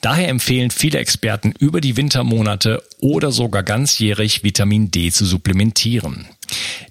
Daher 0.00 0.28
empfehlen 0.28 0.70
viele 0.70 0.98
Experten 0.98 1.54
über 1.58 1.80
die 1.80 1.96
Wintermonate 1.96 2.82
oder 2.98 3.32
sogar 3.32 3.62
ganzjährig 3.62 4.44
Vitamin 4.44 4.90
D 4.90 5.10
zu 5.10 5.24
supplementieren. 5.24 6.26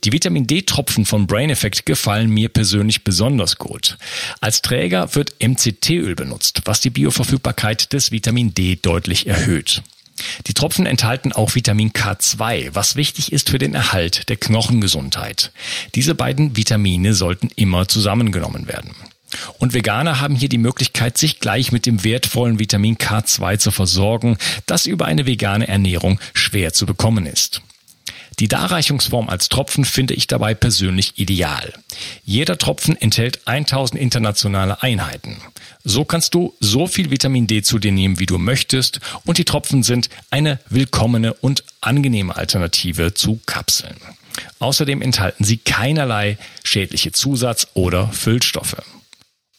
Die 0.04 0.12
Vitamin 0.12 0.48
D-Tropfen 0.48 1.06
von 1.06 1.28
Brain 1.28 1.52
Effect 1.52 1.86
gefallen 1.86 2.30
mir 2.30 2.50
persönlich 2.50 3.04
besonders 3.04 3.58
gut. 3.58 3.98
Als 4.40 4.62
Träger 4.62 5.14
wird 5.16 5.36
MCT-Öl 5.40 6.16
benutzt, 6.16 6.62
was 6.66 6.82
die 6.82 6.90
Bioverfügbarkeit 6.90 7.94
des 7.94 8.12
Vitamin 8.12 8.54
D 8.54 8.78
deutlich 8.82 9.28
erhöht. 9.28 9.84
Die 10.48 10.54
Tropfen 10.54 10.86
enthalten 10.86 11.32
auch 11.32 11.56
Vitamin 11.56 11.92
K2, 11.92 12.70
was 12.74 12.96
wichtig 12.96 13.32
ist 13.32 13.50
für 13.50 13.58
den 13.58 13.74
Erhalt 13.74 14.30
der 14.30 14.38
Knochengesundheit. 14.38 15.52
Diese 15.96 16.16
beiden 16.16 16.56
Vitamine 16.58 17.14
sollten 17.14 17.50
immer 17.56 17.88
zusammengenommen 17.88 18.68
werden. 18.68 18.94
Und 19.60 19.74
Veganer 19.74 20.20
haben 20.20 20.36
hier 20.36 20.50
die 20.50 20.58
Möglichkeit, 20.58 21.18
sich 21.18 21.40
gleich 21.40 21.72
mit 21.72 21.86
dem 21.86 22.04
wertvollen 22.04 22.60
Vitamin 22.60 22.98
K2 22.98 23.58
zu 23.58 23.72
versorgen, 23.72 24.38
das 24.66 24.86
über 24.86 25.06
eine 25.06 25.26
vegane 25.26 25.68
Ernährung 25.68 26.20
schwer 26.34 26.74
zu 26.74 26.86
bekommen 26.86 27.26
ist. 27.26 27.62
Die 28.40 28.48
Darreichungsform 28.48 29.30
als 29.30 29.50
Tropfen 29.50 29.86
finde 29.86 30.14
ich 30.14 30.26
dabei 30.26 30.56
persönlich 30.56 31.20
ideal. 31.20 31.74
Jeder 32.24 32.58
Tropfen 32.58 33.00
enthält 33.00 33.42
1000 33.46 34.02
internationale 34.02 34.82
Einheiten. 34.82 35.38
So 35.84 36.06
kannst 36.06 36.34
du 36.34 36.56
so 36.60 36.88
viel 36.88 37.12
Vitamin 37.12 37.46
D 37.46 37.62
zu 37.62 37.78
dir 37.78 37.92
nehmen, 37.92 38.20
wie 38.20 38.26
du 38.26 38.38
möchtest, 38.38 39.00
und 39.26 39.38
die 39.38 39.46
Tropfen 39.46 39.84
sind 39.84 40.10
eine 40.32 40.60
willkommene 40.70 41.34
und 41.34 41.64
angenehme 41.82 42.36
Alternative 42.36 43.14
zu 43.14 43.40
Kapseln. 43.46 43.98
Außerdem 44.60 45.02
enthalten 45.02 45.44
sie 45.44 45.58
keinerlei 45.58 46.38
schädliche 46.64 47.12
Zusatz- 47.12 47.68
oder 47.74 48.08
Füllstoffe. 48.12 48.82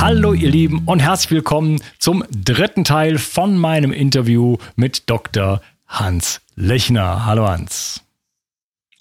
Hallo 0.00 0.32
ihr 0.32 0.48
Lieben 0.48 0.84
und 0.86 1.00
herzlich 1.00 1.30
willkommen 1.30 1.78
zum 1.98 2.24
dritten 2.30 2.84
Teil 2.84 3.18
von 3.18 3.58
meinem 3.58 3.92
Interview 3.92 4.56
mit 4.74 5.10
Dr. 5.10 5.60
Hans 5.86 6.40
Lechner. 6.54 7.26
Hallo 7.26 7.46
Hans. 7.46 8.02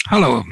Hallo. 0.07 0.43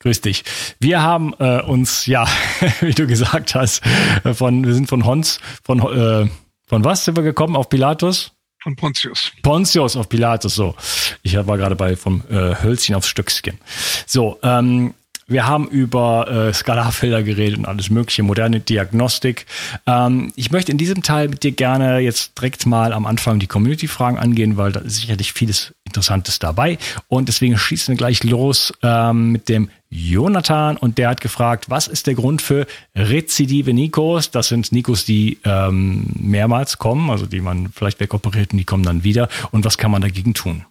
Grüß 0.00 0.20
dich. 0.20 0.44
Wir 0.78 1.00
haben 1.00 1.32
äh, 1.38 1.62
uns, 1.62 2.04
ja, 2.04 2.26
wie 2.80 2.92
du 2.92 3.06
gesagt 3.06 3.54
hast, 3.54 3.80
äh, 4.24 4.34
von, 4.34 4.66
wir 4.66 4.74
sind 4.74 4.90
von 4.90 5.06
Hons, 5.06 5.40
von, 5.64 5.78
äh, 5.78 6.28
von 6.66 6.84
was 6.84 7.06
sind 7.06 7.16
wir 7.16 7.24
gekommen? 7.24 7.56
Auf 7.56 7.70
Pilatus? 7.70 8.32
Von 8.62 8.76
Pontius. 8.76 9.32
Pontius 9.42 9.96
auf 9.96 10.10
Pilatus, 10.10 10.54
so. 10.54 10.74
Ich 11.22 11.34
war 11.34 11.56
gerade 11.56 11.76
bei 11.76 11.96
vom 11.96 12.24
äh, 12.28 12.56
Hölzchen 12.62 12.94
aufs 12.94 13.08
Stöckchen. 13.08 13.58
So, 14.06 14.38
ähm, 14.42 14.92
wir 15.28 15.46
haben 15.46 15.68
über 15.68 16.48
äh, 16.48 16.52
Skalarfelder 16.52 17.22
geredet 17.22 17.58
und 17.58 17.66
alles 17.66 17.90
mögliche, 17.90 18.22
moderne 18.22 18.60
Diagnostik. 18.60 19.46
Ähm, 19.86 20.32
ich 20.36 20.50
möchte 20.50 20.72
in 20.72 20.78
diesem 20.78 21.02
Teil 21.02 21.28
mit 21.28 21.42
dir 21.42 21.52
gerne 21.52 21.98
jetzt 21.98 22.38
direkt 22.38 22.66
mal 22.66 22.92
am 22.92 23.06
Anfang 23.06 23.38
die 23.38 23.46
Community-Fragen 23.46 24.18
angehen, 24.18 24.56
weil 24.56 24.72
da 24.72 24.80
ist 24.80 24.96
sicherlich 24.96 25.34
vieles 25.34 25.74
Interessantes 25.84 26.38
dabei. 26.38 26.78
Und 27.08 27.28
deswegen 27.28 27.58
schießen 27.58 27.92
wir 27.92 27.98
gleich 27.98 28.24
los 28.24 28.72
ähm, 28.82 29.32
mit 29.32 29.48
dem 29.48 29.70
Jonathan 29.90 30.76
und 30.76 30.98
der 30.98 31.08
hat 31.08 31.20
gefragt, 31.20 31.70
was 31.70 31.88
ist 31.88 32.06
der 32.06 32.14
Grund 32.14 32.42
für 32.42 32.66
rezidive 32.94 33.72
Nikos? 33.72 34.30
Das 34.30 34.48
sind 34.48 34.72
Nikos, 34.72 35.04
die 35.04 35.38
ähm, 35.44 36.06
mehrmals 36.18 36.78
kommen, 36.78 37.10
also 37.10 37.26
die 37.26 37.40
man 37.40 37.70
vielleicht 37.72 38.00
wegoperiert 38.00 38.52
und 38.52 38.58
die 38.58 38.64
kommen 38.64 38.82
dann 38.82 39.04
wieder. 39.04 39.28
Und 39.50 39.64
was 39.64 39.78
kann 39.78 39.90
man 39.90 40.02
dagegen 40.02 40.34
tun? 40.34 40.64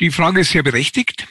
Die 0.00 0.10
Frage 0.10 0.40
ist 0.40 0.50
sehr 0.50 0.62
berechtigt. 0.62 1.26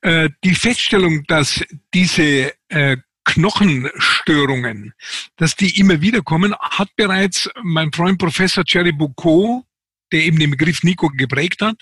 Äh, 0.00 0.30
die 0.42 0.54
Feststellung, 0.54 1.24
dass 1.26 1.64
diese 1.94 2.52
äh, 2.68 2.96
Knochenstörungen, 3.24 4.94
dass 5.36 5.54
die 5.54 5.78
immer 5.78 6.00
wieder 6.00 6.22
kommen, 6.22 6.54
hat 6.56 6.88
bereits 6.96 7.48
mein 7.62 7.92
Freund 7.92 8.18
Professor 8.18 8.64
Jerry 8.66 8.92
Boucault, 8.92 9.64
der 10.10 10.22
eben 10.22 10.38
den 10.38 10.50
Begriff 10.50 10.82
Nico 10.82 11.08
geprägt 11.08 11.60
hat, 11.60 11.76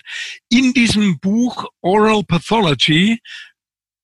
in 0.49 0.73
diesem 0.73 1.19
Buch 1.19 1.65
Oral 1.81 2.23
Pathology 2.23 3.19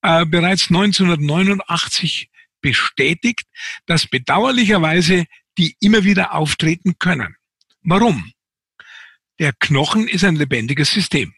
äh, 0.02 0.24
bereits 0.24 0.70
1989 0.70 2.30
bestätigt, 2.60 3.46
dass 3.86 4.06
bedauerlicherweise 4.06 5.26
die 5.58 5.76
immer 5.80 6.02
wieder 6.02 6.34
auftreten 6.34 6.94
können. 6.98 7.36
Warum? 7.82 8.32
Der 9.38 9.52
Knochen 9.52 10.08
ist 10.08 10.24
ein 10.24 10.36
lebendiges 10.36 10.90
System. 10.90 11.34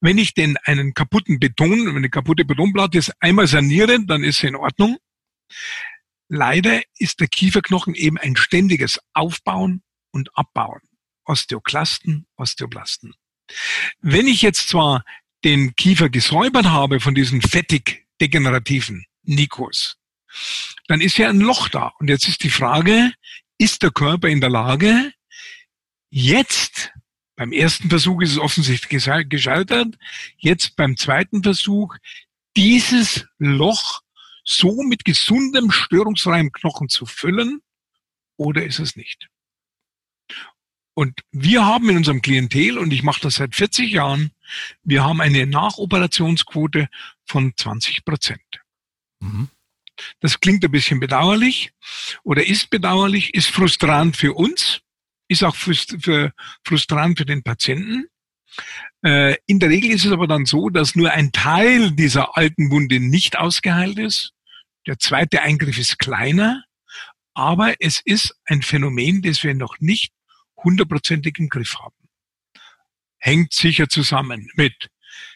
Wenn 0.00 0.18
ich 0.18 0.34
denn 0.34 0.56
einen 0.64 0.94
kaputten 0.94 1.38
Beton, 1.38 1.96
eine 1.96 2.10
kaputte 2.10 2.44
Betonplatte 2.44 3.00
einmal 3.20 3.46
saniere, 3.46 4.04
dann 4.04 4.24
ist 4.24 4.38
sie 4.38 4.48
in 4.48 4.56
Ordnung. 4.56 4.98
Leider 6.28 6.82
ist 6.98 7.20
der 7.20 7.28
Kieferknochen 7.28 7.94
eben 7.94 8.18
ein 8.18 8.36
ständiges 8.36 9.00
Aufbauen 9.14 9.82
und 10.10 10.36
Abbauen. 10.36 10.80
Osteoklasten, 11.24 12.26
Osteoblasten. 12.36 13.14
Wenn 14.00 14.26
ich 14.26 14.42
jetzt 14.42 14.68
zwar 14.68 15.04
den 15.44 15.74
Kiefer 15.76 16.08
gesäubert 16.08 16.66
habe 16.66 17.00
von 17.00 17.14
diesen 17.14 17.40
fettig 17.42 18.06
degenerativen 18.20 19.06
Nikos, 19.22 19.96
dann 20.86 21.00
ist 21.00 21.18
ja 21.18 21.28
ein 21.28 21.40
Loch 21.40 21.68
da. 21.68 21.92
Und 21.98 22.08
jetzt 22.08 22.28
ist 22.28 22.42
die 22.42 22.50
Frage, 22.50 23.12
ist 23.58 23.82
der 23.82 23.90
Körper 23.90 24.28
in 24.28 24.40
der 24.40 24.50
Lage, 24.50 25.12
jetzt 26.10 26.92
beim 27.38 27.52
ersten 27.52 27.88
Versuch 27.88 28.20
ist 28.20 28.32
es 28.32 28.38
offensichtlich 28.38 29.28
gescheitert. 29.28 29.96
Jetzt 30.38 30.74
beim 30.74 30.96
zweiten 30.96 31.44
Versuch 31.44 31.94
dieses 32.56 33.28
Loch 33.38 34.02
so 34.42 34.82
mit 34.82 35.04
gesundem, 35.04 35.70
störungsfreiem 35.70 36.50
Knochen 36.50 36.88
zu 36.88 37.06
füllen 37.06 37.60
oder 38.36 38.64
ist 38.64 38.80
es 38.80 38.96
nicht? 38.96 39.28
Und 40.94 41.20
wir 41.30 41.64
haben 41.64 41.88
in 41.90 41.98
unserem 41.98 42.22
Klientel, 42.22 42.76
und 42.76 42.92
ich 42.92 43.04
mache 43.04 43.20
das 43.20 43.36
seit 43.36 43.54
40 43.54 43.92
Jahren, 43.92 44.32
wir 44.82 45.04
haben 45.04 45.20
eine 45.20 45.46
Nachoperationsquote 45.46 46.88
von 47.24 47.52
20 47.56 48.04
Prozent. 48.04 48.60
Mhm. 49.20 49.48
Das 50.18 50.40
klingt 50.40 50.64
ein 50.64 50.72
bisschen 50.72 50.98
bedauerlich 50.98 51.70
oder 52.24 52.44
ist 52.44 52.68
bedauerlich, 52.70 53.32
ist 53.34 53.48
frustrant 53.48 54.16
für 54.16 54.32
uns, 54.34 54.80
ist 55.28 55.44
auch 55.44 55.54
frustrant 55.56 57.18
für 57.18 57.26
den 57.26 57.42
Patienten. 57.42 58.06
Äh, 59.04 59.36
in 59.46 59.60
der 59.60 59.68
Regel 59.68 59.90
ist 59.90 60.04
es 60.04 60.12
aber 60.12 60.26
dann 60.26 60.46
so, 60.46 60.70
dass 60.70 60.96
nur 60.96 61.12
ein 61.12 61.32
Teil 61.32 61.92
dieser 61.92 62.36
alten 62.36 62.70
Wunde 62.70 62.98
nicht 62.98 63.38
ausgeheilt 63.38 63.98
ist. 63.98 64.32
Der 64.86 64.98
zweite 64.98 65.42
Eingriff 65.42 65.78
ist 65.78 65.98
kleiner, 65.98 66.64
aber 67.34 67.74
es 67.78 68.00
ist 68.04 68.34
ein 68.46 68.62
Phänomen, 68.62 69.22
das 69.22 69.44
wir 69.44 69.54
noch 69.54 69.78
nicht 69.80 70.12
hundertprozentig 70.56 71.38
im 71.38 71.48
Griff 71.48 71.76
haben. 71.78 71.94
Hängt 73.18 73.52
sicher 73.52 73.88
zusammen 73.88 74.50
mit 74.54 74.90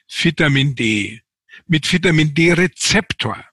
Vitamin 0.09 0.75
D, 0.75 1.23
mit 1.67 1.93
Vitamin 1.93 2.35
D-Rezeptor, 2.35 3.45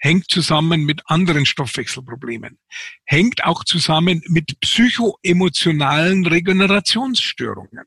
hängt 0.00 0.28
zusammen 0.30 0.84
mit 0.84 1.02
anderen 1.06 1.46
Stoffwechselproblemen, 1.46 2.58
hängt 3.04 3.44
auch 3.44 3.64
zusammen 3.64 4.22
mit 4.26 4.58
psychoemotionalen 4.60 6.26
Regenerationsstörungen. 6.26 7.84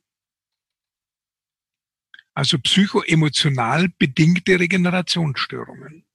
Also 2.35 2.57
psychoemotional 2.59 3.89
bedingte 3.89 4.59
Regenerationsstörungen. 4.59 6.05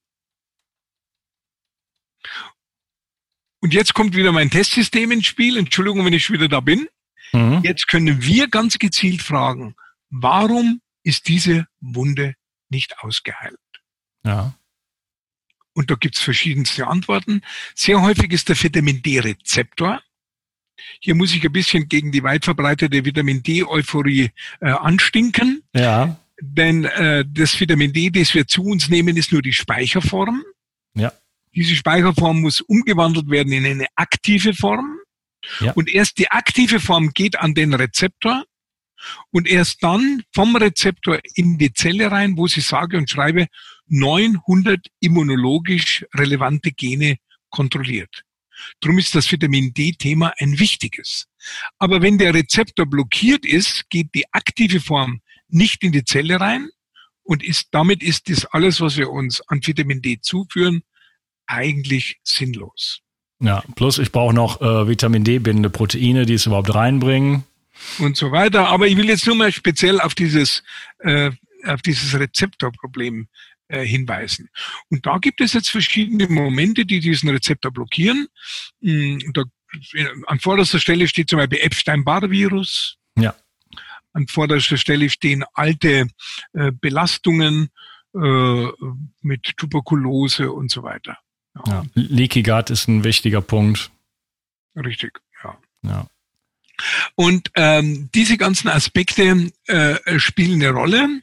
Und 3.61 3.75
jetzt 3.75 3.95
kommt 3.95 4.15
wieder 4.15 4.33
mein 4.33 4.51
Testsystem 4.51 5.11
ins 5.11 5.27
Spiel. 5.27 5.57
Entschuldigung, 5.57 6.05
wenn 6.05 6.13
ich 6.13 6.31
wieder 6.31 6.49
da 6.49 6.61
bin. 6.61 6.89
Mhm. 7.33 7.61
Jetzt 7.65 7.89
können 7.89 8.23
wir 8.23 8.49
ganz 8.49 8.79
gezielt 8.79 9.23
fragen, 9.23 9.75
warum 10.11 10.81
ist 11.03 11.29
diese 11.29 11.67
Wunde 11.81 12.35
nicht 12.69 12.99
ausgeheilt? 13.01 13.59
Ja. 14.25 14.55
Und 15.79 15.93
da 15.93 15.95
gibt's 15.95 16.19
verschiedenste 16.19 16.89
Antworten. 16.89 17.41
Sehr 17.77 18.03
häufig 18.03 18.33
ist 18.33 18.49
der 18.49 18.61
Vitamin 18.61 19.01
D-Rezeptor. 19.01 20.03
Hier 20.99 21.15
muss 21.15 21.33
ich 21.33 21.45
ein 21.45 21.53
bisschen 21.53 21.89
gegen 21.89 22.11
die 22.11 22.25
weit 22.25 22.45
verbreitete 22.45 23.05
Vitamin 23.05 23.45
D-Euphorie 23.45 24.33
äh, 24.61 24.71
anstinken. 24.71 25.63
Ja. 25.73 26.19
Denn 26.41 26.85
äh, 26.85 27.25
das 27.29 27.61
Vitamin 27.61 27.93
D, 27.93 28.11
das 28.11 28.35
wir 28.35 28.49
zu 28.49 28.65
uns 28.65 28.89
nehmen, 28.89 29.17
ist 29.17 29.31
nur 29.31 29.41
die 29.41 29.53
Speicherform. 29.53 30.43
Ja. 30.95 31.13
Diese 31.55 31.77
Speicherform 31.77 32.41
muss 32.41 32.61
umgewandelt 32.61 33.31
werden 33.31 33.53
in 33.53 33.65
eine 33.65 33.87
aktive 33.95 34.55
Form. 34.55 34.99
Ja. 35.61 35.75
Und 35.75 35.89
erst 35.89 36.19
die 36.19 36.29
aktive 36.29 36.81
Form 36.81 37.11
geht 37.11 37.39
an 37.39 37.55
den 37.55 37.73
Rezeptor 37.73 38.43
und 39.31 39.47
erst 39.47 39.81
dann 39.85 40.25
vom 40.35 40.57
Rezeptor 40.57 41.21
in 41.37 41.57
die 41.57 41.73
Zelle 41.73 42.11
rein, 42.11 42.37
wo 42.37 42.49
sie 42.49 42.63
sage 42.63 42.99
und 42.99 43.09
schreibe 43.09 43.47
900 43.89 44.87
immunologisch 45.01 46.05
relevante 46.15 46.73
Gene 46.73 47.19
kontrolliert. 47.51 48.25
Drum 48.81 48.99
ist 48.99 49.15
das 49.15 49.31
Vitamin 49.31 49.73
D-Thema 49.73 50.33
ein 50.39 50.59
wichtiges. 50.59 51.27
Aber 51.79 52.03
wenn 52.03 52.19
der 52.19 52.35
Rezeptor 52.35 52.87
blockiert 52.87 53.47
ist, 53.47 53.89
geht 53.89 54.15
die 54.15 54.25
aktive 54.33 54.81
Form 54.81 55.21
nicht 55.49 55.83
in 55.85 55.93
die 55.93 56.05
Zelle 56.05 56.41
rein 56.41 56.69
und 57.23 57.45
ist, 57.45 57.69
damit 57.73 58.03
ist 58.03 58.29
das 58.29 58.45
alles, 58.47 58.81
was 58.81 58.97
wir 58.97 59.11
uns 59.11 59.41
an 59.49 59.61
Vitamin 59.65 60.03
D 60.03 60.21
zuführen, 60.21 60.83
eigentlich 61.47 62.19
sinnlos. 62.25 63.01
Ja, 63.41 63.63
plus 63.77 63.99
ich 63.99 64.11
brauche 64.13 64.35
noch 64.35 64.61
äh, 64.61 64.89
Vitamin 64.89 65.25
D-bindende 65.25 65.71
Proteine, 65.71 66.27
die 66.27 66.35
es 66.35 66.47
überhaupt 66.47 66.75
reinbringen. 66.75 67.45
Und 67.99 68.17
so 68.17 68.33
weiter. 68.33 68.69
Aber 68.69 68.89
ich 68.89 68.97
will 68.97 69.09
jetzt 69.09 69.27
nur 69.27 69.37
mal 69.37 69.53
speziell 69.53 70.01
auf 70.01 70.15
dieses, 70.15 70.65
äh, 70.99 71.31
auf 71.65 71.81
dieses 71.83 72.19
Rezeptorproblem 72.19 73.29
äh, 73.69 73.85
hinweisen. 73.85 74.49
Und 74.91 75.07
da 75.07 75.19
gibt 75.19 75.41
es 75.41 75.53
jetzt 75.53 75.71
verschiedene 75.71 76.27
Momente, 76.29 76.85
die 76.85 77.01
diesen 77.01 77.29
Rezeptor 77.29 77.71
blockieren. 77.71 78.29
Hm, 78.83 79.33
da, 79.35 79.45
an 80.27 80.41
vorderster 80.41 80.79
Stelle 80.79 81.09
steht 81.09 81.29
zum 81.29 81.39
Beispiel 81.39 81.61
Epstein-Barr-Virus. 81.61 82.97
Ja. 83.19 83.35
An 84.13 84.27
vorderster 84.27 84.77
Stelle 84.77 85.11
stehen 85.11 85.45
alte 85.55 86.09
äh, 86.55 86.73
Belastungen 86.73 87.69
äh, 88.15 88.67
mit 89.21 89.57
Tuberkulose 89.57 90.51
und 90.51 90.71
so 90.71 90.83
weiter. 90.83 91.19
Ja. 91.67 91.85
Leaky 91.95 92.43
Gut 92.43 92.71
ist 92.71 92.89
ein 92.89 93.05
wichtiger 93.05 93.41
Punkt. 93.41 93.91
Richtig, 94.77 95.21
ja. 95.43 95.59
ja. 95.83 96.07
Und 97.17 97.51
ähm, 97.55 98.09
diese 98.15 98.39
ganzen 98.39 98.69
Aspekte 98.69 99.51
äh, 99.67 100.19
spielen 100.19 100.63
eine 100.63 100.71
Rolle 100.71 101.23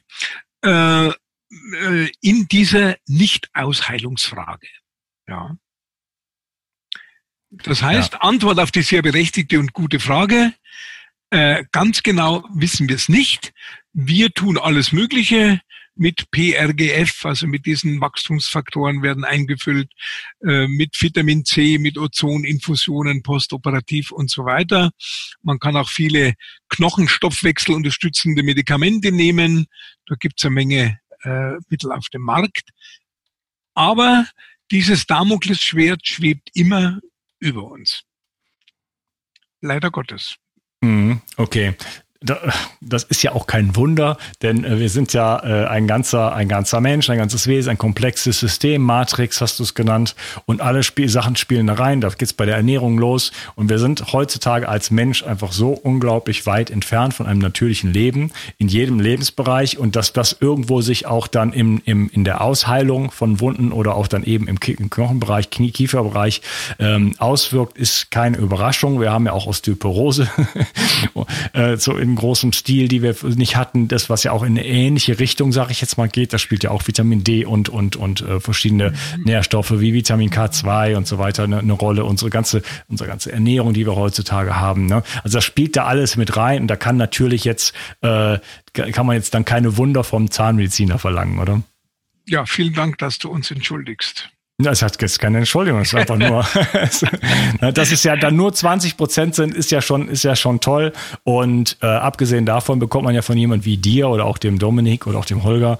äh, 0.62 1.12
äh, 1.50 2.08
in 2.20 2.48
dieser 2.48 2.96
Nicht-Ausheilungsfrage. 3.06 4.68
Ja. 5.28 5.56
Das 7.50 7.82
heißt, 7.82 8.14
ja. 8.14 8.20
Antwort 8.20 8.58
auf 8.58 8.70
die 8.70 8.82
sehr 8.82 9.02
berechtigte 9.02 9.58
und 9.58 9.72
gute 9.72 10.00
Frage. 10.00 10.52
Äh, 11.30 11.64
ganz 11.72 12.02
genau 12.02 12.44
wissen 12.54 12.88
wir 12.88 12.96
es 12.96 13.08
nicht. 13.08 13.52
Wir 13.92 14.30
tun 14.30 14.58
alles 14.58 14.92
Mögliche 14.92 15.60
mit 15.96 16.30
PRGF, 16.30 17.24
also 17.24 17.46
mit 17.46 17.64
diesen 17.66 18.00
Wachstumsfaktoren 18.00 19.02
werden 19.02 19.24
eingefüllt, 19.24 19.90
äh, 20.46 20.68
mit 20.68 21.00
Vitamin 21.00 21.44
C, 21.44 21.78
mit 21.78 21.96
Ozoninfusionen 21.96 23.22
postoperativ 23.22 24.12
und 24.12 24.30
so 24.30 24.44
weiter. 24.44 24.90
Man 25.42 25.58
kann 25.58 25.76
auch 25.76 25.88
viele 25.88 26.34
Knochenstoffwechsel 26.68 27.74
unterstützende 27.74 28.42
Medikamente 28.42 29.10
nehmen. 29.10 29.66
Da 30.06 30.16
gibt 30.16 30.38
es 30.38 30.44
eine 30.44 30.54
Menge 30.54 31.00
äh, 31.26 31.58
Mittel 31.68 31.92
auf 31.92 32.08
dem 32.08 32.22
Markt. 32.22 32.70
Aber 33.74 34.26
dieses 34.70 35.06
Damoklesschwert 35.06 36.06
schwebt 36.06 36.50
immer 36.54 37.00
über 37.38 37.64
uns. 37.64 38.04
Leider 39.60 39.90
Gottes. 39.90 40.36
Mhm, 40.80 41.20
okay 41.36 41.74
das 42.80 43.04
ist 43.04 43.22
ja 43.22 43.32
auch 43.32 43.46
kein 43.46 43.76
Wunder, 43.76 44.16
denn 44.42 44.64
äh, 44.64 44.78
wir 44.78 44.90
sind 44.90 45.12
ja 45.12 45.38
äh, 45.38 45.66
ein 45.66 45.86
ganzer, 45.86 46.34
ein 46.34 46.48
ganzer 46.48 46.80
Mensch, 46.80 47.10
ein 47.10 47.18
ganzes 47.18 47.46
Wesen, 47.46 47.70
ein 47.70 47.78
komplexes 47.78 48.40
System, 48.40 48.82
Matrix 48.82 49.40
hast 49.40 49.58
du 49.58 49.62
es 49.62 49.74
genannt, 49.74 50.14
und 50.46 50.60
alle 50.60 50.82
Spiel 50.82 51.08
Sachen 51.08 51.36
spielen 51.36 51.66
da 51.66 51.74
rein. 51.74 52.00
Da 52.00 52.08
geht's 52.08 52.32
bei 52.32 52.46
der 52.46 52.56
Ernährung 52.56 52.98
los. 52.98 53.32
Und 53.54 53.68
wir 53.68 53.78
sind 53.78 54.12
heutzutage 54.12 54.68
als 54.68 54.90
Mensch 54.90 55.22
einfach 55.22 55.52
so 55.52 55.70
unglaublich 55.70 56.46
weit 56.46 56.70
entfernt 56.70 57.14
von 57.14 57.26
einem 57.26 57.40
natürlichen 57.40 57.92
Leben 57.92 58.32
in 58.58 58.68
jedem 58.68 59.00
Lebensbereich 59.00 59.78
und 59.78 59.96
dass 59.96 60.12
das 60.12 60.36
irgendwo 60.40 60.80
sich 60.80 61.06
auch 61.06 61.26
dann 61.26 61.52
im, 61.52 61.80
im, 61.84 62.08
in 62.10 62.24
der 62.24 62.40
Ausheilung 62.40 63.10
von 63.10 63.40
Wunden 63.40 63.72
oder 63.72 63.96
auch 63.96 64.08
dann 64.08 64.24
eben 64.24 64.48
im, 64.48 64.60
Knochenbereich, 64.60 65.50
Knie 65.50 65.70
Kieferbereich 65.70 66.42
ähm, 66.78 67.14
auswirkt, 67.18 67.78
ist 67.78 68.10
keine 68.10 68.38
Überraschung. 68.38 69.00
Wir 69.00 69.12
haben 69.12 69.26
ja 69.26 69.32
auch 69.32 69.46
Osteoporose 69.46 70.28
äh, 71.52 71.76
so 71.76 71.96
in 72.10 72.16
großem 72.16 72.52
Stil, 72.52 72.88
die 72.88 73.02
wir 73.02 73.14
nicht 73.36 73.56
hatten. 73.56 73.88
Das, 73.88 74.08
was 74.08 74.22
ja 74.24 74.32
auch 74.32 74.42
in 74.42 74.58
eine 74.58 74.64
ähnliche 74.64 75.18
Richtung, 75.18 75.52
sage 75.52 75.72
ich 75.72 75.80
jetzt 75.80 75.98
mal, 75.98 76.08
geht, 76.08 76.32
das 76.32 76.40
spielt 76.40 76.64
ja 76.64 76.70
auch 76.70 76.86
Vitamin 76.86 77.24
D 77.24 77.44
und, 77.44 77.68
und, 77.68 77.96
und 77.96 78.22
äh, 78.22 78.40
verschiedene 78.40 78.90
mhm. 78.90 79.24
Nährstoffe 79.24 79.72
wie 79.80 79.92
Vitamin 79.92 80.30
K2 80.30 80.96
und 80.96 81.06
so 81.06 81.18
weiter 81.18 81.44
eine, 81.44 81.58
eine, 81.58 81.72
Rolle. 81.72 82.04
Unsere 82.04 82.30
ganze, 82.30 82.62
unsere 82.88 83.08
ganze 83.08 83.32
Ernährung, 83.32 83.74
die 83.74 83.86
wir 83.86 83.96
heutzutage 83.96 84.56
haben. 84.56 84.86
Ne? 84.86 85.02
Also 85.22 85.38
das 85.38 85.44
spielt 85.44 85.76
da 85.76 85.84
alles 85.84 86.16
mit 86.16 86.36
rein 86.36 86.62
und 86.62 86.68
da 86.68 86.76
kann 86.76 86.96
natürlich 86.96 87.44
jetzt, 87.44 87.74
äh, 88.00 88.38
kann 88.72 89.06
man 89.06 89.16
jetzt 89.16 89.34
dann 89.34 89.44
keine 89.44 89.76
Wunder 89.76 90.04
vom 90.04 90.30
Zahnmediziner 90.30 90.98
verlangen, 90.98 91.38
oder? 91.38 91.62
Ja, 92.28 92.44
vielen 92.46 92.74
Dank, 92.74 92.98
dass 92.98 93.18
du 93.18 93.30
uns 93.30 93.50
entschuldigst. 93.50 94.30
Das 94.58 94.80
hat 94.80 95.00
jetzt 95.02 95.18
keine 95.18 95.38
Entschuldigung, 95.38 95.80
das 95.80 95.88
ist 95.88 95.94
einfach 95.94 96.16
nur, 96.16 96.46
das 97.72 97.92
ist 97.92 98.04
ja 98.04 98.16
dann 98.16 98.36
nur 98.36 98.54
20 98.54 98.96
Prozent 98.96 99.34
sind, 99.34 99.54
ist 99.54 99.70
ja 99.70 99.82
schon, 99.82 100.08
ist 100.08 100.22
ja 100.22 100.34
schon 100.34 100.60
toll. 100.60 100.94
Und 101.24 101.76
äh, 101.82 101.86
abgesehen 101.86 102.46
davon 102.46 102.78
bekommt 102.78 103.04
man 103.04 103.14
ja 103.14 103.20
von 103.20 103.36
jemand 103.36 103.66
wie 103.66 103.76
dir 103.76 104.08
oder 104.08 104.24
auch 104.24 104.38
dem 104.38 104.58
Dominik 104.58 105.06
oder 105.06 105.18
auch 105.18 105.26
dem 105.26 105.44
Holger 105.44 105.78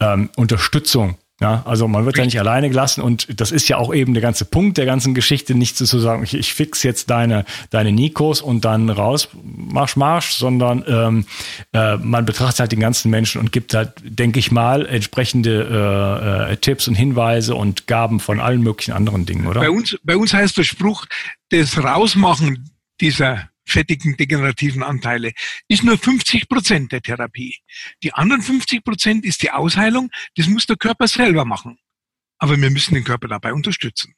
ähm, 0.00 0.30
Unterstützung 0.36 1.16
ja, 1.38 1.62
also 1.66 1.86
man 1.86 2.06
wird 2.06 2.16
ja 2.16 2.24
nicht 2.24 2.38
alleine 2.38 2.70
gelassen 2.70 3.02
und 3.02 3.38
das 3.38 3.52
ist 3.52 3.68
ja 3.68 3.76
auch 3.76 3.92
eben 3.92 4.14
der 4.14 4.22
ganze 4.22 4.46
Punkt 4.46 4.78
der 4.78 4.86
ganzen 4.86 5.14
Geschichte, 5.14 5.54
nicht 5.54 5.76
zu 5.76 5.84
sagen, 5.84 6.22
ich, 6.22 6.32
ich 6.32 6.54
fix 6.54 6.82
jetzt 6.82 7.10
deine, 7.10 7.44
deine 7.68 7.92
Nikos 7.92 8.40
und 8.40 8.64
dann 8.64 8.88
raus, 8.88 9.28
marsch, 9.42 9.96
marsch, 9.96 10.30
sondern 10.32 10.82
ähm, 10.88 11.26
äh, 11.74 11.98
man 11.98 12.24
betrachtet 12.24 12.60
halt 12.60 12.72
den 12.72 12.80
ganzen 12.80 13.10
Menschen 13.10 13.38
und 13.38 13.52
gibt 13.52 13.74
halt, 13.74 13.92
denke 14.02 14.38
ich 14.38 14.50
mal, 14.50 14.86
entsprechende 14.86 16.48
äh, 16.48 16.52
äh, 16.52 16.56
Tipps 16.56 16.88
und 16.88 16.94
Hinweise 16.94 17.54
und 17.54 17.86
Gaben 17.86 18.18
von 18.18 18.40
allen 18.40 18.62
möglichen 18.62 18.92
anderen 18.92 19.26
Dingen, 19.26 19.46
oder? 19.46 19.60
Bei 19.60 19.70
uns, 19.70 19.94
bei 20.04 20.16
uns 20.16 20.32
heißt 20.32 20.56
der 20.56 20.64
Spruch, 20.64 21.04
das 21.50 21.76
Rausmachen 21.76 22.70
dieser 23.02 23.50
fettigen 23.66 24.16
degenerativen 24.16 24.82
Anteile, 24.82 25.32
ist 25.68 25.84
nur 25.84 25.98
50 25.98 26.48
Prozent 26.48 26.92
der 26.92 27.02
Therapie. 27.02 27.56
Die 28.02 28.14
anderen 28.14 28.42
50 28.42 28.84
Prozent 28.84 29.24
ist 29.24 29.42
die 29.42 29.50
Ausheilung, 29.50 30.10
das 30.36 30.46
muss 30.46 30.66
der 30.66 30.76
Körper 30.76 31.08
selber 31.08 31.44
machen. 31.44 31.78
Aber 32.38 32.60
wir 32.60 32.70
müssen 32.70 32.94
den 32.94 33.04
Körper 33.04 33.28
dabei 33.28 33.52
unterstützen. 33.52 34.14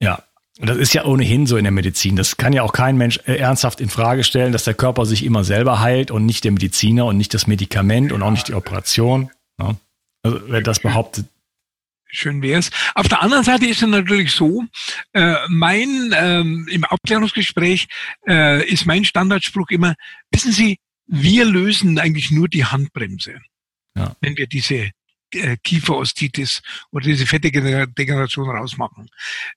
Ja, 0.00 0.22
und 0.60 0.68
das 0.68 0.76
ist 0.76 0.92
ja 0.92 1.04
ohnehin 1.04 1.46
so 1.46 1.56
in 1.56 1.64
der 1.64 1.72
Medizin. 1.72 2.16
Das 2.16 2.36
kann 2.36 2.52
ja 2.52 2.62
auch 2.62 2.72
kein 2.72 2.96
Mensch 2.96 3.20
äh, 3.26 3.36
ernsthaft 3.36 3.80
in 3.80 3.88
Frage 3.88 4.24
stellen, 4.24 4.52
dass 4.52 4.64
der 4.64 4.74
Körper 4.74 5.06
sich 5.06 5.24
immer 5.24 5.44
selber 5.44 5.80
heilt 5.80 6.10
und 6.10 6.26
nicht 6.26 6.44
der 6.44 6.52
Mediziner 6.52 7.06
und 7.06 7.16
nicht 7.16 7.32
das 7.32 7.46
Medikament 7.46 8.12
und 8.12 8.22
auch 8.22 8.30
nicht 8.30 8.48
die 8.48 8.54
Operation. 8.54 9.30
Ja. 9.60 9.76
Also 10.22 10.40
wer 10.48 10.60
das 10.60 10.80
behauptet, 10.80 11.26
schön 12.08 12.42
wär's. 12.42 12.70
Auf 12.94 13.08
der 13.08 13.22
anderen 13.22 13.44
Seite 13.44 13.66
ist 13.66 13.82
es 13.82 13.88
natürlich 13.88 14.32
so, 14.32 14.64
äh, 15.12 15.36
mein 15.48 16.14
ähm, 16.16 16.68
im 16.70 16.84
Aufklärungsgespräch 16.84 17.88
äh, 18.26 18.66
ist 18.68 18.86
mein 18.86 19.04
Standardspruch 19.04 19.68
immer, 19.70 19.94
wissen 20.30 20.52
Sie, 20.52 20.78
wir 21.06 21.44
lösen 21.44 21.98
eigentlich 21.98 22.30
nur 22.30 22.48
die 22.48 22.64
Handbremse, 22.64 23.40
ja. 23.96 24.14
wenn 24.20 24.36
wir 24.36 24.46
diese 24.46 24.90
äh, 25.32 25.56
Kieferostitis 25.62 26.62
oder 26.90 27.06
diese 27.06 27.26
fettige 27.26 27.86
Degeneration 27.88 28.48
rausmachen. 28.48 29.08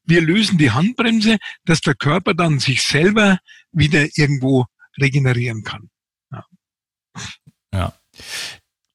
Wir 0.03 0.21
lösen 0.21 0.57
die 0.57 0.71
Handbremse, 0.71 1.37
dass 1.65 1.81
der 1.81 1.95
Körper 1.95 2.33
dann 2.33 2.59
sich 2.59 2.81
selber 2.81 3.39
wieder 3.71 4.07
irgendwo 4.15 4.65
regenerieren 4.99 5.63
kann. 5.63 5.89
Ja. 6.31 6.45
ja. 7.73 7.93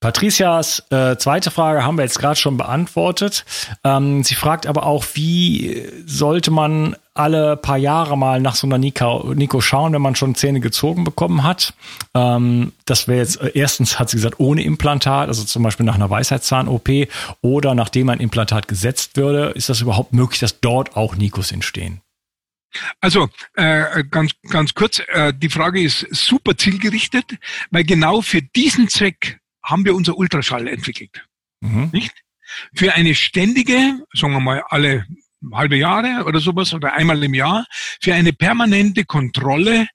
Patricias 0.06 0.84
äh, 0.90 1.16
zweite 1.16 1.50
Frage 1.50 1.82
haben 1.82 1.98
wir 1.98 2.04
jetzt 2.04 2.20
gerade 2.20 2.38
schon 2.38 2.56
beantwortet. 2.56 3.44
Ähm, 3.82 4.22
sie 4.22 4.36
fragt 4.36 4.68
aber 4.68 4.86
auch, 4.86 5.04
wie 5.14 5.82
sollte 6.06 6.52
man 6.52 6.94
alle 7.12 7.56
paar 7.56 7.76
Jahre 7.76 8.16
mal 8.16 8.40
nach 8.40 8.54
so 8.54 8.68
einer 8.68 8.78
Nico, 8.78 9.34
Nico 9.34 9.60
schauen, 9.60 9.92
wenn 9.92 10.02
man 10.02 10.14
schon 10.14 10.36
Zähne 10.36 10.60
gezogen 10.60 11.02
bekommen 11.02 11.42
hat. 11.42 11.74
Ähm, 12.14 12.70
das 12.84 13.08
wäre 13.08 13.18
jetzt, 13.18 13.40
äh, 13.40 13.50
erstens 13.54 13.98
hat 13.98 14.08
sie 14.08 14.18
gesagt, 14.18 14.38
ohne 14.38 14.62
Implantat, 14.62 15.26
also 15.26 15.42
zum 15.42 15.64
Beispiel 15.64 15.84
nach 15.84 15.96
einer 15.96 16.08
Weisheitszahn-OP 16.08 17.08
oder 17.40 17.74
nachdem 17.74 18.08
ein 18.08 18.20
Implantat 18.20 18.68
gesetzt 18.68 19.16
würde. 19.16 19.46
Ist 19.56 19.70
das 19.70 19.80
überhaupt 19.80 20.12
möglich, 20.12 20.38
dass 20.38 20.60
dort 20.60 20.96
auch 20.96 21.16
Nikos 21.16 21.50
entstehen? 21.50 22.00
Also 23.00 23.28
äh, 23.54 24.04
ganz 24.08 24.34
ganz 24.50 24.72
kurz, 24.72 25.02
äh, 25.08 25.34
die 25.34 25.50
Frage 25.50 25.82
ist 25.82 26.06
super 26.12 26.56
zielgerichtet, 26.56 27.24
weil 27.72 27.82
genau 27.82 28.20
für 28.20 28.40
diesen 28.40 28.88
Zweck 28.88 29.40
haben 29.66 29.84
wir 29.84 29.94
unser 29.94 30.16
Ultraschall 30.16 30.68
entwickelt. 30.68 31.24
Mhm. 31.60 31.90
Nicht? 31.92 32.14
Für 32.74 32.94
eine 32.94 33.14
ständige, 33.14 34.04
sagen 34.12 34.32
wir 34.32 34.40
mal 34.40 34.62
alle 34.68 35.06
halbe 35.52 35.76
Jahre 35.76 36.24
oder 36.24 36.40
sowas 36.40 36.72
oder 36.72 36.94
einmal 36.94 37.22
im 37.22 37.34
Jahr, 37.34 37.66
für 38.00 38.14
eine 38.14 38.32
permanente 38.32 39.04
Kontrolle, 39.04 39.88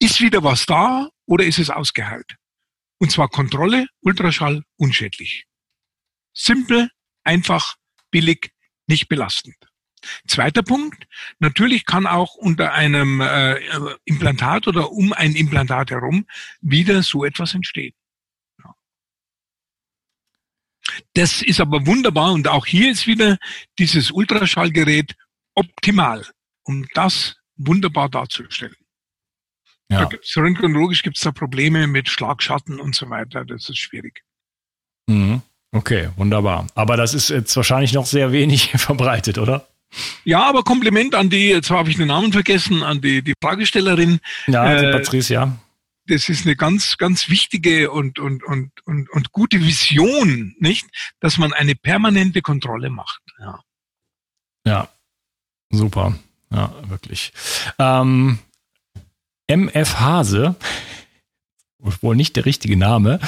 ist 0.00 0.20
wieder 0.20 0.42
was 0.42 0.66
da 0.66 1.08
oder 1.26 1.44
ist 1.44 1.58
es 1.58 1.70
ausgeheilt? 1.70 2.36
Und 2.98 3.12
zwar 3.12 3.28
Kontrolle, 3.28 3.86
Ultraschall, 4.00 4.62
unschädlich. 4.76 5.44
Simpel, 6.34 6.90
einfach, 7.24 7.76
billig, 8.10 8.52
nicht 8.86 9.08
belastend. 9.08 9.56
Zweiter 10.26 10.62
Punkt, 10.62 11.06
natürlich 11.38 11.84
kann 11.84 12.06
auch 12.06 12.34
unter 12.34 12.72
einem 12.72 13.20
äh, 13.20 13.60
Implantat 14.04 14.66
oder 14.66 14.90
um 14.92 15.12
ein 15.12 15.34
Implantat 15.34 15.90
herum 15.90 16.26
wieder 16.60 17.02
so 17.02 17.24
etwas 17.24 17.54
entstehen. 17.54 17.94
Ja. 18.58 18.74
Das 21.14 21.42
ist 21.42 21.60
aber 21.60 21.86
wunderbar 21.86 22.32
und 22.32 22.48
auch 22.48 22.66
hier 22.66 22.90
ist 22.90 23.06
wieder 23.06 23.38
dieses 23.78 24.10
Ultraschallgerät 24.10 25.14
optimal, 25.54 26.24
um 26.64 26.86
das 26.94 27.36
wunderbar 27.56 28.08
darzustellen. 28.08 28.74
Ja. 29.90 30.02
Da 30.02 30.04
gibt's, 30.04 30.36
röntgenologisch 30.36 31.02
gibt 31.02 31.16
es 31.16 31.22
da 31.22 31.32
Probleme 31.32 31.86
mit 31.86 32.08
Schlagschatten 32.08 32.80
und 32.80 32.94
so 32.94 33.10
weiter. 33.10 33.44
Das 33.44 33.68
ist 33.68 33.78
schwierig. 33.78 34.22
Mhm. 35.08 35.42
Okay, 35.72 36.10
wunderbar. 36.16 36.66
Aber 36.74 36.96
das 36.96 37.14
ist 37.14 37.30
jetzt 37.30 37.56
wahrscheinlich 37.56 37.92
noch 37.92 38.06
sehr 38.06 38.32
wenig 38.32 38.70
verbreitet, 38.76 39.38
oder? 39.38 39.66
Ja, 40.24 40.48
aber 40.48 40.62
Kompliment 40.62 41.16
an 41.16 41.30
die, 41.30 41.48
jetzt 41.48 41.70
habe 41.70 41.90
ich 41.90 41.96
den 41.96 42.08
Namen 42.08 42.32
vergessen, 42.32 42.84
an 42.84 43.00
die, 43.00 43.22
die 43.22 43.34
Fragestellerin. 43.42 44.20
Ja, 44.46 44.78
die 44.78 44.86
äh, 44.86 44.92
Patrice, 44.92 45.34
ja. 45.34 45.58
Das 46.10 46.28
ist 46.28 46.44
eine 46.44 46.56
ganz, 46.56 46.98
ganz 46.98 47.28
wichtige 47.28 47.90
und, 47.90 48.18
und, 48.18 48.42
und, 48.42 48.72
und, 48.86 49.10
und 49.10 49.32
gute 49.32 49.60
Vision, 49.60 50.54
nicht? 50.58 50.86
Dass 51.20 51.38
man 51.38 51.52
eine 51.52 51.74
permanente 51.74 52.42
Kontrolle 52.42 52.90
macht. 52.90 53.22
Ja. 53.38 53.60
Ja. 54.66 54.88
Super. 55.70 56.18
Ja, 56.50 56.74
wirklich. 56.88 57.32
Ähm, 57.78 58.38
MF 59.46 60.00
Hase 60.00 60.56
wohl 62.00 62.16
nicht 62.16 62.36
der 62.36 62.46
richtige 62.46 62.76
Name. 62.76 63.20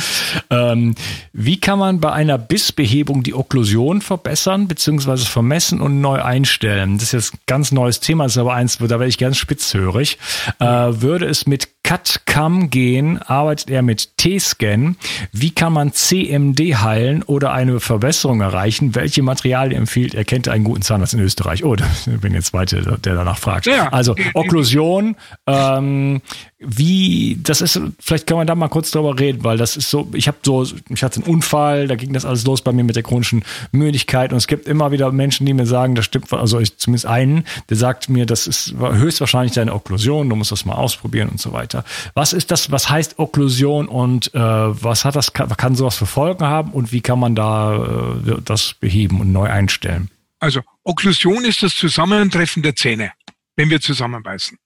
Ähm, 0.51 0.95
wie 1.33 1.59
kann 1.59 1.79
man 1.79 2.01
bei 2.01 2.13
einer 2.13 2.39
Bissbehebung 2.39 3.23
die 3.23 3.35
Okklusion 3.35 4.01
verbessern 4.03 4.69
bzw. 4.69 5.19
vermessen 5.19 5.81
und 5.81 6.01
neu 6.01 6.23
einstellen? 6.23 6.99
Das 6.99 7.05
ist 7.05 7.13
jetzt 7.13 7.35
ein 7.35 7.41
ganz 7.47 7.73
neues 7.73 8.01
Thema, 8.01 8.27
ist 8.27 8.39
aber 8.39 8.55
eins, 8.55 8.79
da 8.79 8.89
werde 8.89 9.09
ich 9.09 9.19
ganz 9.19 9.37
spitzhörig. 9.39 10.19
Äh, 10.59 10.67
würde 10.67 11.27
es 11.27 11.47
mit 11.47 11.72
CAD-CAM 11.83 12.71
gehen, 12.71 13.19
arbeitet 13.19 13.71
er 13.71 13.83
mit 13.83 14.17
T-Scan. 14.17 14.97
Wie 15.33 15.51
kann 15.51 15.73
man 15.73 15.93
CMD 15.93 16.77
heilen 16.77 17.23
oder 17.23 17.53
eine 17.53 17.81
Verbesserung 17.81 18.41
erreichen? 18.41 18.95
Welche 18.95 19.23
Materialien 19.23 19.83
empfiehlt? 19.83 20.15
Er 20.15 20.25
kennt 20.25 20.49
einen 20.49 20.65
guten 20.65 20.83
Zahnarzt 20.83 21.15
in 21.15 21.21
Österreich. 21.21 21.65
Oh, 21.65 21.77
da 21.77 21.87
bin 22.07 22.35
jetzt 22.35 22.53
weiter, 22.53 22.81
der 22.81 23.15
danach 23.15 23.39
fragt. 23.39 23.67
Ja. 23.67 23.89
Also 23.89 24.15
Okklusion, 24.35 25.17
ähm, 25.47 26.23
wie, 26.65 27.39
das 27.43 27.61
ist, 27.61 27.81
vielleicht 27.99 28.27
kann 28.27 28.37
man 28.37 28.47
da 28.47 28.55
mal 28.55 28.69
kurz 28.69 28.91
drüber 28.93 29.19
reden, 29.19 29.43
weil 29.43 29.57
das 29.57 29.77
ist 29.77 29.91
so, 29.91 30.09
ich 30.13 30.29
habe 30.29 30.39
so, 30.45 30.65
ich 30.89 31.03
hatte 31.03 31.21
einen 31.21 31.35
Unfall, 31.35 31.89
da 31.89 31.97
ging 31.97 32.13
das 32.13 32.25
alles 32.25 32.45
los 32.45 32.63
bei 32.63 32.73
mir 32.73 32.85
mit 32.85 32.95
der 32.95 33.03
chronischen 33.03 33.45
Müdigkeit 33.73 34.33
und 34.33 34.39
es 34.39 34.47
gibt 34.47 34.69
immer 34.69 34.93
wieder 34.93 35.11
Menschen, 35.11 35.45
die 35.45 35.55
mir 35.55 35.67
sagen, 35.67 35.97
das 35.97 36.05
stimmt, 36.05 36.33
also 36.33 36.61
ich, 36.61 36.79
zumindest 36.79 37.07
einen, 37.07 37.45
der 37.69 37.77
sagt 37.77 38.09
mir, 38.09 38.27
das 38.27 38.47
ist 38.47 38.75
höchstwahrscheinlich 38.79 39.55
deine 39.55 39.75
Okklusion, 39.75 40.29
du 40.29 40.37
musst 40.37 40.53
das 40.53 40.65
mal 40.65 40.75
ausprobieren 40.75 41.31
und 41.31 41.41
so 41.41 41.53
weiter. 41.53 41.72
Was 42.15 42.33
ist 42.33 42.51
das, 42.51 42.71
was 42.71 42.91
heißt 42.91 43.19
Okklusion 43.19 43.89
und 43.89 44.35
äh, 44.35 44.39
was 44.39 45.05
hat 45.05 45.17
das, 45.17 45.33
kann, 45.33 45.49
kann 45.57 45.75
sowas 45.75 45.97
für 45.97 46.07
Folgen 46.07 46.45
haben 46.45 46.73
und 46.73 46.93
wie 46.93 47.01
kann 47.01 47.19
man 47.19 47.35
da 47.35 48.21
äh, 48.27 48.41
das 48.45 48.75
beheben 48.75 49.21
und 49.21 49.33
neu 49.33 49.49
einstellen? 49.49 50.11
Also 50.39 50.63
Okklusion 50.85 51.45
ist 51.45 51.63
das 51.63 51.75
Zusammentreffen 51.75 52.63
der 52.63 52.75
Zähne, 52.75 53.13
wenn 53.57 53.71
wir 53.71 53.81
zusammenbeißen. 53.81 54.59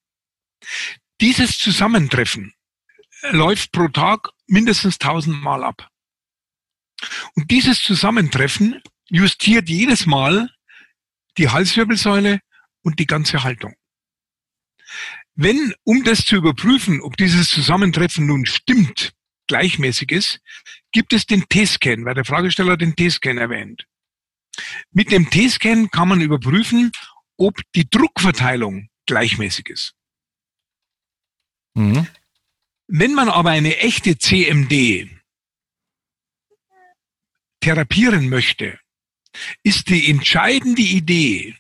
Dieses 1.21 1.59
Zusammentreffen 1.59 2.55
läuft 3.31 3.73
pro 3.73 3.89
Tag 3.89 4.31
mindestens 4.47 4.99
tausendmal 4.99 5.65
ab. 5.65 5.89
Und 7.35 7.51
dieses 7.51 7.83
Zusammentreffen 7.83 8.81
justiert 9.09 9.69
jedes 9.69 10.07
Mal 10.07 10.51
die 11.37 11.49
Halswirbelsäule 11.49 12.41
und 12.83 12.99
die 12.99 13.07
ganze 13.07 13.43
Haltung. 13.43 13.75
Wenn, 15.37 15.75
um 15.85 16.03
das 16.03 16.25
zu 16.25 16.37
überprüfen, 16.37 17.03
ob 17.03 17.17
dieses 17.19 17.51
Zusammentreffen 17.51 18.27
nun 18.27 18.47
stimmt, 18.47 19.13
gleichmäßig 19.47 20.11
ist, 20.11 20.41
gibt 20.93 21.13
es 21.13 21.27
den 21.27 21.47
T-Scan, 21.49 22.05
weil 22.05 22.15
der 22.15 22.25
Fragesteller 22.25 22.79
den 22.79 22.97
T-Scan 22.97 23.37
erwähnt. 23.37 23.87
Mit 24.93 25.13
dem 25.13 25.29
T-Scan 25.29 25.91
kann 25.91 26.09
man 26.09 26.23
überprüfen, 26.23 26.91
ob 27.37 27.61
die 27.75 27.89
Druckverteilung 27.89 28.89
gleichmäßig 29.05 29.69
ist. 29.69 29.95
Mhm. 31.75 32.07
Wenn 32.89 33.15
man 33.15 33.29
aber 33.29 33.51
eine 33.51 33.77
echte 33.79 34.17
CMD 34.17 35.11
therapieren 37.61 38.31
möchte, 38.31 38.79
ist 39.63 39.91
die 39.91 40.11
entscheidende 40.11 40.83
Idee 40.83 41.57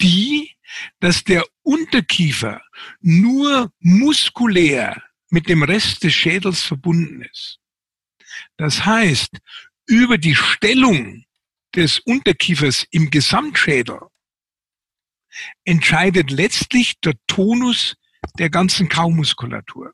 die, 0.00 0.54
dass 1.00 1.24
der 1.24 1.44
Unterkiefer 1.62 2.62
nur 3.00 3.72
muskulär 3.78 5.02
mit 5.30 5.48
dem 5.48 5.62
Rest 5.62 6.02
des 6.04 6.14
Schädels 6.14 6.62
verbunden 6.62 7.22
ist. 7.22 7.58
Das 8.56 8.84
heißt, 8.84 9.38
über 9.86 10.18
die 10.18 10.34
Stellung 10.34 11.24
des 11.74 11.98
Unterkiefers 12.00 12.86
im 12.90 13.10
Gesamtschädel 13.10 14.00
entscheidet 15.64 16.30
letztlich 16.30 16.98
der 17.00 17.14
Tonus 17.26 17.96
der 18.38 18.50
ganzen 18.50 18.88
Kaumuskulatur. 18.88 19.92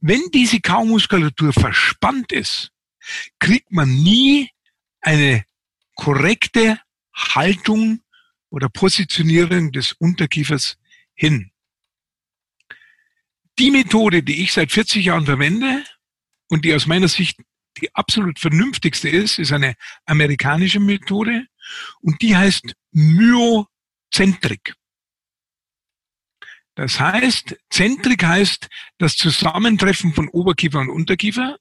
Wenn 0.00 0.22
diese 0.32 0.60
Kaumuskulatur 0.60 1.52
verspannt 1.52 2.32
ist, 2.32 2.70
kriegt 3.38 3.72
man 3.72 3.88
nie 3.88 4.50
eine 5.00 5.44
korrekte 5.94 6.78
Haltung 7.14 8.00
oder 8.50 8.68
Positionierung 8.68 9.72
des 9.72 9.92
Unterkiefers 9.92 10.76
hin. 11.14 11.50
Die 13.58 13.70
Methode, 13.70 14.22
die 14.22 14.42
ich 14.42 14.52
seit 14.52 14.72
40 14.72 15.04
Jahren 15.04 15.26
verwende 15.26 15.84
und 16.48 16.64
die 16.64 16.74
aus 16.74 16.86
meiner 16.86 17.08
Sicht 17.08 17.40
die 17.78 17.94
absolut 17.94 18.38
vernünftigste 18.38 19.08
ist, 19.08 19.38
ist 19.38 19.52
eine 19.52 19.74
amerikanische 20.06 20.80
Methode 20.80 21.46
und 22.00 22.20
die 22.22 22.36
heißt 22.36 22.74
Myozentrik. 22.92 24.74
Das 26.76 26.98
heißt, 26.98 27.56
Zentrik 27.70 28.24
heißt 28.24 28.68
das 28.98 29.16
Zusammentreffen 29.16 30.12
von 30.12 30.28
Oberkiefer 30.28 30.80
und 30.80 30.90
Unterkiefer 30.90 31.58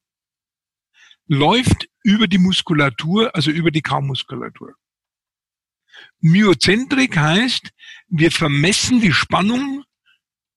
läuft 1.28 1.88
über 2.04 2.28
die 2.28 2.40
Muskulatur, 2.40 3.34
also 3.36 3.52
über 3.52 3.72
die 3.72 3.82
Kaumuskulatur. 3.82 4.76
Myozentrik 6.20 7.18
heißt, 7.18 7.72
wir 8.08 8.32
vermessen 8.32 9.02
die 9.02 9.14
Spannung 9.14 9.84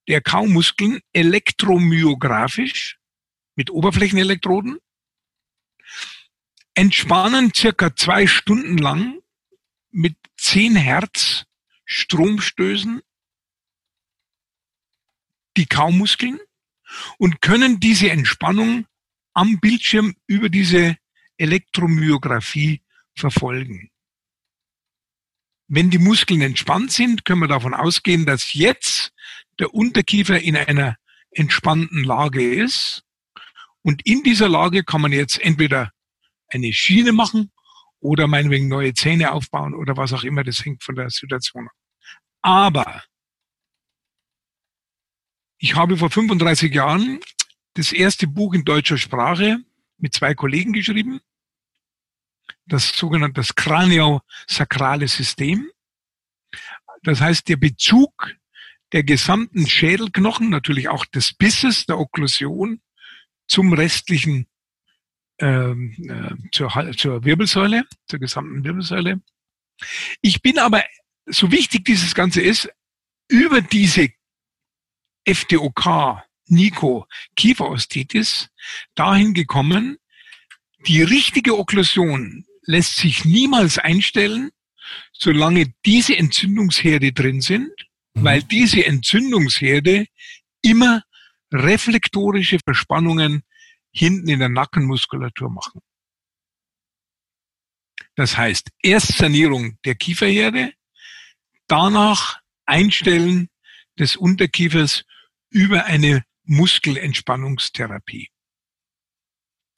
der 0.09 0.21
Kaumuskeln 0.21 1.01
elektromyografisch 1.13 2.99
mit 3.57 3.71
Oberflächenelektroden, 3.71 4.79
entspannen 6.75 7.53
circa 7.55 7.97
zwei 7.97 8.27
Stunden 8.27 8.79
lang 8.79 9.21
mit 9.91 10.17
10 10.37 10.77
Hertz 10.77 11.45
Stromstößen 11.85 13.01
die 15.57 15.67
Kaumuskeln 15.67 16.39
und 17.19 17.41
können 17.41 17.81
diese 17.81 18.11
Entspannung 18.11 18.87
am 19.33 19.59
Bildschirm 19.61 20.15
über 20.27 20.49
diese 20.49 20.97
Elektromyographie 21.39 22.83
verfolgen. 23.15 23.91
Wenn 25.69 25.91
die 25.91 25.99
Muskeln 25.99 26.43
entspannt 26.43 26.93
sind, 26.93 27.25
können 27.25 27.41
wir 27.41 27.49
davon 27.49 27.75
ausgehen, 27.75 28.27
dass 28.27 28.53
jetzt 28.55 29.13
der 29.59 29.75
Unterkiefer 29.75 30.41
in 30.41 30.57
einer 30.57 30.97
entspannten 31.31 32.05
Lage 32.05 32.55
ist 32.55 33.03
Und 33.83 34.05
in 34.05 34.23
dieser 34.23 34.49
Lage 34.49 34.85
kann 34.85 35.01
man 35.01 35.13
jetzt 35.13 35.41
entweder 35.41 35.93
eine 36.49 36.73
Schiene 36.73 37.13
machen 37.13 37.53
oder 38.01 38.27
meinetwegen 38.27 38.69
neue 38.69 38.95
Zähne 38.95 39.33
aufbauen 39.33 39.75
oder 39.75 39.97
was 39.97 40.13
auch 40.13 40.25
immer. 40.25 40.45
Das 40.45 40.65
hängt 40.65 40.83
von 40.83 40.97
der 40.97 41.11
Situation 41.11 41.69
ab. 41.69 41.75
Aber 42.43 43.05
ich 45.59 45.75
habe 45.75 45.97
vor 45.97 46.11
35 46.11 46.75
Jahren 46.75 47.21
das 47.75 47.93
erste 47.93 48.27
Buch 48.27 48.55
in 48.55 48.65
deutscher 48.65 48.99
Sprache 48.99 49.59
mit 49.99 50.15
zwei 50.15 50.35
Kollegen 50.35 50.73
geschrieben. 50.73 51.21
Das 52.67 52.89
sogenannte 52.89 53.43
Kraniosakrale 53.55 55.09
System. 55.09 55.71
Das 57.03 57.21
heißt, 57.21 57.49
der 57.49 57.57
Bezug 57.57 58.35
der 58.93 59.05
gesamten 59.05 59.67
Schädelknochen, 59.67 60.51
natürlich 60.51 60.89
auch 60.89 61.05
des 61.07 61.33
Bisses, 61.35 61.87
der 61.87 61.99
Okklusion, 61.99 62.81
zum 63.49 63.73
restlichen, 63.73 64.47
ähm, 65.39 65.95
äh, 66.09 66.51
zur, 66.53 66.71
zur 66.97 67.25
Wirbelsäule, 67.25 67.85
zur 68.09 68.19
gesamten 68.19 68.65
Wirbelsäule. 68.65 69.21
Ich 70.21 70.43
bin 70.43 70.59
aber, 70.59 70.83
so 71.27 71.51
wichtig 71.51 71.85
dieses 71.85 72.15
Ganze 72.15 72.41
ist, 72.41 72.69
über 73.29 73.61
diese 73.61 74.09
FDOK, 75.25 76.23
Nico, 76.47 77.07
Kieferostitis, 77.35 78.49
dahin 78.95 79.35
gekommen, 79.35 79.99
die 80.87 81.03
richtige 81.03 81.59
Okklusion 81.59 82.47
lässt 82.67 82.97
sich 82.97 83.25
niemals 83.25 83.79
einstellen, 83.79 84.51
solange 85.13 85.73
diese 85.85 86.17
Entzündungsherde 86.17 87.13
drin 87.13 87.41
sind, 87.41 87.71
mhm. 88.15 88.25
weil 88.25 88.43
diese 88.43 88.85
Entzündungsherde 88.85 90.07
immer 90.63 91.03
reflektorische 91.53 92.59
Verspannungen 92.65 93.43
hinten 93.93 94.29
in 94.29 94.41
der 94.41 94.49
Nackenmuskulatur 94.49 95.51
machen. 95.51 95.81
Das 98.15 98.37
heißt, 98.37 98.71
erst 98.83 99.17
Sanierung 99.19 99.79
der 99.85 99.95
Kieferherde, 99.95 100.73
danach 101.67 102.41
Einstellen 102.65 103.49
des 103.99 104.17
Unterkiefers 104.17 105.05
über 105.51 105.85
eine 105.85 106.25
Muskelentspannungstherapie. 106.45 108.31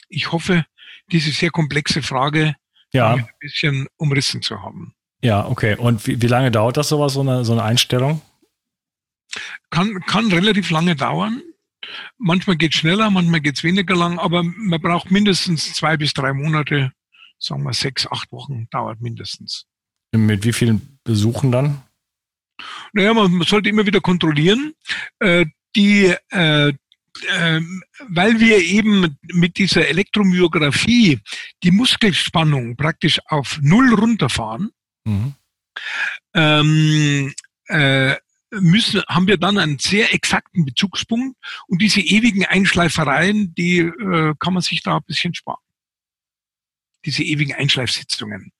Ich 0.08 0.32
hoffe, 0.32 0.66
diese 1.10 1.32
sehr 1.32 1.50
komplexe 1.50 2.02
Frage 2.02 2.54
ja. 2.92 3.14
ein 3.14 3.28
bisschen 3.40 3.86
umrissen 3.96 4.42
zu 4.42 4.62
haben. 4.62 4.94
Ja, 5.22 5.46
okay. 5.46 5.76
Und 5.76 6.06
wie, 6.06 6.20
wie 6.22 6.26
lange 6.26 6.50
dauert 6.50 6.76
das 6.76 6.88
sowas, 6.88 7.14
so 7.14 7.20
eine, 7.20 7.44
so 7.44 7.52
eine 7.52 7.62
Einstellung? 7.62 8.22
Kann, 9.70 10.00
kann 10.06 10.30
relativ 10.32 10.70
lange 10.70 10.96
dauern. 10.96 11.42
Manchmal 12.18 12.56
geht 12.56 12.74
schneller, 12.74 13.10
manchmal 13.10 13.40
geht 13.40 13.56
es 13.56 13.64
weniger 13.64 13.94
lang, 13.94 14.18
aber 14.18 14.42
man 14.42 14.80
braucht 14.80 15.10
mindestens 15.10 15.74
zwei 15.74 15.96
bis 15.96 16.12
drei 16.12 16.32
Monate, 16.32 16.92
sagen 17.38 17.62
wir 17.62 17.72
sechs, 17.72 18.06
acht 18.10 18.32
Wochen 18.32 18.68
dauert 18.70 19.00
mindestens. 19.00 19.66
Mit 20.12 20.44
wie 20.44 20.52
vielen 20.52 20.98
Besuchen 21.04 21.52
dann? 21.52 21.82
Naja, 22.92 23.14
man, 23.14 23.32
man 23.32 23.46
sollte 23.46 23.68
immer 23.68 23.86
wieder 23.86 24.00
kontrollieren. 24.00 24.74
Äh, 25.20 25.46
die, 25.76 26.14
äh, 26.30 26.72
äh, 27.24 27.60
weil 28.08 28.40
wir 28.40 28.58
eben 28.58 29.18
mit 29.32 29.58
dieser 29.58 29.88
Elektromyographie 29.88 31.20
die 31.62 31.70
Muskelspannung 31.70 32.76
praktisch 32.76 33.20
auf 33.26 33.58
Null 33.62 33.94
runterfahren, 33.94 34.70
mhm. 35.04 35.34
ähm, 36.34 37.34
äh, 37.66 38.16
müssen, 38.50 39.02
haben 39.08 39.26
wir 39.26 39.36
dann 39.36 39.58
einen 39.58 39.78
sehr 39.78 40.14
exakten 40.14 40.64
Bezugspunkt 40.64 41.36
und 41.66 41.82
diese 41.82 42.00
ewigen 42.00 42.44
Einschleifereien, 42.44 43.54
die 43.54 43.78
äh, 43.80 44.34
kann 44.38 44.54
man 44.54 44.62
sich 44.62 44.82
da 44.82 44.96
ein 44.96 45.04
bisschen 45.06 45.34
sparen. 45.34 45.62
Diese 47.04 47.22
ewigen 47.22 47.54
Einschleifsitzungen. 47.54 48.52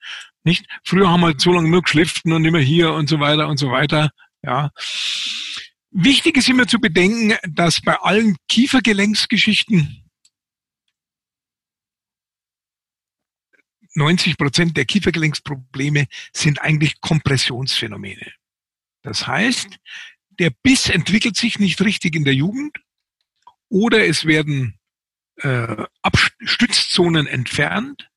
Nicht? 0.45 0.67
Früher 0.85 1.09
haben 1.09 1.21
wir 1.21 1.35
so 1.39 1.53
lange 1.53 1.69
nur 1.69 1.83
geschliffen 1.83 2.33
und 2.33 2.45
immer 2.45 2.61
hier 2.61 2.93
und 2.93 3.09
so 3.09 3.21
weiter 3.21 3.49
und 3.49 3.59
so 3.59 3.71
weiter. 3.71 4.11
Ja. 4.43 4.71
Wichtig 5.91 6.37
ist 6.37 6.49
immer 6.49 6.67
zu 6.67 6.79
bedenken, 6.79 7.37
dass 7.49 7.81
bei 7.81 7.97
allen 7.97 8.37
Kiefergelenksgeschichten 8.49 10.05
90 13.95 14.37
Prozent 14.37 14.77
der 14.77 14.85
Kiefergelenksprobleme 14.85 16.07
sind 16.33 16.61
eigentlich 16.63 17.01
Kompressionsphänomene. 17.01 18.33
Das 19.03 19.27
heißt, 19.27 19.79
der 20.39 20.51
Biss 20.51 20.89
entwickelt 20.89 21.37
sich 21.37 21.59
nicht 21.59 21.81
richtig 21.81 22.15
in 22.15 22.25
der 22.25 22.35
Jugend 22.35 22.79
oder 23.69 24.07
es 24.07 24.25
werden 24.25 24.79
äh, 25.37 25.85
Abstützzonen 26.03 27.27
entfernt. 27.27 28.09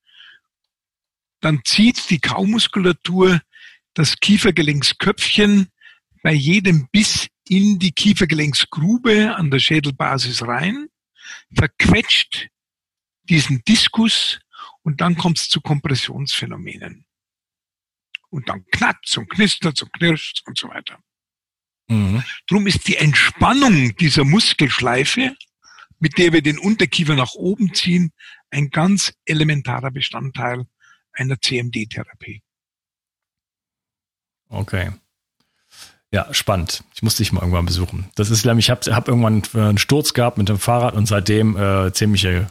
Dann 1.40 1.62
zieht 1.66 2.10
die 2.10 2.20
Kaumuskulatur 2.20 3.42
das 3.94 4.20
Kiefergelenksköpfchen 4.20 5.70
bei 6.22 6.34
jedem 6.34 6.88
Biss 6.92 7.28
in 7.52 7.80
die 7.80 7.92
Kiefergelenksgrube 7.92 9.36
an 9.36 9.52
der 9.52 9.60
Schädelbasis 9.60 10.44
rein, 10.44 10.88
verquetscht 11.54 12.48
diesen 13.24 13.62
Diskus 13.66 14.40
und 14.84 15.02
dann 15.02 15.18
kommt 15.18 15.38
es 15.38 15.50
zu 15.50 15.60
Kompressionsphänomenen. 15.60 17.06
Und 18.30 18.48
dann 18.48 18.66
knackt 18.68 19.18
und 19.18 19.30
knistert 19.30 19.82
und 19.82 19.92
knirscht 19.92 20.44
und 20.48 20.58
so 20.58 20.70
weiter. 20.70 20.98
Mhm. 21.90 22.24
Drum 22.48 22.68
ist 22.68 22.88
die 22.88 22.96
Entspannung 22.96 23.98
dieser 23.98 24.24
Muskelschleife, 24.24 25.36
mit 26.00 26.18
der 26.18 26.32
wir 26.32 26.42
den 26.42 26.58
Unterkiefer 26.58 27.16
nach 27.16 27.34
oben 27.34 27.74
ziehen, 27.74 28.14
ein 28.50 28.70
ganz 28.70 29.14
elementarer 29.26 29.92
Bestandteil 29.92 30.68
einer 31.12 31.38
CMD-Therapie. 31.42 32.42
Okay. 34.48 34.94
Ja, 36.14 36.34
spannend. 36.34 36.84
Ich 36.94 37.04
muss 37.04 37.16
dich 37.16 37.32
mal 37.32 37.40
irgendwann 37.40 37.66
besuchen. 37.66 38.10
Das 38.16 38.30
ist 38.30 38.46
nämlich, 38.46 38.66
ich 38.66 38.70
habe 38.70 38.94
hab 38.94 39.08
irgendwann 39.08 39.44
einen 39.54 39.78
Sturz 39.78 40.14
gehabt 40.14 40.38
mit 40.38 40.50
dem 40.50 40.60
Fahrrad 40.60 40.94
und 40.94 41.06
seitdem 41.06 41.56
äh, 41.56 41.94
ziemliche 41.94 42.48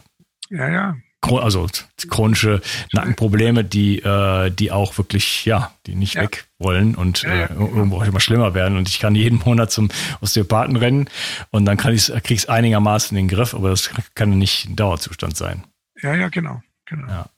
ja, 0.49 0.67
ja. 0.67 0.97
also 1.21 1.67
chronische 2.09 2.61
Nackenprobleme, 2.91 3.63
die, 3.63 3.99
äh, 3.99 4.49
die 4.49 4.71
auch 4.71 4.97
wirklich, 4.97 5.45
ja, 5.45 5.71
die 5.85 5.93
nicht 5.93 6.15
ja. 6.15 6.23
weg 6.23 6.47
wollen 6.57 6.95
und 6.95 7.21
ja, 7.21 7.35
ja. 7.35 7.45
Äh, 7.45 7.53
irgendwo 7.53 7.97
auch 7.97 8.05
immer 8.05 8.19
schlimmer 8.19 8.55
werden. 8.55 8.77
Und 8.77 8.89
ich 8.89 8.99
kann 8.99 9.13
jeden 9.13 9.39
Monat 9.45 9.71
zum 9.71 9.89
Osteopathen 10.21 10.75
rennen 10.75 11.07
und 11.51 11.65
dann 11.65 11.77
kann 11.77 11.93
ich 11.93 12.11
krieg's 12.23 12.47
einigermaßen 12.47 13.15
in 13.15 13.27
den 13.27 13.35
Griff, 13.35 13.53
aber 13.53 13.69
das 13.69 13.91
kann 14.15 14.37
nicht 14.39 14.67
ein 14.67 14.75
Dauerzustand 14.75 15.37
sein. 15.37 15.63
Ja, 16.01 16.15
ja, 16.15 16.29
genau. 16.29 16.63
genau. 16.87 17.07
Ja. 17.07 17.29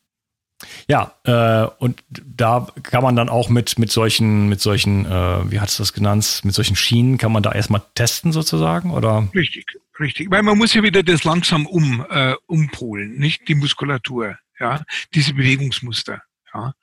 Ja, 0.87 1.13
äh, 1.23 1.67
und 1.79 2.03
da 2.09 2.67
kann 2.83 3.03
man 3.03 3.15
dann 3.15 3.29
auch 3.29 3.49
mit, 3.49 3.79
mit 3.79 3.91
solchen, 3.91 4.49
mit 4.49 4.61
solchen, 4.61 5.05
äh, 5.05 5.51
wie 5.51 5.59
hat 5.59 5.69
es 5.69 5.77
das 5.77 5.93
genannt, 5.93 6.41
mit 6.43 6.53
solchen 6.53 6.75
Schienen 6.75 7.17
kann 7.17 7.31
man 7.31 7.43
da 7.43 7.51
erstmal 7.51 7.81
testen 7.95 8.31
sozusagen, 8.31 8.91
oder? 8.91 9.27
Richtig, 9.33 9.65
richtig. 9.99 10.29
Weil 10.31 10.43
man 10.43 10.57
muss 10.57 10.73
ja 10.73 10.83
wieder 10.83 11.03
das 11.03 11.23
langsam 11.23 11.65
um, 11.65 12.05
äh, 12.09 12.35
umpolen, 12.47 13.17
nicht 13.17 13.47
die 13.47 13.55
Muskulatur, 13.55 14.37
ja, 14.59 14.83
diese 15.13 15.33
Bewegungsmuster, 15.33 16.21
ja. 16.53 16.73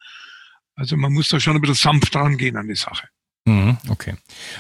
Also 0.74 0.96
man 0.96 1.12
muss 1.12 1.28
da 1.28 1.38
schon 1.38 1.56
ein 1.56 1.60
bisschen 1.60 1.74
sanft 1.74 2.16
rangehen 2.16 2.56
an 2.56 2.66
die 2.66 2.74
Sache. 2.74 3.08
Mhm, 3.50 3.78
okay. 3.88 4.14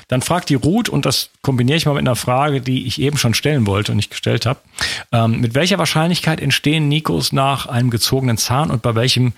Dann 0.08 0.20
fragt 0.20 0.48
die 0.48 0.56
Ruth, 0.56 0.88
und 0.88 1.06
das 1.06 1.30
kombiniere 1.42 1.76
ich 1.76 1.86
mal 1.86 1.94
mit 1.94 2.00
einer 2.00 2.16
Frage, 2.16 2.60
die 2.60 2.86
ich 2.86 3.00
eben 3.00 3.18
schon 3.18 3.34
stellen 3.34 3.66
wollte 3.66 3.92
und 3.92 3.96
nicht 3.96 4.10
gestellt 4.10 4.46
habe. 4.46 4.58
Ähm, 5.12 5.40
mit 5.40 5.54
welcher 5.54 5.78
Wahrscheinlichkeit 5.78 6.40
entstehen 6.40 6.88
Nikos 6.88 7.30
nach 7.30 7.66
einem 7.66 7.90
gezogenen 7.90 8.36
Zahn 8.36 8.70
und 8.70 8.82
bei 8.82 8.96
welchem 8.96 9.32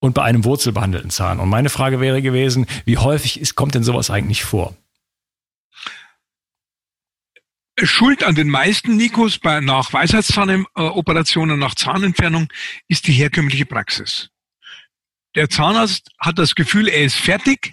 und 0.00 0.14
bei 0.14 0.22
einem 0.22 0.44
wurzelbehandelten 0.44 1.10
Zahn? 1.10 1.38
Und 1.38 1.50
meine 1.50 1.68
Frage 1.68 2.00
wäre 2.00 2.22
gewesen, 2.22 2.66
wie 2.86 2.96
häufig 2.96 3.38
ist, 3.38 3.56
kommt 3.56 3.74
denn 3.74 3.84
sowas 3.84 4.08
eigentlich 4.10 4.42
vor? 4.42 4.74
Schuld 7.82 8.24
an 8.24 8.34
den 8.34 8.48
meisten 8.48 8.96
Nikos 8.96 9.38
bei, 9.38 9.60
nach 9.60 9.92
Weisheitszahnoperationen, 9.92 11.58
nach 11.58 11.74
Zahnentfernung 11.74 12.48
ist 12.88 13.06
die 13.06 13.12
herkömmliche 13.12 13.66
Praxis. 13.66 14.30
Der 15.34 15.50
Zahnarzt 15.50 16.10
hat 16.18 16.38
das 16.38 16.54
Gefühl, 16.54 16.88
er 16.88 17.04
ist 17.04 17.16
fertig 17.16 17.70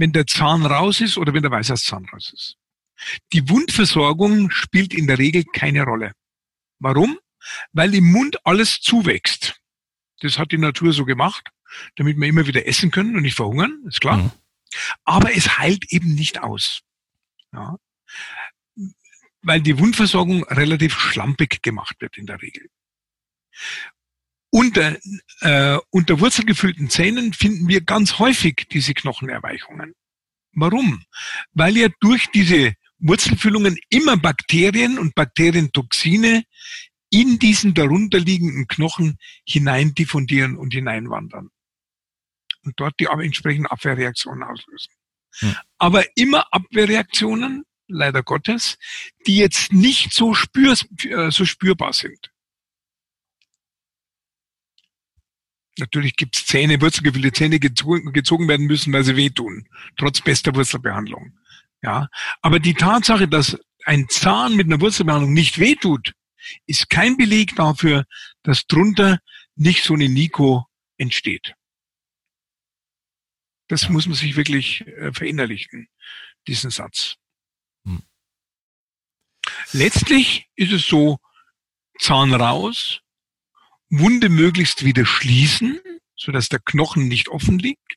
wenn 0.00 0.12
der 0.12 0.26
Zahn 0.26 0.64
raus 0.64 1.00
ist 1.02 1.18
oder 1.18 1.34
wenn 1.34 1.42
der 1.42 1.50
Weisheitszahn 1.50 2.06
raus 2.06 2.32
ist. 2.34 2.56
Die 3.32 3.48
Wundversorgung 3.48 4.50
spielt 4.50 4.94
in 4.94 5.06
der 5.06 5.18
Regel 5.18 5.44
keine 5.44 5.82
Rolle. 5.82 6.12
Warum? 6.78 7.18
Weil 7.72 7.94
im 7.94 8.10
Mund 8.10 8.44
alles 8.44 8.80
zuwächst. 8.80 9.60
Das 10.20 10.38
hat 10.38 10.52
die 10.52 10.58
Natur 10.58 10.92
so 10.94 11.04
gemacht, 11.04 11.48
damit 11.96 12.18
wir 12.18 12.28
immer 12.28 12.46
wieder 12.46 12.66
essen 12.66 12.90
können 12.90 13.14
und 13.14 13.22
nicht 13.22 13.36
verhungern, 13.36 13.82
ist 13.86 14.00
klar. 14.00 14.16
Mhm. 14.16 14.30
Aber 15.04 15.34
es 15.36 15.58
heilt 15.58 15.92
eben 15.92 16.14
nicht 16.14 16.42
aus. 16.42 16.80
Ja. 17.52 17.76
Weil 19.42 19.60
die 19.60 19.78
Wundversorgung 19.78 20.44
relativ 20.44 20.98
schlampig 20.98 21.62
gemacht 21.62 21.96
wird 22.00 22.16
in 22.16 22.26
der 22.26 22.40
Regel. 22.40 22.68
Unter, 24.50 24.98
äh, 25.40 25.78
unter 25.90 26.20
wurzelgefüllten 26.20 26.90
Zähnen 26.90 27.32
finden 27.32 27.68
wir 27.68 27.82
ganz 27.82 28.18
häufig 28.18 28.66
diese 28.70 28.94
Knochenerweichungen. 28.94 29.94
Warum? 30.52 31.04
Weil 31.52 31.76
ja 31.76 31.88
durch 32.00 32.26
diese 32.34 32.74
Wurzelfüllungen 32.98 33.78
immer 33.88 34.16
Bakterien 34.16 34.98
und 34.98 35.14
Bakterientoxine 35.14 36.44
in 37.10 37.38
diesen 37.38 37.74
darunterliegenden 37.74 38.66
Knochen 38.66 39.18
hinein 39.44 39.94
diffundieren 39.94 40.56
und 40.56 40.72
hineinwandern. 40.72 41.50
Und 42.62 42.74
dort 42.78 42.98
die 43.00 43.06
entsprechenden 43.06 43.66
Abwehrreaktionen 43.66 44.42
auslösen. 44.42 44.92
Hm. 45.38 45.56
Aber 45.78 46.04
immer 46.16 46.52
Abwehrreaktionen, 46.52 47.64
leider 47.88 48.22
Gottes, 48.22 48.78
die 49.26 49.36
jetzt 49.36 49.72
nicht 49.72 50.12
so, 50.12 50.34
spürs, 50.34 50.86
äh, 51.04 51.30
so 51.30 51.44
spürbar 51.44 51.92
sind. 51.92 52.29
Natürlich 55.78 56.16
gibt 56.16 56.36
es 56.36 56.46
Zähne, 56.46 56.80
Wurzelgefälle, 56.80 57.32
Zähne 57.32 57.58
gezogen, 57.58 58.12
gezogen 58.12 58.48
werden 58.48 58.66
müssen, 58.66 58.92
weil 58.92 59.04
sie 59.04 59.16
wehtun, 59.16 59.68
trotz 59.96 60.20
bester 60.20 60.54
Wurzelbehandlung. 60.54 61.38
Ja, 61.82 62.08
aber 62.42 62.58
die 62.58 62.74
Tatsache, 62.74 63.28
dass 63.28 63.58
ein 63.84 64.08
Zahn 64.08 64.56
mit 64.56 64.66
einer 64.66 64.80
Wurzelbehandlung 64.80 65.32
nicht 65.32 65.58
wehtut, 65.58 66.12
ist 66.66 66.90
kein 66.90 67.16
Beleg 67.16 67.56
dafür, 67.56 68.04
dass 68.42 68.66
drunter 68.66 69.20
nicht 69.56 69.84
so 69.84 69.94
eine 69.94 70.08
Nico 70.08 70.66
entsteht. 70.96 71.54
Das 73.68 73.88
muss 73.88 74.06
man 74.06 74.16
sich 74.16 74.36
wirklich 74.36 74.86
äh, 74.86 75.12
verinnerlichen, 75.12 75.88
diesen 76.46 76.70
Satz. 76.70 77.16
Hm. 77.84 78.02
Letztlich 79.72 80.48
ist 80.56 80.72
es 80.72 80.86
so, 80.86 81.18
Zahn 81.98 82.34
raus, 82.34 83.02
Wunde 83.90 84.28
möglichst 84.28 84.84
wieder 84.84 85.04
schließen, 85.04 85.80
sodass 86.16 86.48
der 86.48 86.60
Knochen 86.60 87.08
nicht 87.08 87.28
offen 87.28 87.58
liegt 87.58 87.96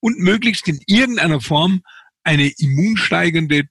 und 0.00 0.18
möglichst 0.18 0.66
in 0.68 0.80
irgendeiner 0.86 1.40
Form 1.40 1.82
eine 2.24 2.48
immunsteigende 2.48 3.68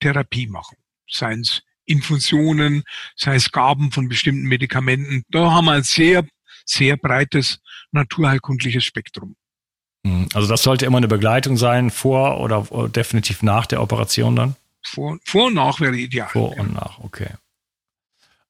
Therapie 0.00 0.46
machen. 0.46 0.76
Seien 1.08 1.40
es 1.40 1.62
Infusionen, 1.84 2.84
sei 3.16 3.36
es 3.36 3.50
Gaben 3.50 3.92
von 3.92 4.08
bestimmten 4.08 4.42
Medikamenten. 4.42 5.22
Da 5.30 5.52
haben 5.52 5.66
wir 5.66 5.72
ein 5.72 5.82
sehr, 5.82 6.26
sehr 6.64 6.96
breites 6.96 7.60
naturheilkundliches 7.92 8.84
Spektrum. 8.84 9.36
Hm, 10.04 10.28
also 10.34 10.48
das 10.48 10.62
sollte 10.62 10.84
immer 10.84 10.98
eine 10.98 11.08
Begleitung 11.08 11.56
sein, 11.56 11.90
vor 11.90 12.40
oder 12.40 12.88
definitiv 12.88 13.42
nach 13.42 13.66
der 13.66 13.82
Operation 13.82 14.36
dann? 14.36 14.56
Vor, 14.84 15.18
vor 15.24 15.46
und 15.46 15.54
nach 15.54 15.80
wäre 15.80 15.96
ideal. 15.96 16.28
Vor 16.28 16.56
und 16.56 16.74
nach, 16.74 16.98
okay. 16.98 17.30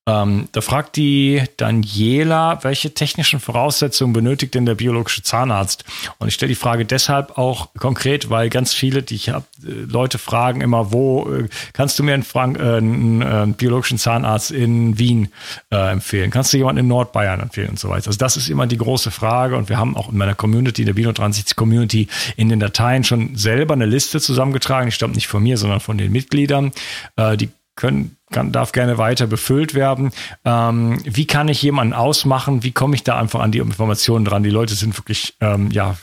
Ähm, 0.09 0.49
da 0.53 0.63
fragt 0.63 0.97
die 0.97 1.43
Daniela, 1.59 2.65
welche 2.65 2.95
technischen 2.95 3.41
Voraussetzungen 3.41 4.15
benötigt 4.15 4.55
denn 4.55 4.65
der 4.65 4.75
biologische 4.75 5.23
Zahnarzt? 5.23 5.85
Und 6.19 6.29
ich 6.29 6.35
stelle 6.35 6.49
die 6.49 6.55
Frage 6.55 6.87
deshalb 6.87 7.37
auch 7.37 7.69
konkret, 7.79 8.31
weil 8.31 8.49
ganz 8.49 8.73
viele, 8.73 9.03
die 9.03 9.17
ich 9.17 9.29
habe, 9.29 9.45
äh, 9.67 9.71
Leute 9.71 10.17
fragen 10.17 10.63
immer, 10.63 10.93
wo 10.93 11.31
äh, 11.31 11.49
kannst 11.75 11.99
du 11.99 12.05
mir 12.05 12.15
einen, 12.15 12.23
Frank 12.23 12.59
äh, 12.59 12.79
einen, 12.79 13.23
einen, 13.23 13.53
biologischen 13.53 13.99
Zahnarzt 13.99 14.51
in 14.51 14.99
Wien 14.99 15.29
äh, 15.71 15.93
empfehlen? 15.93 16.31
Kannst 16.31 16.55
du 16.55 16.57
jemanden 16.57 16.81
in 16.81 16.89
Nordbayern 16.89 17.41
empfehlen 17.41 17.71
und 17.71 17.79
so 17.79 17.91
weiter? 17.91 18.07
Also 18.07 18.19
das 18.19 18.39
ist 18.39 18.49
immer 18.49 18.67
die 18.67 18.79
große 18.79 19.11
Frage 19.11 19.59
und 19.59 19.69
wir 19.69 19.77
haben 19.77 19.95
auch 19.95 20.11
in 20.11 20.17
meiner 20.17 20.35
Community, 20.35 20.83
in 20.83 20.87
der 20.87 20.95
Bino 20.95 21.13
63 21.13 21.55
Community, 21.55 22.09
in 22.37 22.49
den 22.49 22.61
Dateien 22.61 23.05
schon 23.05 23.37
selber 23.37 23.75
eine 23.75 23.87
Liste 23.87 24.23
zusammengetragen. 24.23 24.87
Die 24.87 24.93
stammt 24.93 25.17
nicht 25.17 25.29
von 25.29 25.43
mir, 25.43 25.59
sondern 25.59 25.81
von 25.81 25.99
den 25.99 26.13
Mitgliedern. 26.13 26.73
Äh, 27.17 27.37
die 27.37 27.51
können, 27.79 28.17
kann, 28.31 28.53
darf 28.53 28.73
gerne 28.73 28.99
weiter 28.99 29.27
befüllt 29.27 29.73
werden. 29.73 30.11
Ähm, 30.45 31.01
wie 31.05 31.27
kann 31.27 31.49
ich 31.49 31.63
jemanden 31.63 31.95
ausmachen? 31.95 32.63
Wie 32.63 32.73
komme 32.73 32.95
ich 32.97 33.05
da 33.05 33.19
einfach 33.19 33.41
an 33.41 33.53
die 33.53 33.59
Informationen 33.59 34.25
dran? 34.25 34.43
Die 34.43 34.51
Leute 34.51 34.75
sind 34.75 34.99
wirklich 34.99 35.37
ähm, 35.41 35.71
ja 35.71 35.97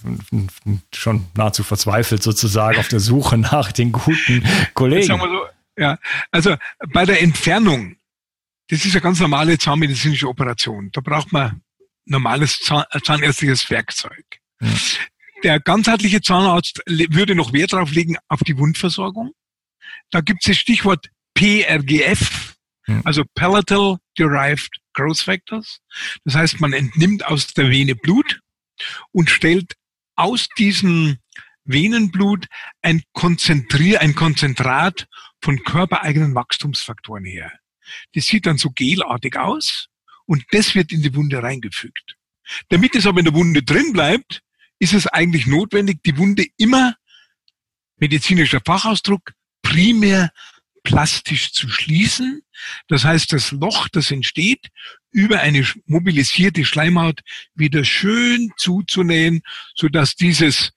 schon 0.93 1.27
nahezu 1.35 1.63
verzweifelt 1.63 2.23
sozusagen 2.23 2.79
auf 2.79 2.87
der 2.87 3.01
Suche 3.01 3.37
nach 3.37 3.71
den 3.71 3.91
guten 3.91 4.43
Kollegen. 4.73 5.05
Sagen 5.05 5.21
wir 5.21 5.29
so, 5.29 5.45
ja, 5.77 5.97
also 6.31 6.55
bei 6.93 7.05
der 7.05 7.21
Entfernung, 7.21 7.97
das 8.69 8.85
ist 8.85 8.93
eine 8.93 9.01
ganz 9.01 9.19
normale 9.19 9.57
zahnmedizinische 9.57 10.27
Operation. 10.27 10.89
Da 10.93 11.01
braucht 11.01 11.33
man 11.33 11.61
normales 12.05 12.59
Zahn, 12.59 12.85
zahnärztliches 13.03 13.69
Werkzeug. 13.69 14.25
Ja. 14.61 14.69
Der 15.43 15.59
ganzheitliche 15.59 16.21
Zahnarzt 16.21 16.81
würde 16.87 17.35
noch 17.35 17.51
Wert 17.51 17.73
darauf 17.73 17.91
legen 17.91 18.15
auf 18.29 18.39
die 18.39 18.57
Wundversorgung. 18.57 19.33
Da 20.09 20.21
gibt 20.21 20.39
es 20.43 20.47
das 20.47 20.57
Stichwort 20.57 21.09
PRGF, 21.35 22.55
also 23.03 23.23
Palatal 23.35 23.97
Derived 24.17 24.69
Growth 24.93 25.19
Factors. 25.19 25.79
Das 26.23 26.35
heißt, 26.35 26.59
man 26.59 26.73
entnimmt 26.73 27.25
aus 27.25 27.53
der 27.53 27.69
Vene 27.69 27.95
Blut 27.95 28.39
und 29.11 29.29
stellt 29.29 29.75
aus 30.15 30.47
diesem 30.57 31.17
Venenblut 31.65 32.47
ein 32.81 33.03
Konzentrier, 33.13 34.01
ein 34.01 34.15
Konzentrat 34.15 35.07
von 35.41 35.63
körpereigenen 35.63 36.35
Wachstumsfaktoren 36.35 37.25
her. 37.25 37.51
Das 38.13 38.25
sieht 38.25 38.45
dann 38.45 38.57
so 38.57 38.71
gelartig 38.71 39.37
aus 39.37 39.87
und 40.25 40.43
das 40.51 40.73
wird 40.75 40.91
in 40.91 41.01
die 41.01 41.13
Wunde 41.15 41.41
reingefügt. 41.41 42.15
Damit 42.69 42.95
es 42.95 43.05
aber 43.05 43.19
in 43.19 43.25
der 43.25 43.33
Wunde 43.33 43.63
drin 43.63 43.93
bleibt, 43.93 44.41
ist 44.79 44.93
es 44.93 45.07
eigentlich 45.07 45.47
notwendig, 45.47 46.01
die 46.03 46.17
Wunde 46.17 46.45
immer, 46.57 46.95
medizinischer 47.97 48.61
Fachausdruck, 48.63 49.33
primär 49.61 50.31
plastisch 50.85 51.51
zu 51.51 51.67
schließen. 51.67 52.43
Das 52.87 53.03
heißt, 53.03 53.33
das 53.33 53.51
Loch, 53.51 53.89
das 53.89 54.11
entsteht, 54.11 54.69
über 55.11 55.41
eine 55.41 55.67
mobilisierte 55.87 56.63
Schleimhaut 56.63 57.19
wieder 57.53 57.83
schön 57.83 58.53
zuzunähen, 58.55 59.41
sodass 59.75 60.15
dieses 60.15 60.71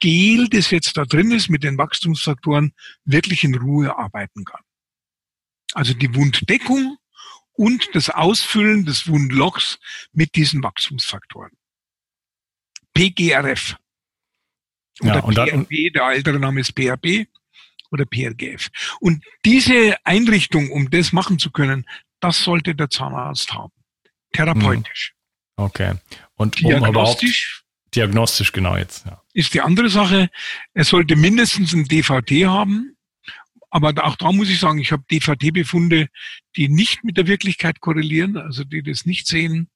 Gel, 0.00 0.48
das 0.48 0.70
jetzt 0.70 0.96
da 0.96 1.04
drin 1.04 1.30
ist 1.30 1.48
mit 1.48 1.62
den 1.62 1.78
Wachstumsfaktoren, 1.78 2.74
wirklich 3.04 3.44
in 3.44 3.54
Ruhe 3.54 3.96
arbeiten 3.96 4.44
kann. 4.44 4.60
Also 5.72 5.94
die 5.94 6.14
Wunddeckung 6.14 6.98
und 7.52 7.88
das 7.94 8.10
Ausfüllen 8.10 8.84
des 8.84 9.06
Wundlochs 9.06 9.78
mit 10.12 10.34
diesen 10.34 10.62
Wachstumsfaktoren. 10.62 11.52
PGRF. 12.94 13.76
Oder 15.00 15.14
ja, 15.14 15.20
und 15.20 15.34
PRP, 15.34 15.92
der 15.94 16.08
ältere 16.10 16.38
Name 16.38 16.60
ist 16.60 16.72
PRP 16.74 17.26
oder 17.92 18.04
PRGF. 18.04 18.68
Und 19.00 19.24
diese 19.44 19.96
Einrichtung, 20.04 20.70
um 20.70 20.90
das 20.90 21.12
machen 21.12 21.38
zu 21.38 21.50
können, 21.50 21.86
das 22.20 22.42
sollte 22.42 22.74
der 22.74 22.90
Zahnarzt 22.90 23.52
haben. 23.52 23.72
Therapeutisch. 24.32 25.14
Mhm. 25.56 25.64
Okay. 25.64 25.94
Und 26.34 26.58
diagnostisch, 26.60 27.62
um 27.84 27.90
diagnostisch 27.94 28.52
genau 28.52 28.76
jetzt. 28.76 29.04
Ja. 29.06 29.22
Ist 29.34 29.54
die 29.54 29.60
andere 29.60 29.90
Sache. 29.90 30.30
Er 30.72 30.84
sollte 30.84 31.16
mindestens 31.16 31.72
ein 31.74 31.84
DVT 31.84 32.46
haben. 32.46 32.96
Aber 33.70 33.92
auch 34.04 34.16
da 34.16 34.32
muss 34.32 34.50
ich 34.50 34.60
sagen, 34.60 34.78
ich 34.78 34.92
habe 34.92 35.04
DVT-Befunde, 35.10 36.08
die 36.56 36.68
nicht 36.68 37.04
mit 37.04 37.16
der 37.16 37.26
Wirklichkeit 37.26 37.80
korrelieren, 37.80 38.36
also 38.36 38.64
die 38.64 38.82
das 38.82 39.06
nicht 39.06 39.26
sehen. 39.26 39.70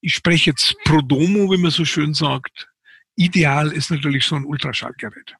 Ich 0.00 0.14
spreche 0.14 0.50
jetzt 0.50 0.76
pro 0.84 1.00
domo, 1.00 1.50
wie 1.50 1.56
man 1.56 1.72
so 1.72 1.84
schön 1.84 2.14
sagt. 2.14 2.68
Ideal 3.16 3.72
ist 3.72 3.90
natürlich 3.90 4.24
so 4.24 4.36
ein 4.36 4.44
Ultraschallgerät. 4.44 5.34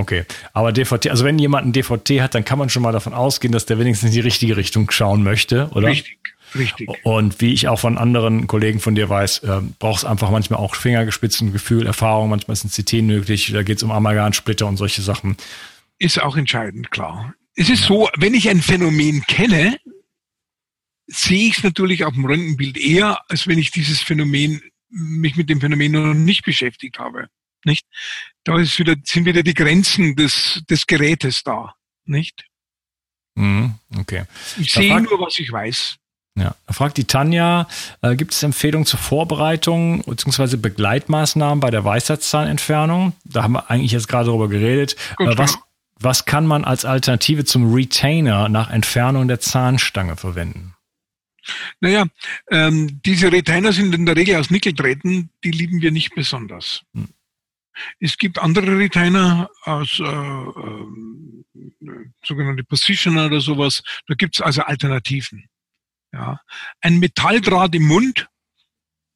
Okay, 0.00 0.24
aber 0.54 0.72
DVT, 0.72 1.08
also 1.10 1.26
wenn 1.26 1.38
jemand 1.38 1.66
ein 1.66 1.72
DVT 1.72 2.22
hat, 2.22 2.34
dann 2.34 2.42
kann 2.42 2.58
man 2.58 2.70
schon 2.70 2.82
mal 2.82 2.90
davon 2.92 3.12
ausgehen, 3.12 3.52
dass 3.52 3.66
der 3.66 3.78
wenigstens 3.78 4.08
in 4.08 4.14
die 4.14 4.20
richtige 4.20 4.56
Richtung 4.56 4.90
schauen 4.90 5.22
möchte, 5.22 5.68
oder? 5.74 5.88
Richtig, 5.88 6.18
richtig. 6.54 6.88
Und 7.02 7.38
wie 7.42 7.52
ich 7.52 7.68
auch 7.68 7.78
von 7.78 7.98
anderen 7.98 8.46
Kollegen 8.46 8.80
von 8.80 8.94
dir 8.94 9.10
weiß, 9.10 9.40
äh, 9.40 9.60
brauchst 9.78 10.06
einfach 10.06 10.30
manchmal 10.30 10.58
auch 10.58 10.74
Fingergespitzengefühl, 10.74 11.86
Erfahrung, 11.86 12.30
manchmal 12.30 12.54
ist 12.54 12.64
ein 12.64 12.70
CT 12.70 13.02
nötig, 13.02 13.52
da 13.52 13.62
geht 13.62 13.76
es 13.76 13.82
um 13.82 13.90
Amalgamsplitter 13.90 14.66
und 14.66 14.78
solche 14.78 15.02
Sachen. 15.02 15.36
Ist 15.98 16.22
auch 16.22 16.38
entscheidend, 16.38 16.90
klar. 16.90 17.34
Es 17.54 17.68
ist 17.68 17.82
ja. 17.82 17.88
so, 17.88 18.08
wenn 18.16 18.32
ich 18.32 18.48
ein 18.48 18.62
Phänomen 18.62 19.22
kenne, 19.26 19.76
sehe 21.08 21.48
ich 21.48 21.58
es 21.58 21.62
natürlich 21.62 22.04
auf 22.04 22.14
dem 22.14 22.24
Röntgenbild 22.24 22.78
eher, 22.78 23.20
als 23.28 23.46
wenn 23.46 23.58
ich 23.58 23.70
dieses 23.70 24.00
Phänomen, 24.00 24.62
mich 24.88 25.36
mit 25.36 25.50
dem 25.50 25.60
Phänomen 25.60 25.92
noch 25.92 26.14
nicht 26.14 26.46
beschäftigt 26.46 26.98
habe. 26.98 27.28
Nicht? 27.64 27.86
Da 28.44 28.58
ist 28.58 28.78
wieder, 28.78 28.94
sind 29.04 29.24
wieder 29.26 29.42
die 29.42 29.54
Grenzen 29.54 30.16
des, 30.16 30.62
des 30.68 30.86
Gerätes 30.86 31.42
da. 31.42 31.74
Nicht? 32.04 32.44
Mhm, 33.34 33.74
okay. 33.98 34.24
Ich 34.58 34.72
da 34.72 34.80
sehe 34.80 35.00
nur, 35.00 35.20
was 35.20 35.38
ich 35.38 35.50
weiß. 35.50 35.96
Ja, 36.36 36.54
da 36.66 36.72
fragt 36.72 36.96
die 36.96 37.04
Tanja, 37.04 37.66
äh, 38.02 38.16
gibt 38.16 38.32
es 38.32 38.42
Empfehlungen 38.42 38.86
zur 38.86 38.98
Vorbereitung 38.98 40.02
bzw. 40.02 40.56
Begleitmaßnahmen 40.56 41.60
bei 41.60 41.70
der 41.70 41.84
Weisheitszahnentfernung? 41.84 43.12
Da 43.24 43.42
haben 43.42 43.52
wir 43.52 43.70
eigentlich 43.70 43.92
jetzt 43.92 44.08
gerade 44.08 44.26
darüber 44.26 44.48
geredet. 44.48 44.96
Gut, 45.16 45.28
äh, 45.28 45.38
was, 45.38 45.58
was 45.98 46.24
kann 46.24 46.46
man 46.46 46.64
als 46.64 46.84
Alternative 46.84 47.44
zum 47.44 47.74
Retainer 47.74 48.48
nach 48.48 48.70
Entfernung 48.70 49.28
der 49.28 49.40
Zahnstange 49.40 50.16
verwenden? 50.16 50.74
Naja, 51.80 52.06
ähm, 52.50 53.00
diese 53.04 53.32
Retainer 53.32 53.72
sind 53.72 53.94
in 53.94 54.06
der 54.06 54.16
Regel 54.16 54.36
aus 54.36 54.50
Nickeldrähten, 54.50 55.30
die 55.42 55.50
lieben 55.50 55.80
wir 55.80 55.90
nicht 55.90 56.14
besonders. 56.14 56.82
Hm. 56.94 57.08
Es 57.98 58.18
gibt 58.18 58.38
andere 58.38 58.78
Retainer 58.78 59.50
aus 59.62 60.00
äh, 60.00 60.04
äh, 60.04 60.86
sogenannte 62.24 62.64
Positioner 62.64 63.26
oder 63.26 63.40
sowas. 63.40 63.82
Da 64.06 64.14
gibt 64.14 64.36
es 64.36 64.40
also 64.40 64.62
Alternativen. 64.62 65.48
Ja. 66.12 66.40
Ein 66.80 66.98
Metalldraht 66.98 67.74
im 67.74 67.86
Mund 67.86 68.28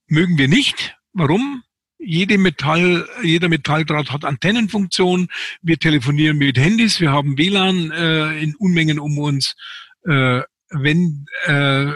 mögen 0.07 0.38
wir 0.38 0.48
nicht. 0.48 0.96
Warum? 1.12 1.62
Jede 1.98 2.38
Metall, 2.38 3.09
jeder 3.22 3.48
Metalldraht 3.48 4.11
hat 4.11 4.24
Antennenfunktion. 4.24 5.29
Wir 5.62 5.79
telefonieren 5.79 6.37
mit 6.37 6.59
Handys, 6.59 7.00
wir 7.00 7.12
haben 7.12 7.38
WLAN 7.38 7.90
äh, 7.92 8.42
in 8.42 8.55
Unmengen 8.57 8.98
um 8.98 9.18
uns. 9.18 9.55
Äh, 10.07 10.42
wenn 10.70 11.24
äh, 11.46 11.92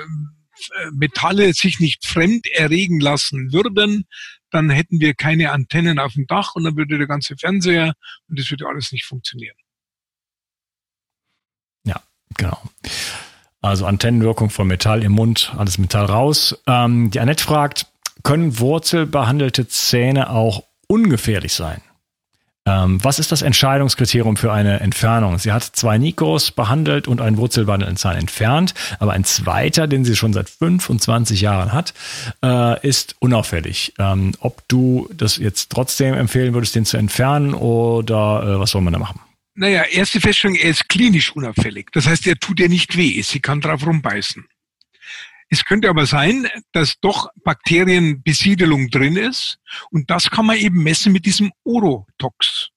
Metalle 0.92 1.52
sich 1.52 1.80
nicht 1.80 2.06
fremd 2.06 2.46
erregen 2.48 3.00
lassen 3.00 3.52
würden, 3.52 4.06
dann 4.50 4.70
hätten 4.70 5.00
wir 5.00 5.14
keine 5.14 5.52
Antennen 5.52 5.98
auf 5.98 6.14
dem 6.14 6.26
Dach 6.26 6.54
und 6.54 6.64
dann 6.64 6.76
würde 6.76 6.98
der 6.98 7.06
ganze 7.06 7.36
Fernseher 7.36 7.94
und 8.28 8.38
das 8.38 8.50
würde 8.50 8.66
alles 8.66 8.92
nicht 8.92 9.04
funktionieren. 9.04 9.56
Ja, 11.84 12.00
genau. 12.36 12.60
Also 13.60 13.86
Antennenwirkung 13.86 14.50
von 14.50 14.68
Metall 14.68 15.02
im 15.02 15.12
Mund, 15.12 15.52
alles 15.56 15.78
Metall 15.78 16.06
raus. 16.06 16.60
Ähm, 16.66 17.10
die 17.10 17.20
Annette 17.20 17.42
fragt, 17.42 17.86
können 18.22 18.58
wurzelbehandelte 18.58 19.68
Zähne 19.68 20.30
auch 20.30 20.64
ungefährlich 20.86 21.54
sein? 21.54 21.80
Ähm, 22.68 23.02
was 23.02 23.18
ist 23.18 23.32
das 23.32 23.40
Entscheidungskriterium 23.40 24.36
für 24.36 24.52
eine 24.52 24.80
Entfernung? 24.80 25.38
Sie 25.38 25.52
hat 25.52 25.62
zwei 25.62 25.96
Nikos 25.96 26.50
behandelt 26.50 27.08
und 27.08 27.20
einen 27.20 27.38
wurzelbehandelten 27.38 27.96
Zahn 27.96 28.16
entfernt, 28.16 28.74
aber 28.98 29.12
ein 29.12 29.24
zweiter, 29.24 29.86
den 29.86 30.04
sie 30.04 30.16
schon 30.16 30.34
seit 30.34 30.50
25 30.50 31.40
Jahren 31.40 31.72
hat, 31.72 31.94
äh, 32.44 32.86
ist 32.86 33.16
unauffällig. 33.20 33.94
Ähm, 33.98 34.32
ob 34.40 34.68
du 34.68 35.08
das 35.16 35.38
jetzt 35.38 35.70
trotzdem 35.70 36.14
empfehlen 36.14 36.52
würdest, 36.52 36.74
den 36.74 36.84
zu 36.84 36.98
entfernen 36.98 37.54
oder 37.54 38.56
äh, 38.56 38.60
was 38.60 38.72
soll 38.72 38.82
man 38.82 38.92
da 38.92 38.98
machen? 38.98 39.20
Naja, 39.54 39.84
erste 39.84 40.20
Feststellung, 40.20 40.56
er 40.56 40.70
ist 40.70 40.88
klinisch 40.88 41.34
unauffällig. 41.34 41.88
Das 41.92 42.06
heißt, 42.06 42.26
er 42.26 42.36
tut 42.36 42.60
ihr 42.60 42.68
nicht 42.68 42.96
weh. 42.96 43.20
Sie 43.22 43.40
kann 43.40 43.60
drauf 43.60 43.84
rumbeißen. 43.86 44.46
Es 45.50 45.64
könnte 45.64 45.88
aber 45.88 46.06
sein, 46.06 46.46
dass 46.72 47.00
doch 47.00 47.28
Bakterienbesiedelung 47.42 48.90
drin 48.90 49.16
ist 49.16 49.58
und 49.90 50.10
das 50.10 50.30
kann 50.30 50.46
man 50.46 50.56
eben 50.56 50.82
messen 50.82 51.12
mit 51.12 51.24
diesem 51.24 51.52
Orotox. 51.64 52.68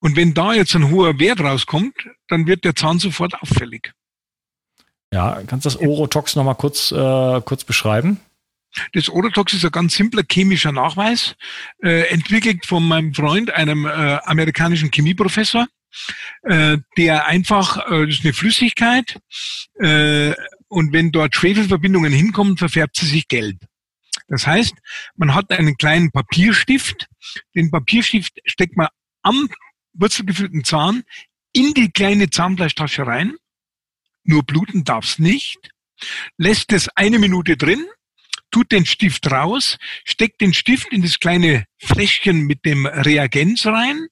Und 0.00 0.16
wenn 0.16 0.34
da 0.34 0.52
jetzt 0.52 0.74
ein 0.74 0.90
hoher 0.90 1.18
Wert 1.18 1.40
rauskommt, 1.40 1.94
dann 2.28 2.46
wird 2.46 2.64
der 2.64 2.74
Zahn 2.74 2.98
sofort 2.98 3.34
auffällig. 3.40 3.92
Ja, 5.12 5.40
kannst 5.46 5.64
du 5.64 5.70
das 5.70 5.80
Orotox 5.80 6.36
nochmal 6.36 6.56
kurz, 6.56 6.92
äh, 6.92 7.40
kurz 7.42 7.64
beschreiben? 7.64 8.20
Das 8.92 9.08
Orotox 9.08 9.52
ist 9.52 9.64
ein 9.64 9.70
ganz 9.70 9.94
simpler 9.94 10.22
chemischer 10.28 10.72
Nachweis, 10.72 11.36
äh, 11.82 12.08
entwickelt 12.08 12.66
von 12.66 12.86
meinem 12.86 13.14
Freund, 13.14 13.50
einem 13.52 13.86
äh, 13.86 14.18
amerikanischen 14.24 14.90
Chemieprofessor, 14.90 15.68
äh, 16.42 16.78
der 16.96 17.26
einfach, 17.26 17.90
äh, 17.90 18.06
das 18.06 18.16
ist 18.16 18.24
eine 18.24 18.34
Flüssigkeit, 18.34 19.20
äh, 19.80 20.34
und 20.74 20.92
wenn 20.92 21.12
dort 21.12 21.36
Schwefelverbindungen 21.36 22.12
hinkommen, 22.12 22.56
verfärbt 22.56 22.96
sie 22.96 23.06
sich 23.06 23.28
gelb. 23.28 23.58
Das 24.26 24.46
heißt, 24.46 24.74
man 25.16 25.34
hat 25.34 25.50
einen 25.50 25.76
kleinen 25.76 26.10
Papierstift, 26.10 27.06
den 27.54 27.70
Papierstift 27.70 28.40
steckt 28.44 28.76
man 28.76 28.88
am 29.22 29.48
wurzelgefüllten 29.92 30.64
Zahn 30.64 31.04
in 31.52 31.74
die 31.74 31.90
kleine 31.90 32.28
Zahnfleischtasche 32.28 33.06
rein, 33.06 33.36
nur 34.24 34.42
bluten 34.42 34.82
darf's 34.82 35.20
nicht, 35.20 35.70
lässt 36.38 36.72
es 36.72 36.88
eine 36.96 37.20
Minute 37.20 37.56
drin, 37.56 37.86
tut 38.50 38.72
den 38.72 38.84
Stift 38.84 39.30
raus, 39.30 39.78
steckt 40.04 40.40
den 40.40 40.54
Stift 40.54 40.92
in 40.92 41.02
das 41.02 41.20
kleine 41.20 41.66
Fläschchen 41.78 42.46
mit 42.46 42.64
dem 42.64 42.86
Reagenz 42.86 43.64
rein, 43.66 44.08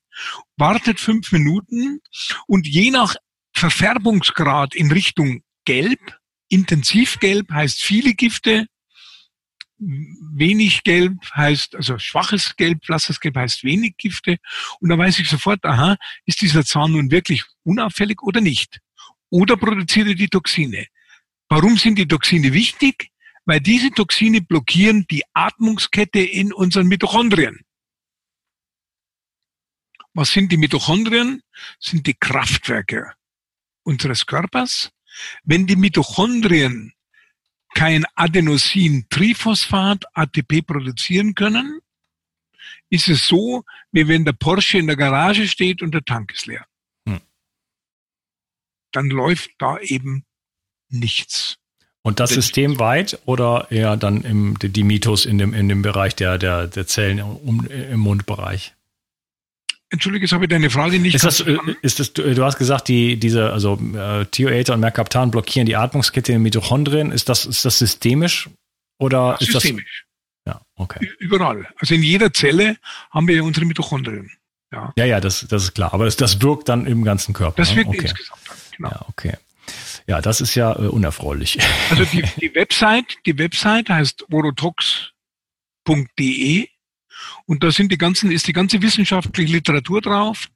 wartet 0.56 1.00
fünf 1.00 1.32
Minuten 1.32 2.00
und 2.46 2.68
je 2.68 2.92
nach 2.92 3.16
Verfärbungsgrad 3.52 4.76
in 4.76 4.92
Richtung 4.92 5.42
Gelb 5.64 6.21
Intensivgelb 6.52 7.50
heißt 7.50 7.80
viele 7.80 8.12
Gifte, 8.12 8.66
wenig 9.78 10.84
Gelb 10.84 11.16
heißt, 11.34 11.74
also 11.74 11.98
schwaches 11.98 12.56
Gelb, 12.56 12.82
blasses 12.82 13.20
Gelb 13.20 13.36
heißt 13.36 13.64
wenig 13.64 13.96
Gifte. 13.96 14.36
Und 14.80 14.90
da 14.90 14.98
weiß 14.98 15.18
ich 15.18 15.28
sofort, 15.28 15.64
aha, 15.64 15.96
ist 16.26 16.42
dieser 16.42 16.64
Zahn 16.64 16.92
nun 16.92 17.10
wirklich 17.10 17.42
unauffällig 17.64 18.22
oder 18.22 18.42
nicht? 18.42 18.80
Oder 19.30 19.56
produziert 19.56 20.08
er 20.08 20.14
die 20.14 20.28
Toxine? 20.28 20.86
Warum 21.48 21.78
sind 21.78 21.96
die 21.96 22.06
Toxine 22.06 22.52
wichtig? 22.52 23.10
Weil 23.46 23.60
diese 23.60 23.90
Toxine 23.90 24.42
blockieren 24.42 25.06
die 25.10 25.22
Atmungskette 25.32 26.20
in 26.20 26.52
unseren 26.52 26.86
Mitochondrien. 26.86 27.62
Was 30.12 30.30
sind 30.30 30.52
die 30.52 30.58
Mitochondrien? 30.58 31.42
Sind 31.80 32.06
die 32.06 32.14
Kraftwerke 32.14 33.14
unseres 33.84 34.26
Körpers. 34.26 34.92
Wenn 35.44 35.66
die 35.66 35.76
Mitochondrien 35.76 36.92
kein 37.74 38.04
Adenosin-Triphosphat, 38.16 40.04
ATP 40.14 40.62
produzieren 40.62 41.34
können, 41.34 41.80
ist 42.90 43.08
es 43.08 43.26
so, 43.26 43.64
wie 43.90 44.06
wenn 44.08 44.24
der 44.24 44.32
Porsche 44.32 44.78
in 44.78 44.86
der 44.86 44.96
Garage 44.96 45.48
steht 45.48 45.82
und 45.82 45.92
der 45.92 46.04
Tank 46.04 46.32
ist 46.32 46.46
leer. 46.46 46.66
Hm. 47.06 47.20
Dann 48.92 49.08
läuft 49.08 49.50
da 49.58 49.78
eben 49.78 50.24
nichts. 50.88 51.58
Und 52.02 52.18
das 52.18 52.30
systemweit 52.30 53.20
oder 53.26 53.68
eher 53.70 53.96
dann 53.96 54.22
im, 54.22 54.58
die 54.60 54.82
Mitos 54.82 55.24
in 55.24 55.38
dem, 55.38 55.54
in 55.54 55.68
dem 55.68 55.82
Bereich 55.82 56.16
der, 56.16 56.36
der, 56.36 56.66
der 56.66 56.86
Zellen 56.86 57.18
im, 57.18 57.66
im 57.66 58.00
Mundbereich? 58.00 58.74
Entschuldige, 59.92 60.24
jetzt 60.24 60.32
habe 60.32 60.46
ich 60.46 60.48
deine 60.48 60.70
Frage 60.70 60.98
nicht 60.98 61.14
ist 61.14 61.24
das, 61.24 61.40
äh, 61.40 61.58
ist 61.82 62.00
das, 62.00 62.14
Du 62.14 62.42
hast 62.42 62.56
gesagt, 62.56 62.88
die, 62.88 63.18
diese, 63.18 63.52
also 63.52 63.78
äh, 63.94 64.24
Thioether 64.24 64.72
und 64.72 64.80
Mercaptan 64.80 65.30
blockieren 65.30 65.66
die 65.66 65.76
Atmungskette 65.76 66.32
in 66.32 66.38
den 66.38 66.42
Mitochondrien. 66.44 67.12
Ist 67.12 67.28
das, 67.28 67.44
ist 67.44 67.66
das 67.66 67.78
systemisch 67.78 68.48
oder 68.98 69.36
ist 69.38 69.52
systemisch. 69.52 70.06
das? 70.44 70.54
Ja, 70.54 70.62
okay. 70.76 71.10
Überall. 71.18 71.68
Also 71.76 71.94
in 71.94 72.02
jeder 72.02 72.32
Zelle 72.32 72.78
haben 73.10 73.28
wir 73.28 73.36
ja 73.36 73.42
unsere 73.42 73.66
Mitochondrien. 73.66 74.30
Ja, 74.72 74.94
ja, 74.96 75.04
ja 75.04 75.20
das, 75.20 75.46
das 75.46 75.64
ist 75.64 75.74
klar. 75.74 75.92
Aber 75.92 76.06
das, 76.06 76.16
das 76.16 76.40
wirkt 76.40 76.70
dann 76.70 76.86
im 76.86 77.04
ganzen 77.04 77.34
Körper. 77.34 77.56
Das 77.56 77.72
ne? 77.72 77.76
wirkt 77.76 77.90
okay. 77.90 78.00
insgesamt 78.00 78.40
dann, 78.48 78.56
genau. 78.74 78.88
Ja, 78.88 79.04
okay. 79.08 79.36
Ja, 80.06 80.22
das 80.22 80.40
ist 80.40 80.54
ja 80.54 80.72
äh, 80.72 80.86
unerfreulich. 80.88 81.58
Also 81.90 82.06
die, 82.06 82.22
die 82.40 82.54
Website, 82.54 83.18
die 83.26 83.36
Website 83.38 83.90
heißt 83.90 84.24
orotox.de 84.32 85.12
und 87.46 87.62
da 87.62 87.70
sind 87.70 87.92
die 87.92 87.98
ganzen, 87.98 88.30
ist 88.30 88.46
die 88.46 88.52
ganze 88.52 88.82
wissenschaftliche 88.82 89.52
Literatur 89.52 90.00
drauf. 90.00 90.48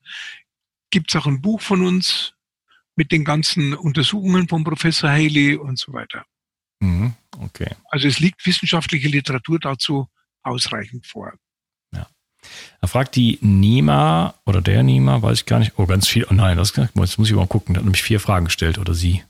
Gibt 0.90 1.10
es 1.10 1.20
auch 1.20 1.26
ein 1.26 1.40
Buch 1.40 1.60
von 1.60 1.82
uns 1.86 2.34
mit 2.96 3.12
den 3.12 3.24
ganzen 3.24 3.74
Untersuchungen 3.74 4.48
von 4.48 4.64
Professor 4.64 5.10
Haley 5.10 5.56
und 5.56 5.78
so 5.78 5.92
weiter. 5.92 6.24
Mhm, 6.80 7.14
okay. 7.38 7.70
Also 7.90 8.08
es 8.08 8.18
liegt 8.18 8.44
wissenschaftliche 8.44 9.08
Literatur 9.08 9.58
dazu 9.58 10.08
ausreichend 10.42 11.06
vor. 11.06 11.34
Ja. 11.94 12.06
Er 12.80 12.88
fragt 12.88 13.16
die 13.16 13.38
Nima 13.42 14.34
oder 14.44 14.62
der 14.62 14.82
Nima, 14.82 15.22
weiß 15.22 15.40
ich 15.40 15.46
gar 15.46 15.58
nicht. 15.58 15.72
Oh, 15.76 15.86
ganz 15.86 16.08
viel. 16.08 16.26
Oh 16.28 16.34
nein, 16.34 16.56
das, 16.56 16.74
jetzt 16.76 17.18
muss 17.18 17.28
ich 17.28 17.34
mal 17.34 17.46
gucken. 17.46 17.74
Der 17.74 17.80
hat 17.80 17.84
nämlich 17.84 18.02
vier 18.02 18.20
Fragen 18.20 18.46
gestellt 18.46 18.78
oder 18.78 18.94
sie. 18.94 19.22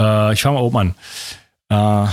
Äh, 0.00 0.32
ich 0.32 0.42
fange 0.42 0.56
mal 0.56 0.62
oben 0.62 0.94
an. 1.70 2.06
Äh, 2.08 2.10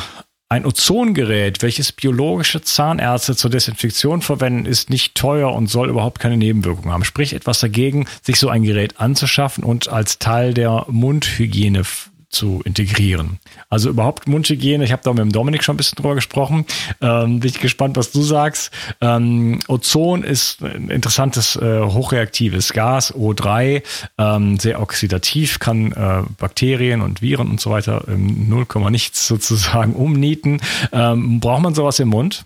ein 0.49 0.65
Ozongerät, 0.65 1.61
welches 1.61 1.91
biologische 1.91 2.61
Zahnärzte 2.61 3.35
zur 3.35 3.49
Desinfektion 3.49 4.21
verwenden, 4.21 4.65
ist 4.65 4.89
nicht 4.89 5.15
teuer 5.15 5.51
und 5.53 5.67
soll 5.67 5.89
überhaupt 5.89 6.19
keine 6.19 6.37
Nebenwirkungen 6.37 6.91
haben. 6.91 7.03
Sprich 7.03 7.33
etwas 7.33 7.59
dagegen, 7.59 8.07
sich 8.21 8.39
so 8.39 8.47
ein 8.47 8.63
Gerät 8.63 8.99
anzuschaffen 8.99 9.63
und 9.63 9.89
als 9.89 10.19
Teil 10.19 10.53
der 10.53 10.85
Mundhygiene 10.87 11.83
zu 12.29 12.61
integrieren. 12.65 13.39
Also 13.69 13.89
überhaupt 13.89 14.27
Mundhygiene, 14.27 14.83
ich 14.83 14.91
habe 14.91 15.01
da 15.03 15.11
mit 15.11 15.19
dem 15.19 15.31
Dominik 15.31 15.63
schon 15.63 15.75
ein 15.75 15.77
bisschen 15.77 15.95
drüber 15.95 16.15
gesprochen. 16.15 16.65
Ähm, 17.01 17.39
bin 17.39 17.49
ich 17.49 17.59
gespannt, 17.59 17.95
was 17.95 18.11
du 18.11 18.21
sagst. 18.21 18.71
Ähm, 19.01 19.59
Ozon 19.67 20.23
ist 20.23 20.61
ein 20.61 20.89
interessantes, 20.89 21.55
äh, 21.55 21.81
hochreaktives 21.81 22.73
Gas, 22.73 23.13
O3, 23.13 23.81
ähm, 24.17 24.59
sehr 24.59 24.81
oxidativ, 24.81 25.59
kann 25.59 25.91
äh, 25.93 26.23
Bakterien 26.37 27.01
und 27.01 27.21
Viren 27.21 27.49
und 27.49 27.61
so 27.61 27.71
weiter 27.71 28.03
im 28.07 28.49
0, 28.49 28.65
nichts 28.91 29.27
sozusagen 29.27 29.93
umnieten. 29.95 30.59
Ähm, 30.91 31.39
braucht 31.39 31.63
man 31.63 31.75
sowas 31.75 31.99
im 31.99 32.09
Mund? 32.09 32.45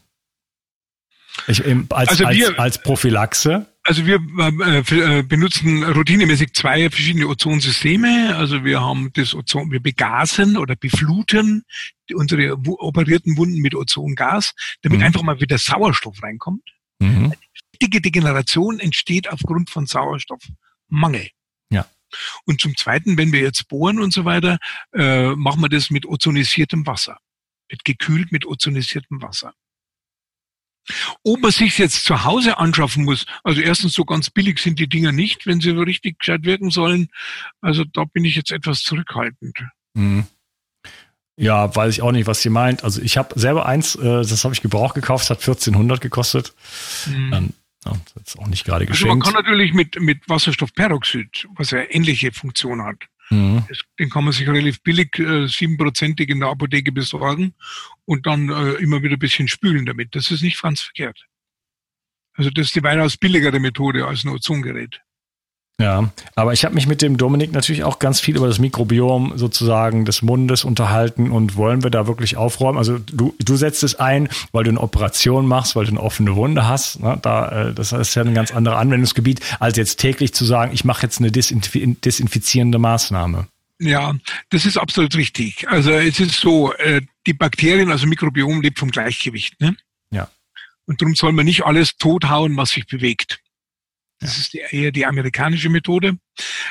Ich, 1.47 1.63
als, 1.89 2.09
also 2.09 2.29
wir, 2.29 2.49
als, 2.49 2.59
als 2.59 2.83
Prophylaxe? 2.83 3.67
Also 3.83 4.05
wir 4.05 4.19
äh, 4.39 5.19
äh, 5.19 5.23
benutzen 5.23 5.83
routinemäßig 5.83 6.53
zwei 6.53 6.89
verschiedene 6.89 7.27
Ozonsysteme. 7.27 8.35
Also 8.35 8.63
wir 8.63 8.81
haben 8.81 9.11
das 9.13 9.33
Ozon, 9.33 9.71
wir 9.71 9.81
begasen 9.81 10.57
oder 10.57 10.75
befluten 10.75 11.63
unsere 12.13 12.57
operierten 12.57 13.37
Wunden 13.37 13.59
mit 13.59 13.73
Ozongas, 13.73 14.53
damit 14.81 14.99
mhm. 14.99 15.05
einfach 15.05 15.23
mal 15.23 15.39
wieder 15.39 15.57
Sauerstoff 15.57 16.21
reinkommt. 16.21 16.63
Mhm. 16.99 17.25
Eine 17.25 17.37
wichtige 17.71 18.01
Degeneration 18.01 18.79
entsteht 18.79 19.29
aufgrund 19.29 19.69
von 19.69 19.87
Sauerstoffmangel. 19.87 21.29
Ja. 21.69 21.87
Und 22.45 22.61
zum 22.61 22.75
Zweiten, 22.75 23.17
wenn 23.17 23.31
wir 23.31 23.41
jetzt 23.41 23.67
bohren 23.67 23.99
und 23.99 24.13
so 24.13 24.25
weiter, 24.25 24.59
äh, 24.93 25.29
machen 25.35 25.61
wir 25.61 25.69
das 25.69 25.89
mit 25.89 26.05
ozonisiertem 26.05 26.85
Wasser. 26.85 27.17
Mit 27.69 27.85
gekühlt 27.85 28.31
mit 28.31 28.45
ozonisiertem 28.45 29.21
Wasser. 29.21 29.53
Ob 31.23 31.41
man 31.41 31.51
sich 31.51 31.77
jetzt 31.77 32.05
zu 32.05 32.23
Hause 32.23 32.57
anschaffen 32.57 33.05
muss, 33.05 33.25
also 33.43 33.61
erstens 33.61 33.93
so 33.93 34.03
ganz 34.05 34.29
billig 34.29 34.59
sind 34.59 34.79
die 34.79 34.89
Dinger 34.89 35.11
nicht, 35.11 35.45
wenn 35.45 35.61
sie 35.61 35.71
so 35.71 35.81
richtig 35.81 36.19
gescheit 36.19 36.43
wirken 36.43 36.71
sollen. 36.71 37.09
Also 37.61 37.83
da 37.83 38.05
bin 38.05 38.25
ich 38.25 38.35
jetzt 38.35 38.51
etwas 38.51 38.81
zurückhaltend. 38.81 39.59
Mhm. 39.93 40.25
Ja, 41.37 41.73
weiß 41.75 41.93
ich 41.93 42.01
auch 42.01 42.11
nicht, 42.11 42.27
was 42.27 42.41
sie 42.41 42.49
meint. 42.49 42.83
Also 42.83 43.01
ich 43.01 43.17
habe 43.17 43.39
selber 43.39 43.65
eins, 43.65 43.95
äh, 43.95 44.01
das 44.01 44.43
habe 44.43 44.53
ich 44.53 44.61
gebraucht 44.61 44.95
gekauft, 44.95 45.29
hat 45.29 45.39
1400 45.39 46.01
gekostet. 46.01 46.53
Mhm. 47.07 47.33
Ähm, 47.33 47.53
ja, 47.85 47.93
das 48.13 48.23
ist 48.27 48.39
auch 48.39 48.47
nicht 48.47 48.63
gerade 48.63 48.85
geschenkt. 48.85 49.11
Also 49.11 49.17
man 49.17 49.21
kann 49.21 49.43
natürlich 49.43 49.73
mit, 49.73 49.99
mit 49.99 50.27
Wasserstoffperoxid, 50.29 51.47
was 51.55 51.71
ja 51.71 51.79
ähnliche 51.89 52.31
Funktion 52.31 52.83
hat, 52.83 52.97
Mhm. 53.31 53.65
Den 53.97 54.09
kann 54.09 54.25
man 54.25 54.33
sich 54.33 54.47
relativ 54.47 54.83
billig 54.83 55.17
äh, 55.17 55.47
siebenprozentig 55.47 56.29
in 56.29 56.41
der 56.41 56.49
Apotheke 56.49 56.91
besorgen 56.91 57.55
und 58.05 58.25
dann 58.25 58.49
äh, 58.49 58.73
immer 58.73 59.01
wieder 59.01 59.15
ein 59.15 59.19
bisschen 59.19 59.47
spülen 59.47 59.85
damit. 59.85 60.15
Das 60.15 60.31
ist 60.31 60.43
nicht 60.43 60.61
ganz 60.61 60.81
verkehrt. 60.81 61.25
Also 62.33 62.49
das 62.49 62.67
ist 62.67 62.75
die 62.75 62.83
weitaus 62.83 63.17
billigere 63.17 63.59
Methode 63.59 64.05
als 64.05 64.25
ein 64.25 64.29
Ozongerät. 64.29 65.01
Ja, 65.81 66.09
aber 66.35 66.53
ich 66.53 66.63
habe 66.63 66.75
mich 66.75 66.87
mit 66.87 67.01
dem 67.01 67.17
Dominik 67.17 67.51
natürlich 67.51 67.83
auch 67.83 67.99
ganz 67.99 68.19
viel 68.19 68.37
über 68.37 68.47
das 68.47 68.59
Mikrobiom 68.59 69.33
sozusagen 69.35 70.05
des 70.05 70.21
Mundes 70.21 70.63
unterhalten 70.63 71.31
und 71.31 71.55
wollen 71.55 71.83
wir 71.83 71.89
da 71.89 72.07
wirklich 72.07 72.37
aufräumen? 72.37 72.77
Also 72.77 72.99
du, 72.99 73.35
du 73.39 73.55
setzt 73.55 73.83
es 73.83 73.95
ein, 73.95 74.29
weil 74.51 74.63
du 74.63 74.69
eine 74.69 74.79
Operation 74.79 75.47
machst, 75.47 75.75
weil 75.75 75.85
du 75.85 75.91
eine 75.91 76.01
offene 76.01 76.35
Wunde 76.35 76.67
hast. 76.67 76.99
Ne? 77.01 77.17
Da, 77.21 77.69
äh, 77.69 77.73
das 77.73 77.91
ist 77.91 78.15
ja 78.15 78.23
ein 78.23 78.33
ganz 78.33 78.51
anderes 78.51 78.79
Anwendungsgebiet, 78.79 79.41
als 79.59 79.77
jetzt 79.77 79.99
täglich 79.99 80.33
zu 80.33 80.45
sagen, 80.45 80.71
ich 80.73 80.85
mache 80.85 81.03
jetzt 81.03 81.19
eine 81.19 81.31
desinfizierende 81.31 82.77
Maßnahme. 82.77 83.47
Ja, 83.79 84.13
das 84.49 84.67
ist 84.67 84.77
absolut 84.77 85.15
richtig. 85.15 85.67
Also 85.67 85.91
es 85.91 86.19
ist 86.19 86.39
so, 86.39 86.71
äh, 86.73 87.01
die 87.25 87.33
Bakterien, 87.33 87.89
also 87.91 88.05
Mikrobiom 88.05 88.61
lebt 88.61 88.77
vom 88.77 88.91
Gleichgewicht. 88.91 89.59
Ne? 89.59 89.75
Ja. 90.11 90.29
Und 90.85 91.01
darum 91.01 91.15
soll 91.15 91.31
man 91.31 91.45
nicht 91.45 91.65
alles 91.65 91.97
tothauen, 91.97 92.55
was 92.57 92.69
sich 92.69 92.85
bewegt. 92.85 93.39
Das 94.21 94.37
ist 94.37 94.55
eher 94.55 94.91
die 94.91 95.05
amerikanische 95.05 95.69
Methode. 95.69 96.17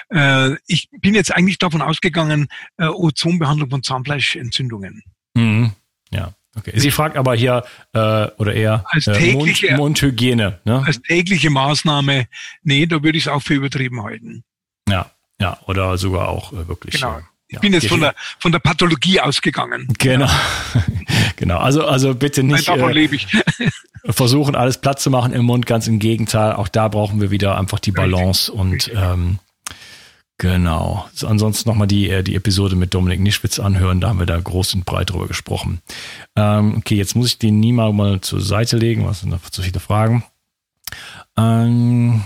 Äh, 0.08 0.54
ich 0.66 0.88
bin 1.00 1.14
jetzt 1.14 1.34
eigentlich 1.34 1.58
davon 1.58 1.82
ausgegangen, 1.82 2.48
äh, 2.78 2.86
Ozonbehandlung 2.86 3.70
von 3.70 3.82
Zahnfleischentzündungen. 3.82 5.02
Mhm. 5.34 5.72
Ja. 6.10 6.34
Okay. 6.56 6.72
Sie 6.74 6.90
fragt 6.90 7.16
aber 7.16 7.36
hier, 7.36 7.64
äh, 7.92 8.26
oder 8.38 8.54
eher 8.54 8.84
als 8.88 9.06
äh, 9.06 9.12
tägliche, 9.12 9.68
Mund, 9.68 9.78
Mundhygiene. 9.78 10.60
Ne? 10.64 10.82
Als 10.84 11.00
tägliche 11.00 11.48
Maßnahme, 11.48 12.26
nee, 12.62 12.86
da 12.86 13.02
würde 13.02 13.18
ich 13.18 13.24
es 13.24 13.28
auch 13.28 13.42
für 13.42 13.54
übertrieben 13.54 14.02
halten. 14.02 14.42
Ja, 14.88 15.12
ja, 15.40 15.58
oder 15.66 15.96
sogar 15.96 16.28
auch 16.28 16.52
äh, 16.52 16.66
wirklich. 16.66 16.94
Genau. 16.94 17.18
Äh, 17.18 17.22
ich 17.46 17.54
ja, 17.54 17.60
bin 17.60 17.72
jetzt 17.72 17.88
von 17.88 18.00
der, 18.00 18.14
von 18.38 18.52
der 18.52 18.60
Pathologie 18.60 19.20
ausgegangen. 19.20 19.88
Genau. 19.98 20.30
genau. 21.36 21.58
Also, 21.58 21.84
also 21.84 22.14
bitte 22.14 22.44
nicht. 22.44 22.68
Nein, 22.68 22.78
davon 22.78 22.90
äh, 22.90 22.94
lebe 22.94 23.16
ich. 23.16 23.26
Versuchen, 24.04 24.54
alles 24.54 24.78
Platz 24.78 25.02
zu 25.02 25.10
machen 25.10 25.32
im 25.32 25.44
Mund. 25.44 25.66
Ganz 25.66 25.86
im 25.86 25.98
Gegenteil. 25.98 26.54
Auch 26.54 26.68
da 26.68 26.88
brauchen 26.88 27.20
wir 27.20 27.30
wieder 27.30 27.58
einfach 27.58 27.78
die 27.78 27.92
Balance 27.92 28.52
und, 28.52 28.90
ähm, 28.94 29.38
Genau. 30.40 31.04
So, 31.12 31.26
ansonsten 31.26 31.68
nochmal 31.68 31.86
die, 31.86 32.08
äh, 32.08 32.22
die 32.22 32.34
Episode 32.34 32.74
mit 32.74 32.94
Dominik 32.94 33.20
Nischwitz 33.20 33.58
anhören, 33.58 34.00
da 34.00 34.08
haben 34.08 34.18
wir 34.18 34.24
da 34.24 34.40
groß 34.40 34.72
und 34.72 34.86
breit 34.86 35.10
drüber 35.10 35.28
gesprochen. 35.28 35.82
Ähm, 36.34 36.76
okay, 36.78 36.94
jetzt 36.94 37.14
muss 37.14 37.26
ich 37.26 37.38
den 37.38 37.60
Nima 37.60 37.92
mal 37.92 38.22
zur 38.22 38.40
Seite 38.40 38.78
legen, 38.78 39.04
was 39.04 39.20
sind 39.20 39.28
noch 39.28 39.50
zu 39.50 39.60
viele 39.60 39.80
Fragen. 39.80 40.24
Ähm, 41.36 42.24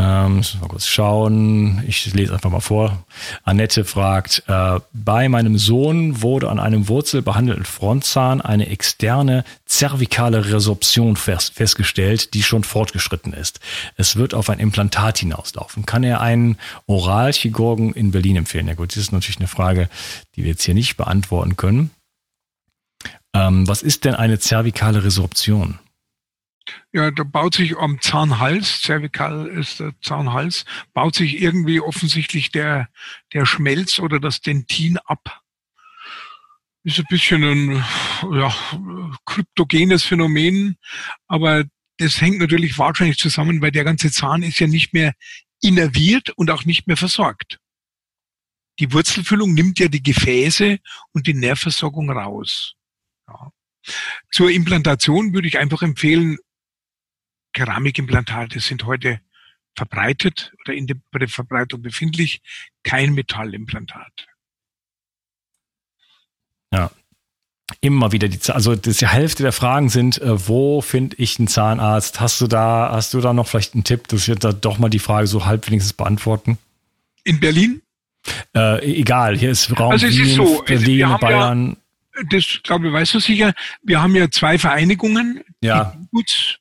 Ähm, 0.00 0.36
müssen 0.36 0.60
wir 0.60 0.66
mal 0.66 0.70
kurz 0.70 0.86
schauen. 0.86 1.82
Ich 1.88 2.14
lese 2.14 2.32
einfach 2.32 2.50
mal 2.50 2.60
vor. 2.60 3.04
Annette 3.42 3.84
fragt, 3.84 4.44
äh, 4.46 4.78
bei 4.92 5.28
meinem 5.28 5.58
Sohn 5.58 6.22
wurde 6.22 6.50
an 6.50 6.60
einem 6.60 6.86
wurzelbehandelten 6.86 7.64
Frontzahn 7.64 8.40
eine 8.40 8.68
externe 8.68 9.42
zervikale 9.66 10.52
Resorption 10.52 11.16
fest, 11.16 11.54
festgestellt, 11.54 12.34
die 12.34 12.44
schon 12.44 12.62
fortgeschritten 12.62 13.32
ist. 13.32 13.58
Es 13.96 14.14
wird 14.14 14.34
auf 14.34 14.50
ein 14.50 14.60
Implantat 14.60 15.18
hinauslaufen. 15.18 15.84
Kann 15.84 16.04
er 16.04 16.20
einen 16.20 16.58
Oralchirurgen 16.86 17.92
in 17.92 18.12
Berlin 18.12 18.36
empfehlen? 18.36 18.68
Ja 18.68 18.74
gut, 18.74 18.92
das 18.92 18.98
ist 18.98 19.12
natürlich 19.12 19.38
eine 19.38 19.48
Frage, 19.48 19.88
die 20.36 20.44
wir 20.44 20.52
jetzt 20.52 20.62
hier 20.62 20.74
nicht 20.74 20.96
beantworten 20.96 21.56
können. 21.56 21.90
Ähm, 23.34 23.66
was 23.66 23.82
ist 23.82 24.04
denn 24.04 24.14
eine 24.14 24.38
zervikale 24.38 25.02
Resorption? 25.02 25.80
Ja, 26.92 27.10
da 27.10 27.24
baut 27.24 27.54
sich 27.54 27.76
am 27.76 28.00
Zahnhals, 28.00 28.82
cervical 28.82 29.46
ist 29.46 29.80
der 29.80 29.92
Zahnhals, 30.00 30.64
baut 30.94 31.14
sich 31.14 31.40
irgendwie 31.40 31.80
offensichtlich 31.80 32.50
der, 32.50 32.88
der 33.32 33.46
Schmelz 33.46 33.98
oder 33.98 34.20
das 34.20 34.40
Dentin 34.40 34.98
ab. 34.98 35.42
Ist 36.84 36.98
ein 36.98 37.06
bisschen 37.08 37.44
ein 37.44 37.84
ja, 38.32 38.54
kryptogenes 39.26 40.04
Phänomen, 40.04 40.76
aber 41.26 41.64
das 41.98 42.20
hängt 42.20 42.38
natürlich 42.38 42.78
wahrscheinlich 42.78 43.18
zusammen, 43.18 43.60
weil 43.60 43.72
der 43.72 43.84
ganze 43.84 44.10
Zahn 44.10 44.42
ist 44.42 44.60
ja 44.60 44.66
nicht 44.66 44.94
mehr 44.94 45.14
innerviert 45.60 46.30
und 46.30 46.50
auch 46.50 46.64
nicht 46.64 46.86
mehr 46.86 46.96
versorgt. 46.96 47.58
Die 48.78 48.92
Wurzelfüllung 48.92 49.54
nimmt 49.54 49.80
ja 49.80 49.88
die 49.88 50.02
Gefäße 50.02 50.78
und 51.12 51.26
die 51.26 51.34
Nährversorgung 51.34 52.10
raus. 52.10 52.74
Ja. 53.26 53.50
Zur 54.30 54.50
Implantation 54.50 55.34
würde 55.34 55.48
ich 55.48 55.58
einfach 55.58 55.82
empfehlen, 55.82 56.38
Keramikimplantate 57.58 58.60
sind 58.60 58.84
heute 58.84 59.20
verbreitet 59.74 60.52
oder 60.60 60.74
in 60.74 60.86
der 60.86 60.96
Verbreitung 61.26 61.82
befindlich, 61.82 62.40
kein 62.84 63.14
Metallimplantat. 63.14 64.26
Ja. 66.72 66.92
Immer 67.80 68.12
wieder 68.12 68.28
die, 68.28 68.38
also 68.50 68.76
die 68.76 69.06
Hälfte 69.06 69.42
der 69.42 69.52
Fragen 69.52 69.88
sind, 69.88 70.22
äh, 70.22 70.48
wo 70.48 70.80
finde 70.80 71.16
ich 71.16 71.38
einen 71.38 71.48
Zahnarzt? 71.48 72.20
Hast 72.20 72.40
du 72.40 72.46
da, 72.46 72.90
hast 72.92 73.12
du 73.12 73.20
da 73.20 73.32
noch 73.32 73.48
vielleicht 73.48 73.74
einen 73.74 73.84
Tipp, 73.84 74.06
dass 74.06 74.28
wir 74.28 74.36
da 74.36 74.52
doch 74.52 74.78
mal 74.78 74.88
die 74.88 75.00
Frage 75.00 75.26
so 75.26 75.44
halb 75.44 75.66
wenigstens 75.66 75.92
beantworten? 75.92 76.58
In 77.24 77.40
Berlin? 77.40 77.82
Äh, 78.54 79.00
egal, 79.00 79.36
hier 79.36 79.50
ist 79.50 79.78
Raum 79.78 79.92
also 79.92 80.06
es 80.06 80.16
Wien, 80.16 80.26
ist 80.26 80.36
so, 80.36 80.62
Berlin, 80.62 81.16
Bayern. 81.20 81.76
Ja, 82.14 82.22
das 82.30 82.60
glaube 82.62 82.86
ich, 82.86 82.92
weißt 82.92 83.14
du 83.14 83.20
sicher. 83.20 83.52
Wir 83.82 84.00
haben 84.00 84.14
ja 84.14 84.30
zwei 84.30 84.58
Vereinigungen, 84.58 85.42
ja. 85.60 85.96
die 85.96 86.06
Guts 86.12 86.58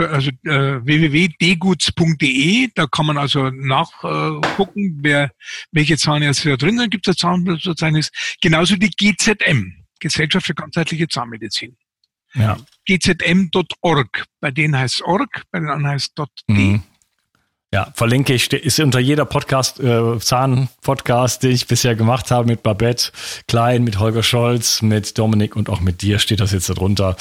also 0.00 0.30
äh, 0.44 0.84
www.dguts.de, 0.84 2.70
da 2.74 2.86
kann 2.86 3.06
man 3.06 3.18
also 3.18 3.50
nachgucken, 3.50 4.98
wer 5.00 5.30
welche 5.72 5.96
Zahnärzte 5.96 6.50
da 6.50 6.56
drin 6.56 6.78
sind, 6.78 6.90
gibt 6.90 7.08
es 7.08 7.16
Zahnverzeichnis. 7.16 8.10
Genauso 8.40 8.76
die 8.76 8.90
GZM, 8.90 9.84
Gesellschaft 10.00 10.46
für 10.46 10.54
ganzheitliche 10.54 11.08
Zahnmedizin. 11.08 11.76
Ja. 12.34 12.56
gzm.org. 12.86 14.24
Bei 14.40 14.50
denen 14.50 14.76
heißt 14.76 15.02
org, 15.02 15.44
bei 15.50 15.60
den 15.60 15.68
anderen 15.68 15.94
heißt 15.94 16.18
.de. 16.48 16.56
Mhm. 16.56 16.82
Ja, 17.74 17.88
verlinke 17.92 18.34
ich, 18.34 18.52
ist 18.52 18.78
unter 18.78 19.00
jeder 19.00 19.24
Podcast, 19.24 19.80
äh, 19.80 20.16
Zahn-Podcast, 20.20 21.42
den 21.42 21.50
ich 21.50 21.66
bisher 21.66 21.96
gemacht 21.96 22.30
habe 22.30 22.46
mit 22.46 22.62
Babette 22.62 23.10
Klein, 23.48 23.82
mit 23.82 23.98
Holger 23.98 24.22
Scholz, 24.22 24.80
mit 24.80 25.18
Dominik 25.18 25.56
und 25.56 25.68
auch 25.68 25.80
mit 25.80 26.00
dir 26.00 26.20
steht 26.20 26.38
das 26.38 26.52
jetzt 26.52 26.68
darunter. 26.70 27.16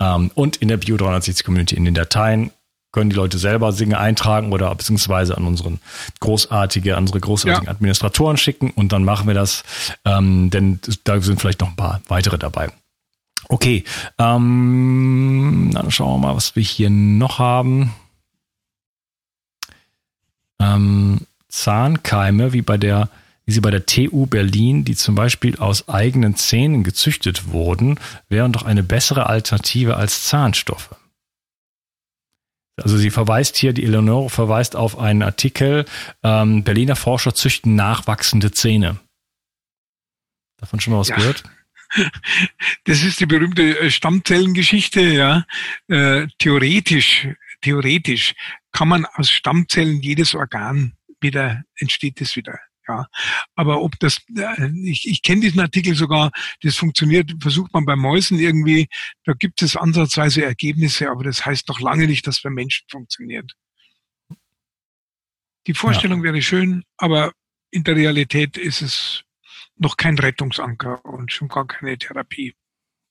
Ähm, 0.00 0.32
und 0.34 0.56
in 0.56 0.66
der 0.66 0.78
Bio 0.78 0.96
360 0.96 1.46
Community 1.46 1.76
in 1.76 1.84
den 1.84 1.94
Dateien 1.94 2.50
können 2.90 3.10
die 3.10 3.16
Leute 3.16 3.38
selber 3.38 3.70
Dinge 3.70 3.96
eintragen 3.96 4.52
oder 4.52 4.74
beziehungsweise 4.74 5.36
an 5.36 5.46
unseren 5.46 5.78
großartige, 6.18 6.96
unsere 6.96 7.20
großartigen 7.20 7.66
ja. 7.66 7.70
Administratoren 7.70 8.38
schicken 8.38 8.72
und 8.72 8.90
dann 8.90 9.04
machen 9.04 9.28
wir 9.28 9.34
das, 9.34 9.62
ähm, 10.04 10.50
denn 10.50 10.80
da 11.04 11.20
sind 11.20 11.40
vielleicht 11.40 11.60
noch 11.60 11.68
ein 11.68 11.76
paar 11.76 12.02
weitere 12.08 12.38
dabei. 12.38 12.70
Okay, 13.48 13.84
ähm, 14.18 15.70
dann 15.72 15.92
schauen 15.92 16.20
wir 16.20 16.26
mal, 16.26 16.34
was 16.34 16.56
wir 16.56 16.62
hier 16.64 16.90
noch 16.90 17.38
haben 17.38 17.92
ähm, 20.62 21.20
Zahnkeime, 21.48 22.52
wie 22.52 22.62
bei 22.62 22.76
der 22.76 23.08
wie 23.44 23.52
sie 23.52 23.60
bei 23.60 23.70
der 23.70 23.86
TU 23.86 24.26
Berlin, 24.26 24.84
die 24.84 24.94
zum 24.94 25.14
Beispiel 25.14 25.56
aus 25.56 25.88
eigenen 25.88 26.36
Zähnen 26.36 26.84
gezüchtet 26.84 27.48
wurden, 27.48 27.98
wären 28.28 28.52
doch 28.52 28.62
eine 28.62 28.84
bessere 28.84 29.26
Alternative 29.26 29.96
als 29.96 30.24
Zahnstoffe. 30.24 30.94
Also 32.80 32.96
sie 32.96 33.10
verweist 33.10 33.56
hier, 33.56 33.72
die 33.72 33.84
Eleonore 33.84 34.30
verweist 34.30 34.76
auf 34.76 34.98
einen 34.98 35.22
Artikel, 35.22 35.84
ähm, 36.22 36.64
Berliner 36.64 36.96
Forscher 36.96 37.34
züchten 37.34 37.74
nachwachsende 37.74 38.50
Zähne. 38.52 38.98
Davon 40.58 40.80
schon 40.80 40.92
mal 40.92 41.00
was 41.00 41.08
ja. 41.08 41.16
gehört? 41.16 41.42
Das 42.84 43.02
ist 43.02 43.20
die 43.20 43.26
berühmte 43.26 43.78
äh, 43.78 43.90
Stammzellengeschichte, 43.90 45.02
ja. 45.02 45.44
Äh, 45.88 46.26
theoretisch, 46.38 47.28
theoretisch 47.62 48.34
kann 48.72 48.88
man 48.88 49.06
aus 49.06 49.30
Stammzellen 49.30 50.00
jedes 50.00 50.34
Organ 50.34 50.94
wieder, 51.20 51.62
entsteht 51.76 52.20
es 52.20 52.36
wieder. 52.36 52.58
Ja, 52.88 53.06
aber 53.54 53.80
ob 53.80 53.96
das, 54.00 54.20
äh, 54.36 54.68
ich, 54.84 55.08
ich 55.08 55.22
kenne 55.22 55.42
diesen 55.42 55.60
Artikel 55.60 55.94
sogar, 55.94 56.32
das 56.62 56.76
funktioniert, 56.76 57.32
versucht 57.40 57.72
man 57.72 57.84
bei 57.84 57.94
Mäusen 57.94 58.40
irgendwie, 58.40 58.88
da 59.24 59.34
gibt 59.34 59.62
es 59.62 59.76
ansatzweise 59.76 60.44
Ergebnisse, 60.44 61.08
aber 61.08 61.22
das 61.22 61.46
heißt 61.46 61.68
noch 61.68 61.78
lange 61.78 62.08
nicht, 62.08 62.26
dass 62.26 62.42
bei 62.42 62.50
Menschen 62.50 62.84
funktioniert. 62.90 63.52
Die 65.68 65.74
Vorstellung 65.74 66.18
ja. 66.18 66.24
wäre 66.24 66.42
schön, 66.42 66.82
aber 66.96 67.32
in 67.70 67.84
der 67.84 67.94
Realität 67.94 68.56
ist 68.56 68.82
es 68.82 69.22
noch 69.76 69.96
kein 69.96 70.18
Rettungsanker 70.18 71.04
und 71.04 71.32
schon 71.32 71.48
gar 71.48 71.66
keine 71.68 71.96
Therapie. 71.96 72.54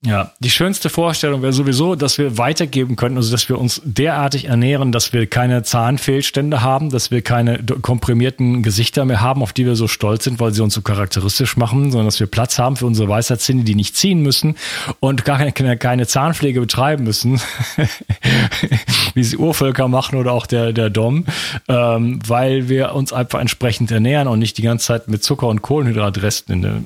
Ja, 0.04 0.32
die 0.40 0.50
schönste 0.50 0.90
Vorstellung 0.90 1.44
wäre 1.44 1.54
sowieso, 1.54 1.94
dass 1.94 2.18
wir 2.18 2.40
weitergeben 2.40 2.96
können, 2.96 3.18
also 3.18 3.30
dass 3.32 3.48
wir 3.50 3.60
uns 3.60 3.84
derartig 3.86 4.46
ernähren, 4.46 4.92
dass 4.92 5.14
wir 5.14 5.28
keine 5.28 5.62
Zahnfehlstände 5.62 6.64
haben, 6.64 6.90
dass 6.90 7.12
wir 7.12 7.22
keine 7.22 7.60
komprimierten 7.84 8.64
Gesichter 8.64 9.06
mehr 9.06 9.22
haben, 9.22 9.44
auf 9.44 9.54
die 9.54 9.68
wir 9.68 9.76
so 9.76 9.88
stolz 9.88 10.24
sind, 10.24 10.40
weil 10.40 10.54
sie 10.54 10.64
uns 10.64 10.74
so 10.74 10.82
charakteristisch 10.82 11.56
machen, 11.56 11.92
sondern 11.92 12.08
dass 12.08 12.20
wir 12.20 12.26
Platz 12.26 12.58
haben 12.58 12.78
für 12.78 12.88
unsere 12.88 13.10
Weisheitszähne, 13.10 13.64
die 13.64 13.76
nicht 13.76 13.96
ziehen 13.96 14.24
müssen 14.24 14.56
und 15.02 15.24
gar 15.24 15.38
keine, 15.52 15.78
keine 15.78 16.08
Zahnpflege 16.08 16.62
betreiben 16.62 17.04
müssen, 17.04 17.40
wie 19.14 19.24
sie 19.24 19.38
Urvölker 19.38 19.88
machen 19.88 20.18
oder 20.18 20.32
auch 20.32 20.48
der, 20.48 20.74
der 20.74 20.90
Dom, 20.90 21.26
ähm, 21.68 22.20
weil 22.26 22.70
wir 22.70 22.96
uns 22.96 23.14
einfach 23.14 23.40
entsprechend 23.40 23.92
ernähren 23.92 24.28
und 24.28 24.40
nicht 24.40 24.58
die 24.58 24.64
ganze 24.64 24.88
Zeit 24.88 25.10
mit 25.10 25.24
Zucker 25.24 25.48
und 25.48 25.62
Kohlenhydratresten 25.62 26.56
in 26.56 26.62
der 26.64 26.82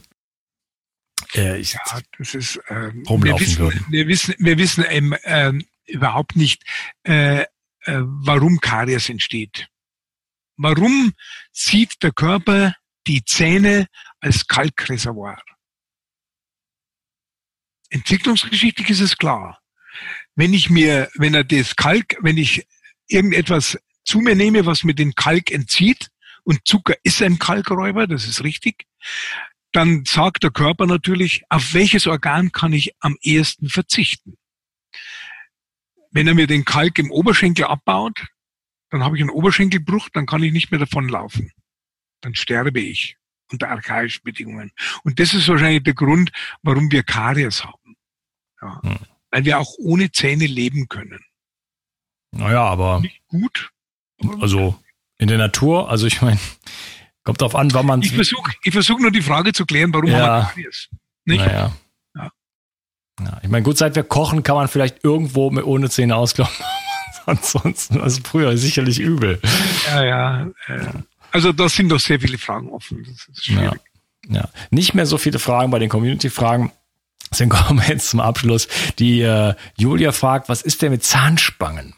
äh, 1.36 1.60
ja, 1.60 1.80
das 2.18 2.34
ist, 2.34 2.58
äh, 2.68 2.92
wir, 2.94 3.40
wissen, 3.40 3.86
wir 3.90 4.08
wissen, 4.08 4.36
wir 4.40 4.58
wissen 4.58 4.86
ähm, 4.88 5.16
äh, 5.24 5.52
überhaupt 5.86 6.36
nicht, 6.36 6.64
äh, 7.04 7.42
äh, 7.42 7.46
warum 7.86 8.60
Karies 8.60 9.10
entsteht. 9.10 9.68
Warum 10.58 11.14
sieht 11.52 12.02
der 12.02 12.12
Körper 12.12 12.76
die 13.08 13.24
Zähne 13.26 13.88
als 14.20 14.48
Kalkreservoir? 14.48 15.42
Entwicklungsgeschichtlich 17.90 18.90
ist 18.90 19.02
es 19.02 19.18
klar. 19.18 19.62
Wenn 20.36 20.54
ich 20.54 20.70
mir, 20.70 21.10
wenn 21.16 21.34
er 21.34 21.44
das 21.44 21.76
Kalk, 21.76 22.18
wenn 22.22 22.38
ich 22.38 22.66
irgendetwas 23.08 23.78
zu 24.04 24.20
mir 24.20 24.36
nehme, 24.36 24.66
was 24.66 24.84
mir 24.84 24.96
den 24.96 25.16
Kalk 25.16 25.52
entzieht, 25.52 26.10
und 26.44 26.68
Zucker 26.68 26.96
ist 27.04 27.22
ein 27.22 27.40
Kalkräuber, 27.40 28.06
das 28.08 28.28
ist 28.28 28.44
richtig, 28.44 28.86
dann 29.76 30.06
sagt 30.06 30.44
der 30.44 30.52
Körper 30.52 30.86
natürlich, 30.86 31.44
auf 31.50 31.74
welches 31.74 32.08
Organ 32.08 32.52
kann 32.52 32.72
ich 32.72 32.96
am 33.00 33.18
ehesten 33.22 33.70
verzichten. 33.70 34.38
Wenn 36.12 36.28
er 36.28 36.34
mir 36.34 36.48
den 36.48 36.64
Kalk 36.64 36.98
im 36.98 37.12
Oberschenkel 37.12 37.66
abbaut, 37.66 38.26
dann 38.90 39.04
habe 39.04 39.18
ich 39.18 39.22
einen 39.22 39.32
Oberschenkelbruch, 39.32 40.10
dann 40.14 40.26
kann 40.26 40.44
ich 40.44 40.54
nicht 40.54 40.72
mehr 40.72 40.80
davonlaufen. 40.80 41.52
Dann 42.22 42.36
sterbe 42.36 42.80
ich 42.80 43.18
unter 43.52 43.70
archaischen 43.70 44.24
Bedingungen. 44.24 44.72
Und 45.04 45.20
das 45.20 45.34
ist 45.34 45.48
wahrscheinlich 45.48 45.84
der 45.84 45.94
Grund, 45.94 46.32
warum 46.64 46.90
wir 46.92 47.04
Karies 47.04 47.64
haben. 47.66 47.98
Ja. 48.62 48.82
Hm. 48.82 48.98
Weil 49.32 49.46
wir 49.46 49.60
auch 49.60 49.74
ohne 49.78 50.12
Zähne 50.12 50.46
leben 50.46 50.88
können. 50.88 51.20
Naja, 52.32 52.64
aber. 52.64 53.02
Nicht 53.02 53.22
gut. 53.28 53.72
Also 54.40 54.82
in 55.18 55.28
der 55.28 55.38
Natur, 55.38 55.90
also 55.90 56.08
ich 56.08 56.22
meine, 56.22 56.40
Kommt 57.26 57.42
drauf 57.42 57.56
an, 57.56 57.74
wann 57.74 57.86
man. 57.88 58.02
Ich 58.04 58.14
versuche 58.14 58.52
ich 58.64 58.72
versuch 58.72 59.00
nur 59.00 59.12
die 59.12 59.22
Frage 59.22 59.52
zu 59.52 59.66
klären, 59.66 59.94
warum 59.94 60.10
ja. 60.10 60.20
man 60.20 60.48
Karies. 60.48 60.90
Nicht? 61.26 61.40
Naja. 61.40 61.72
Ja. 62.16 62.32
ja. 63.20 63.40
Ich 63.42 63.50
meine, 63.50 63.64
gut, 63.64 63.78
seit 63.78 63.96
wir 63.96 64.04
kochen, 64.04 64.44
kann 64.44 64.56
man 64.56 64.68
vielleicht 64.68 65.04
irgendwo 65.04 65.50
mit 65.50 65.66
ohne 65.66 65.90
Zähne 65.90 66.16
ausklauen. 66.16 66.52
Ansonsten, 67.26 68.00
also 68.00 68.22
früher 68.24 68.56
sicherlich 68.58 69.00
übel. 69.00 69.42
Ja, 69.88 70.06
ja. 70.06 70.48
Äh, 70.68 70.88
also 71.32 71.52
da 71.52 71.68
sind 71.68 71.90
doch 71.90 72.00
sehr 72.00 72.20
viele 72.20 72.38
Fragen 72.38 72.70
offen. 72.70 73.04
Das 73.04 73.28
ist 73.28 73.46
schwierig. 73.46 73.82
Ja. 74.28 74.42
ja. 74.42 74.50
Nicht 74.70 74.94
mehr 74.94 75.08
so 75.08 75.18
viele 75.18 75.40
Fragen 75.40 75.72
bei 75.72 75.80
den 75.80 75.90
Community-Fragen. 75.90 76.72
Deswegen 77.32 77.50
kommen 77.50 77.82
wir 77.82 77.90
jetzt 77.90 78.10
zum 78.10 78.20
Abschluss. 78.20 78.68
Die 79.00 79.22
äh, 79.22 79.56
Julia 79.76 80.12
fragt, 80.12 80.48
was 80.48 80.62
ist 80.62 80.84
denn 80.84 80.92
mit 80.92 81.04
Zahnspangen? 81.04 81.96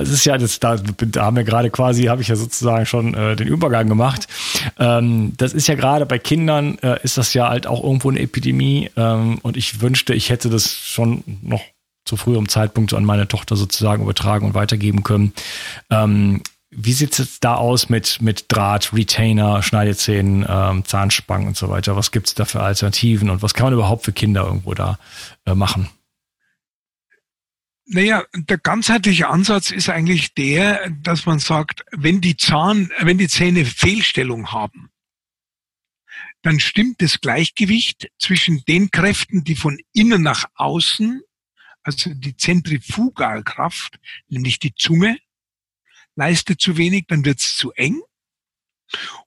Das 0.00 0.10
ist 0.10 0.24
ja, 0.24 0.36
das, 0.38 0.58
da, 0.60 0.78
haben 1.16 1.36
wir 1.36 1.44
gerade 1.44 1.70
quasi, 1.70 2.04
habe 2.04 2.22
ich 2.22 2.28
ja 2.28 2.36
sozusagen 2.36 2.86
schon 2.86 3.14
äh, 3.14 3.36
den 3.36 3.46
Übergang 3.46 3.88
gemacht. 3.88 4.26
Ähm, 4.78 5.34
das 5.36 5.52
ist 5.52 5.68
ja 5.68 5.74
gerade 5.74 6.06
bei 6.06 6.18
Kindern, 6.18 6.78
äh, 6.78 6.98
ist 7.02 7.18
das 7.18 7.34
ja 7.34 7.48
halt 7.48 7.66
auch 7.66 7.82
irgendwo 7.84 8.10
eine 8.10 8.20
Epidemie. 8.20 8.90
Ähm, 8.96 9.38
und 9.42 9.56
ich 9.56 9.80
wünschte, 9.80 10.14
ich 10.14 10.30
hätte 10.30 10.50
das 10.50 10.72
schon 10.72 11.22
noch 11.42 11.62
zu 12.04 12.16
früherem 12.16 12.48
Zeitpunkt 12.48 12.94
an 12.94 13.04
meine 13.04 13.28
Tochter 13.28 13.56
sozusagen 13.56 14.02
übertragen 14.02 14.46
und 14.46 14.54
weitergeben 14.54 15.02
können. 15.02 15.32
Ähm, 15.90 16.42
wie 16.70 16.92
sieht 16.92 17.12
es 17.12 17.18
jetzt 17.18 17.44
da 17.44 17.56
aus 17.56 17.88
mit, 17.88 18.22
mit 18.22 18.44
Draht, 18.48 18.92
Retainer, 18.92 19.62
Schneidezähnen, 19.62 20.46
ähm, 20.48 20.84
Zahnspangen 20.84 21.48
und 21.48 21.56
so 21.56 21.68
weiter? 21.68 21.96
Was 21.96 22.12
gibt 22.12 22.28
es 22.28 22.34
da 22.34 22.44
für 22.44 22.60
Alternativen 22.60 23.28
und 23.28 23.42
was 23.42 23.54
kann 23.54 23.66
man 23.66 23.74
überhaupt 23.74 24.04
für 24.04 24.12
Kinder 24.12 24.44
irgendwo 24.44 24.74
da 24.74 24.98
äh, 25.46 25.54
machen? 25.54 25.88
Naja, 27.92 28.24
der 28.32 28.58
ganzheitliche 28.58 29.26
Ansatz 29.26 29.72
ist 29.72 29.88
eigentlich 29.88 30.32
der, 30.34 30.90
dass 30.90 31.26
man 31.26 31.40
sagt, 31.40 31.84
wenn 31.90 32.20
die 32.20 32.36
Zahn, 32.36 32.92
wenn 33.00 33.18
die 33.18 33.26
Zähne 33.26 33.64
Fehlstellung 33.64 34.52
haben, 34.52 34.92
dann 36.42 36.60
stimmt 36.60 37.02
das 37.02 37.20
Gleichgewicht 37.20 38.08
zwischen 38.16 38.62
den 38.68 38.92
Kräften, 38.92 39.42
die 39.42 39.56
von 39.56 39.76
innen 39.92 40.22
nach 40.22 40.44
außen, 40.54 41.20
also 41.82 42.14
die 42.14 42.36
Zentrifugalkraft, 42.36 43.98
nämlich 44.28 44.60
die 44.60 44.74
Zunge, 44.76 45.18
leistet 46.14 46.60
zu 46.60 46.76
wenig, 46.76 47.06
dann 47.08 47.24
wird 47.24 47.40
es 47.40 47.56
zu 47.56 47.72
eng. 47.72 48.00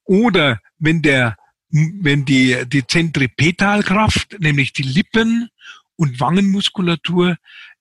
Oder 0.05 0.61
wenn 0.77 1.01
der, 1.01 1.35
wenn 1.69 2.23
die, 2.23 2.63
die 2.65 2.87
Zentripetalkraft, 2.87 4.39
nämlich 4.39 4.71
die 4.71 4.83
Lippen 4.83 5.49
und 5.97 6.21
Wangenmuskulatur, 6.21 7.35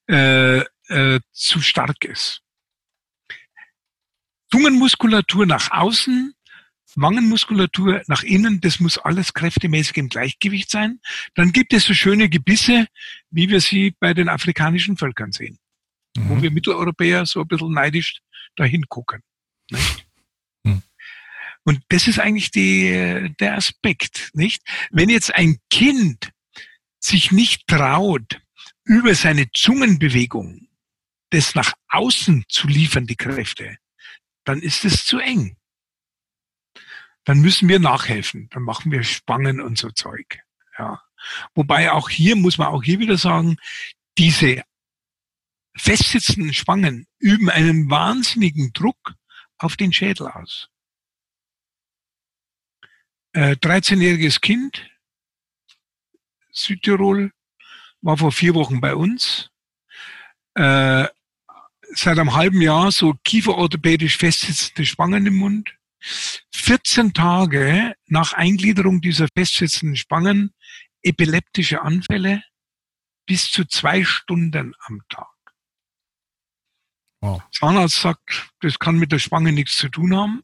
äh, 0.08 0.64
äh, 0.88 1.20
zu 1.32 1.60
stark 1.60 2.04
ist. 2.04 2.42
Zungenmuskulatur 4.50 5.46
nach 5.46 5.70
außen, 5.70 6.34
Wangenmuskulatur 6.94 8.02
nach 8.06 8.22
innen, 8.22 8.60
das 8.60 8.80
muss 8.80 8.98
alles 8.98 9.32
kräftemäßig 9.32 9.96
im 9.96 10.08
Gleichgewicht 10.08 10.70
sein. 10.70 11.00
Dann 11.34 11.52
gibt 11.52 11.72
es 11.72 11.84
so 11.84 11.94
schöne 11.94 12.28
Gebisse, 12.28 12.86
wie 13.30 13.48
wir 13.48 13.60
sie 13.60 13.94
bei 13.98 14.12
den 14.12 14.28
afrikanischen 14.28 14.98
Völkern 14.98 15.32
sehen, 15.32 15.58
mhm. 16.16 16.28
wo 16.28 16.42
wir 16.42 16.50
Mitteleuropäer 16.50 17.24
so 17.24 17.40
ein 17.40 17.48
bisschen 17.48 17.72
neidisch 17.72 18.20
dahin 18.56 18.86
gucken. 18.88 19.22
Mhm. 19.70 20.82
Und 21.64 21.80
das 21.88 22.08
ist 22.08 22.18
eigentlich 22.18 22.50
die, 22.50 23.32
der 23.38 23.56
Aspekt, 23.56 24.30
nicht? 24.34 24.62
Wenn 24.90 25.08
jetzt 25.08 25.34
ein 25.34 25.58
Kind 25.70 26.32
sich 26.98 27.30
nicht 27.30 27.66
traut, 27.68 28.40
über 28.84 29.14
seine 29.14 29.50
Zungenbewegung 29.52 30.68
das 31.32 31.54
nach 31.54 31.72
außen 31.88 32.44
zu 32.48 32.68
liefern, 32.68 33.06
die 33.06 33.16
Kräfte, 33.16 33.78
dann 34.44 34.60
ist 34.60 34.84
es 34.84 35.06
zu 35.06 35.18
eng. 35.18 35.56
Dann 37.24 37.40
müssen 37.40 37.68
wir 37.68 37.78
nachhelfen. 37.78 38.48
Dann 38.50 38.62
machen 38.62 38.92
wir 38.92 39.02
Spangen 39.02 39.60
und 39.60 39.78
so 39.78 39.90
Zeug. 39.90 40.40
Ja. 40.78 41.02
Wobei 41.54 41.92
auch 41.92 42.10
hier 42.10 42.36
muss 42.36 42.58
man 42.58 42.68
auch 42.68 42.82
hier 42.82 42.98
wieder 42.98 43.16
sagen, 43.16 43.56
diese 44.18 44.62
festsitzenden 45.76 46.52
Spangen 46.52 47.06
üben 47.18 47.48
einen 47.48 47.88
wahnsinnigen 47.88 48.72
Druck 48.72 49.14
auf 49.58 49.76
den 49.76 49.92
Schädel 49.92 50.26
aus. 50.26 50.68
Äh, 53.32 53.52
13-jähriges 53.52 54.40
Kind, 54.40 54.90
Südtirol, 56.50 57.32
war 58.02 58.18
vor 58.18 58.32
vier 58.32 58.54
Wochen 58.54 58.80
bei 58.80 58.94
uns. 58.94 59.50
Äh, 60.54 61.06
seit 61.94 62.18
einem 62.18 62.34
halben 62.34 62.60
Jahr 62.60 62.92
so 62.92 63.14
kieferorthopädisch 63.24 64.16
festsitzende 64.16 64.86
Spangen 64.86 65.26
im 65.26 65.36
Mund. 65.36 65.74
14 66.54 67.12
Tage 67.12 67.94
nach 68.06 68.32
Eingliederung 68.32 69.00
dieser 69.00 69.28
festsitzenden 69.36 69.96
Spangen 69.96 70.52
epileptische 71.02 71.82
Anfälle 71.82 72.42
bis 73.26 73.50
zu 73.50 73.64
zwei 73.64 74.04
Stunden 74.04 74.74
am 74.80 75.00
Tag. 75.08 75.28
Wow. 77.20 77.42
Zahnarzt 77.52 78.00
sagt, 78.00 78.50
das 78.60 78.78
kann 78.78 78.96
mit 78.96 79.12
der 79.12 79.20
Spange 79.20 79.52
nichts 79.52 79.76
zu 79.76 79.88
tun 79.88 80.16
haben. 80.16 80.42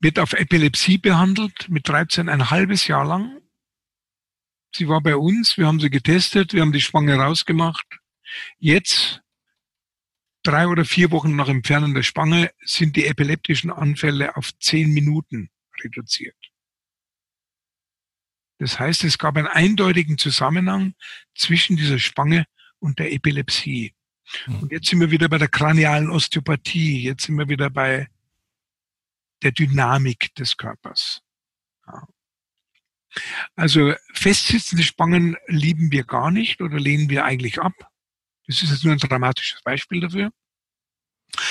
Wird 0.00 0.18
auf 0.18 0.32
Epilepsie 0.32 0.98
behandelt 0.98 1.68
mit 1.68 1.88
13 1.88 2.28
ein 2.28 2.50
halbes 2.50 2.86
Jahr 2.88 3.04
lang. 3.04 3.40
Sie 4.74 4.88
war 4.88 5.00
bei 5.00 5.16
uns, 5.16 5.56
wir 5.56 5.66
haben 5.66 5.80
sie 5.80 5.90
getestet, 5.90 6.52
wir 6.52 6.60
haben 6.60 6.72
die 6.72 6.80
Spange 6.80 7.14
rausgemacht. 7.16 7.86
Jetzt, 8.58 9.22
drei 10.42 10.68
oder 10.68 10.84
vier 10.84 11.10
Wochen 11.10 11.36
nach 11.36 11.48
Entfernen 11.48 11.94
der 11.94 12.02
Spange, 12.02 12.50
sind 12.64 12.96
die 12.96 13.06
epileptischen 13.06 13.70
Anfälle 13.70 14.36
auf 14.36 14.56
zehn 14.58 14.92
Minuten 14.92 15.50
reduziert. 15.82 16.36
Das 18.58 18.78
heißt, 18.78 19.04
es 19.04 19.18
gab 19.18 19.36
einen 19.36 19.48
eindeutigen 19.48 20.18
Zusammenhang 20.18 20.94
zwischen 21.34 21.76
dieser 21.76 21.98
Spange 21.98 22.46
und 22.78 22.98
der 22.98 23.12
Epilepsie. 23.12 23.94
Hm. 24.44 24.62
Und 24.62 24.72
jetzt 24.72 24.88
sind 24.88 25.00
wir 25.00 25.10
wieder 25.10 25.28
bei 25.28 25.38
der 25.38 25.48
kranialen 25.48 26.10
Osteopathie. 26.10 27.02
Jetzt 27.02 27.24
sind 27.24 27.36
wir 27.36 27.48
wieder 27.48 27.70
bei 27.70 28.08
der 29.42 29.52
Dynamik 29.52 30.34
des 30.34 30.56
Körpers. 30.56 31.22
Ja. 31.86 32.08
Also 33.54 33.94
festsitzende 34.12 34.82
Spangen 34.82 35.36
lieben 35.46 35.92
wir 35.92 36.04
gar 36.04 36.30
nicht 36.30 36.60
oder 36.60 36.78
lehnen 36.78 37.08
wir 37.10 37.24
eigentlich 37.24 37.60
ab. 37.60 37.74
Das 38.46 38.62
ist 38.62 38.70
jetzt 38.70 38.84
nur 38.84 38.92
ein 38.92 38.98
dramatisches 38.98 39.62
Beispiel 39.62 40.00
dafür. 40.00 40.30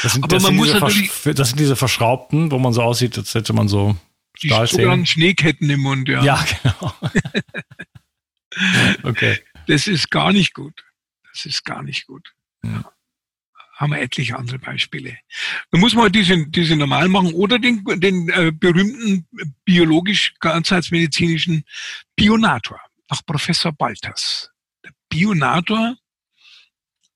Das 0.01 0.13
sind, 0.13 0.23
Aber 0.23 0.35
das 0.35 0.43
man 0.43 0.55
muss 0.55 0.73
natürlich, 0.73 1.11
das 1.23 1.49
sind 1.49 1.59
diese 1.59 1.75
verschraubten, 1.75 2.51
wo 2.51 2.59
man 2.59 2.73
so 2.73 2.81
aussieht, 2.81 3.17
als 3.17 3.33
hätte 3.35 3.53
man 3.53 3.67
so. 3.67 3.95
Die 4.41 4.49
Schneeketten 5.05 5.69
im 5.69 5.81
Mund, 5.81 6.09
ja. 6.09 6.23
Ja, 6.23 6.45
genau. 6.63 6.93
okay. 9.03 9.39
Das 9.67 9.87
ist 9.87 10.09
gar 10.11 10.33
nicht 10.33 10.53
gut. 10.53 10.83
Das 11.31 11.45
ist 11.45 11.63
gar 11.63 11.83
nicht 11.83 12.07
gut. 12.07 12.33
Ja. 12.63 12.91
Haben 13.75 13.91
wir 13.91 13.99
etliche 13.99 14.37
andere 14.37 14.59
Beispiele. 14.59 15.17
Da 15.71 15.77
muss 15.77 15.93
man 15.93 16.11
diese, 16.11 16.47
diese 16.47 16.75
normal 16.75 17.09
machen 17.09 17.33
oder 17.33 17.59
den, 17.59 17.83
den 17.99 18.29
äh, 18.29 18.51
berühmten 18.53 19.27
biologisch 19.65 20.33
ganzheitsmedizinischen 20.39 21.65
Bionator 22.15 22.79
nach 23.09 23.25
Professor 23.25 23.73
Balters. 23.73 24.51
Der 24.83 24.91
Bionator 25.09 25.97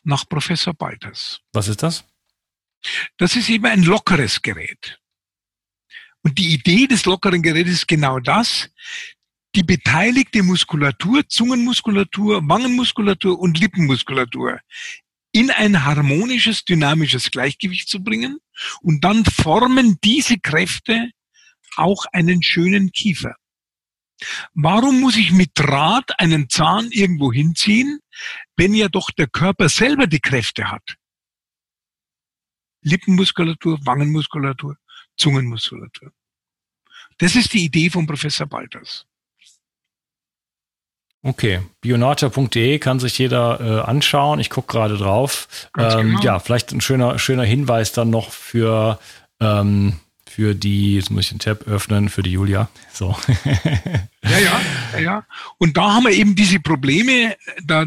nach 0.10 0.28
Professor 0.28 0.74
Balters. 0.74 1.40
Was 1.54 1.70
ist 1.70 1.82
das? 1.84 2.04
Das 3.18 3.36
ist 3.36 3.50
eben 3.50 3.66
ein 3.66 3.84
lockeres 3.84 4.42
Gerät. 4.42 5.00
Und 6.22 6.38
die 6.38 6.54
Idee 6.54 6.88
des 6.88 7.06
lockeren 7.06 7.42
Gerätes 7.42 7.74
ist 7.74 7.88
genau 7.88 8.20
das, 8.20 8.70
die 9.56 9.64
beteiligte 9.64 10.44
Muskulatur, 10.44 11.28
Zungenmuskulatur, 11.28 12.42
Wangenmuskulatur 12.48 13.40
und 13.40 13.60
Lippenmuskulatur 13.60 14.60
in 15.32 15.52
ein 15.52 15.86
harmonisches, 15.86 16.66
dynamisches 16.66 17.32
Gleichgewicht 17.32 17.88
zu 17.88 18.04
bringen. 18.04 18.40
Und 18.82 19.04
dann 19.04 19.26
formen 19.26 19.98
diese 20.04 20.38
Kräfte 20.40 21.12
auch 21.76 22.06
einen 22.12 22.44
schönen 22.44 22.92
Kiefer. 22.92 23.36
Warum 24.54 25.00
muss 25.00 25.18
ich 25.18 25.32
mit 25.32 25.52
Draht 25.54 26.20
einen 26.20 26.50
Zahn 26.50 26.90
irgendwo 26.92 27.32
hinziehen, 27.32 28.00
wenn 28.56 28.74
ja 28.74 28.90
doch 28.90 29.12
der 29.12 29.28
Körper 29.28 29.70
selber 29.70 30.08
die 30.08 30.20
Kräfte 30.20 30.70
hat? 30.72 30.96
Lippenmuskulatur, 32.82 33.80
Wangenmuskulatur, 33.86 34.78
Zungenmuskulatur. 35.18 36.12
Das 37.18 37.36
ist 37.36 37.54
die 37.54 37.66
Idee 37.66 37.90
von 37.90 38.08
Professor 38.08 38.48
Balters. 38.48 39.06
Okay, 41.22 41.62
bionata.de 41.82 42.80
kann 42.80 43.00
sich 43.00 43.18
jeder 43.18 43.60
äh, 43.60 43.90
anschauen. 43.90 44.40
Ich 44.40 44.50
gucke 44.50 44.72
gerade 44.72 44.98
drauf. 44.98 45.50
Ähm, 45.78 46.12
genau. 46.12 46.22
Ja, 46.22 46.40
vielleicht 46.40 46.72
ein 46.72 46.80
schöner, 46.80 47.20
schöner 47.20 47.44
Hinweis 47.44 47.92
dann 47.92 48.10
noch 48.10 48.32
für, 48.32 49.00
ähm, 49.42 50.00
für 50.40 50.56
die, 50.56 50.96
jetzt 50.96 51.12
muss 51.12 51.26
ich 51.26 51.30
den 51.32 51.40
Tab 51.40 51.68
öffnen, 51.68 52.08
für 52.08 52.24
die 52.24 52.32
Julia. 52.32 52.70
So. 52.94 53.14
ja, 54.24 54.40
ja, 54.40 55.00
ja. 55.00 55.28
Und 55.58 55.76
da 55.76 55.96
haben 55.96 56.06
wir 56.06 56.14
eben 56.14 56.34
diese 56.34 56.62
Probleme. 56.62 57.36
Da, 57.62 57.86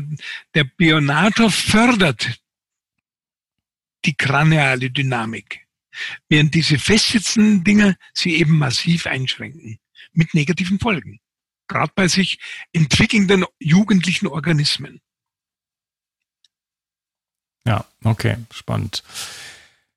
der 0.55 0.65
Bionator 0.65 1.51
fördert 1.51 2.29
die 4.05 4.15
kraniale 4.15 4.91
Dynamik. 4.91 5.67
Während 6.29 6.55
diese 6.55 6.79
festsitzenden 6.79 7.65
Dinge 7.65 7.97
sie 8.13 8.37
eben 8.37 8.59
massiv 8.59 9.07
einschränken. 9.07 9.79
Mit 10.13 10.35
negativen 10.35 10.79
Folgen 10.79 11.21
gerade 11.69 11.93
bei 11.95 12.07
sich 12.07 12.39
entwickelnden 12.75 13.47
jugendlichen 13.59 14.27
Organismen. 14.27 15.01
Ja, 17.67 17.87
okay, 18.05 18.37
spannend. 18.51 19.03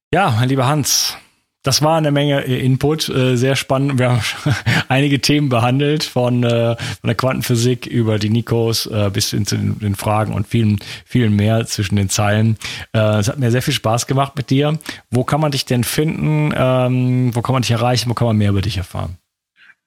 Ja, 0.10 0.32
mein 0.32 0.48
lieber 0.48 0.68
Hans, 0.68 1.18
das 1.66 1.82
war 1.82 1.98
eine 1.98 2.12
Menge 2.12 2.46
äh, 2.46 2.64
Input, 2.64 3.10
äh, 3.10 3.36
sehr 3.36 3.56
spannend. 3.56 3.98
Wir 3.98 4.12
haben 4.12 4.22
einige 4.88 5.20
Themen 5.20 5.50
behandelt, 5.50 6.04
von, 6.04 6.44
äh, 6.44 6.76
von 6.78 7.08
der 7.08 7.16
Quantenphysik 7.16 7.88
über 7.88 8.20
die 8.20 8.30
Nikos 8.30 8.90
bis 9.12 9.32
hin 9.32 9.46
zu 9.46 9.58
den, 9.58 9.96
Fragen 9.96 10.34
und 10.34 10.48
vielen, 10.48 10.80
vielen 11.06 11.36
mehr 11.36 11.66
zwischen 11.66 11.96
den 11.96 12.10
Zeilen. 12.10 12.58
es 12.92 13.28
hat 13.28 13.40
mir 13.40 13.50
sehr 13.50 13.62
viel 13.62 13.74
Spaß 13.74 14.08
gemacht 14.08 14.34
mit 14.36 14.50
dir. 14.50 14.78
Wo 15.10 15.24
kann 15.24 15.42
man 15.42 15.52
dich 15.52 15.66
denn 15.66 15.84
finden? 15.84 16.54
Ähm, 16.56 17.34
wo 17.34 17.42
kann 17.42 17.54
man 17.54 17.64
dich 17.64 17.72
erreichen? 17.72 18.10
Wo 18.10 18.14
kann 18.14 18.28
man 18.28 18.38
mehr 18.38 18.50
über 18.50 18.62
dich 18.62 18.78
erfahren? 18.78 19.18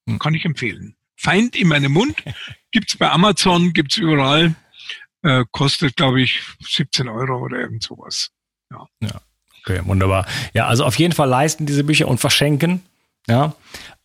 Hm. 0.07 0.19
Kann 0.19 0.33
ich 0.33 0.45
empfehlen. 0.45 0.95
Feind 1.15 1.55
in 1.55 1.67
meinem 1.67 1.93
Mund 1.93 2.15
gibt's 2.71 2.97
bei 2.97 3.09
Amazon, 3.09 3.73
gibt's 3.73 3.97
überall, 3.97 4.55
äh, 5.21 5.45
kostet, 5.51 5.95
glaube 5.95 6.21
ich, 6.21 6.41
17 6.61 7.07
Euro 7.07 7.39
oder 7.39 7.59
irgend 7.59 7.83
sowas. 7.83 8.31
Ja. 8.71 8.87
ja. 9.01 9.21
Okay, 9.61 9.81
wunderbar. 9.85 10.25
Ja, 10.53 10.67
also 10.67 10.83
auf 10.83 10.99
jeden 10.99 11.13
Fall 11.13 11.29
leisten 11.29 11.65
diese 11.65 11.83
Bücher 11.83 12.07
und 12.07 12.19
verschenken. 12.19 12.83
Ja, 13.27 13.55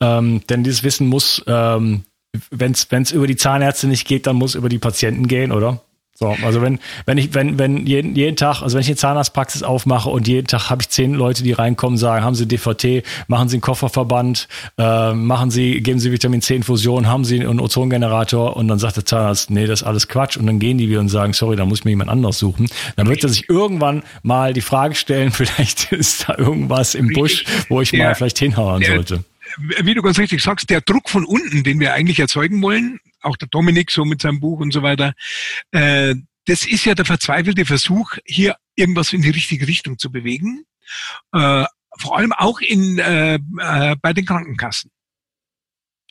ähm, 0.00 0.46
denn 0.48 0.62
dieses 0.62 0.84
Wissen 0.84 1.08
muss, 1.08 1.42
ähm, 1.48 2.04
wenn 2.50 2.72
es 2.72 3.10
über 3.10 3.26
die 3.26 3.36
Zahnärzte 3.36 3.88
nicht 3.88 4.06
geht, 4.06 4.28
dann 4.28 4.36
muss 4.36 4.54
über 4.54 4.68
die 4.68 4.78
Patienten 4.78 5.26
gehen, 5.26 5.50
oder? 5.50 5.82
So, 6.20 6.36
also 6.42 6.60
wenn, 6.62 6.80
wenn 7.06 7.16
ich, 7.16 7.32
wenn, 7.34 7.60
wenn 7.60 7.86
jeden, 7.86 8.16
jeden 8.16 8.34
Tag, 8.34 8.60
also 8.60 8.74
wenn 8.74 8.80
ich 8.80 8.88
eine 8.88 8.96
Zahnarztpraxis 8.96 9.62
aufmache 9.62 10.10
und 10.10 10.26
jeden 10.26 10.48
Tag 10.48 10.68
habe 10.68 10.82
ich 10.82 10.88
zehn 10.88 11.14
Leute, 11.14 11.44
die 11.44 11.52
reinkommen, 11.52 11.96
sagen, 11.96 12.24
haben 12.24 12.34
Sie 12.34 12.48
DVT, 12.48 13.04
machen 13.28 13.48
Sie 13.48 13.54
einen 13.54 13.60
Kofferverband, 13.60 14.48
äh, 14.78 15.12
machen 15.12 15.52
Sie, 15.52 15.80
geben 15.80 16.00
Sie 16.00 16.10
Vitamin 16.10 16.42
C 16.42 16.56
Infusion, 16.56 17.06
haben 17.06 17.24
Sie 17.24 17.38
einen 17.38 17.60
Ozongenerator 17.60 18.56
und 18.56 18.66
dann 18.66 18.80
sagt 18.80 18.96
der 18.96 19.04
Zahnarzt, 19.04 19.52
nee, 19.52 19.66
das 19.66 19.82
ist 19.82 19.86
alles 19.86 20.08
Quatsch 20.08 20.36
und 20.36 20.46
dann 20.46 20.58
gehen 20.58 20.76
die 20.76 20.88
wieder 20.88 20.98
und 20.98 21.08
sagen, 21.08 21.34
sorry, 21.34 21.54
da 21.54 21.64
muss 21.64 21.78
ich 21.78 21.84
mir 21.84 21.92
jemand 21.92 22.10
anderes 22.10 22.40
suchen. 22.40 22.66
Dann 22.96 23.06
wird 23.06 23.22
er 23.22 23.28
sich 23.28 23.48
irgendwann 23.48 24.02
mal 24.24 24.52
die 24.52 24.60
Frage 24.60 24.96
stellen, 24.96 25.30
vielleicht 25.32 25.92
ist 25.92 26.28
da 26.28 26.36
irgendwas 26.36 26.96
im 26.96 27.12
Busch, 27.12 27.44
wo 27.68 27.80
ich 27.80 27.92
mal 27.92 28.16
vielleicht 28.16 28.40
hinhauen 28.40 28.82
sollte 28.82 29.22
wie 29.82 29.94
du 29.94 30.02
ganz 30.02 30.18
richtig 30.18 30.42
sagst, 30.42 30.68
der 30.68 30.82
Druck 30.82 31.08
von 31.08 31.24
unten, 31.24 31.62
den 31.62 31.80
wir 31.80 31.94
eigentlich 31.94 32.20
erzeugen 32.20 32.60
wollen, 32.62 33.00
auch 33.22 33.36
der 33.36 33.48
Dominik 33.48 33.90
so 33.90 34.04
mit 34.04 34.22
seinem 34.22 34.40
Buch 34.40 34.60
und 34.60 34.72
so 34.72 34.82
weiter, 34.82 35.14
äh, 35.72 36.14
das 36.46 36.66
ist 36.66 36.84
ja 36.84 36.94
der 36.94 37.04
verzweifelte 37.04 37.66
Versuch, 37.66 38.16
hier 38.24 38.56
irgendwas 38.74 39.12
in 39.12 39.22
die 39.22 39.30
richtige 39.30 39.66
Richtung 39.66 39.98
zu 39.98 40.10
bewegen. 40.10 40.64
Äh, 41.32 41.66
vor 41.98 42.16
allem 42.16 42.32
auch 42.32 42.60
in, 42.60 42.98
äh, 42.98 43.34
äh, 43.34 43.96
bei 44.00 44.12
den 44.12 44.24
Krankenkassen. 44.24 44.90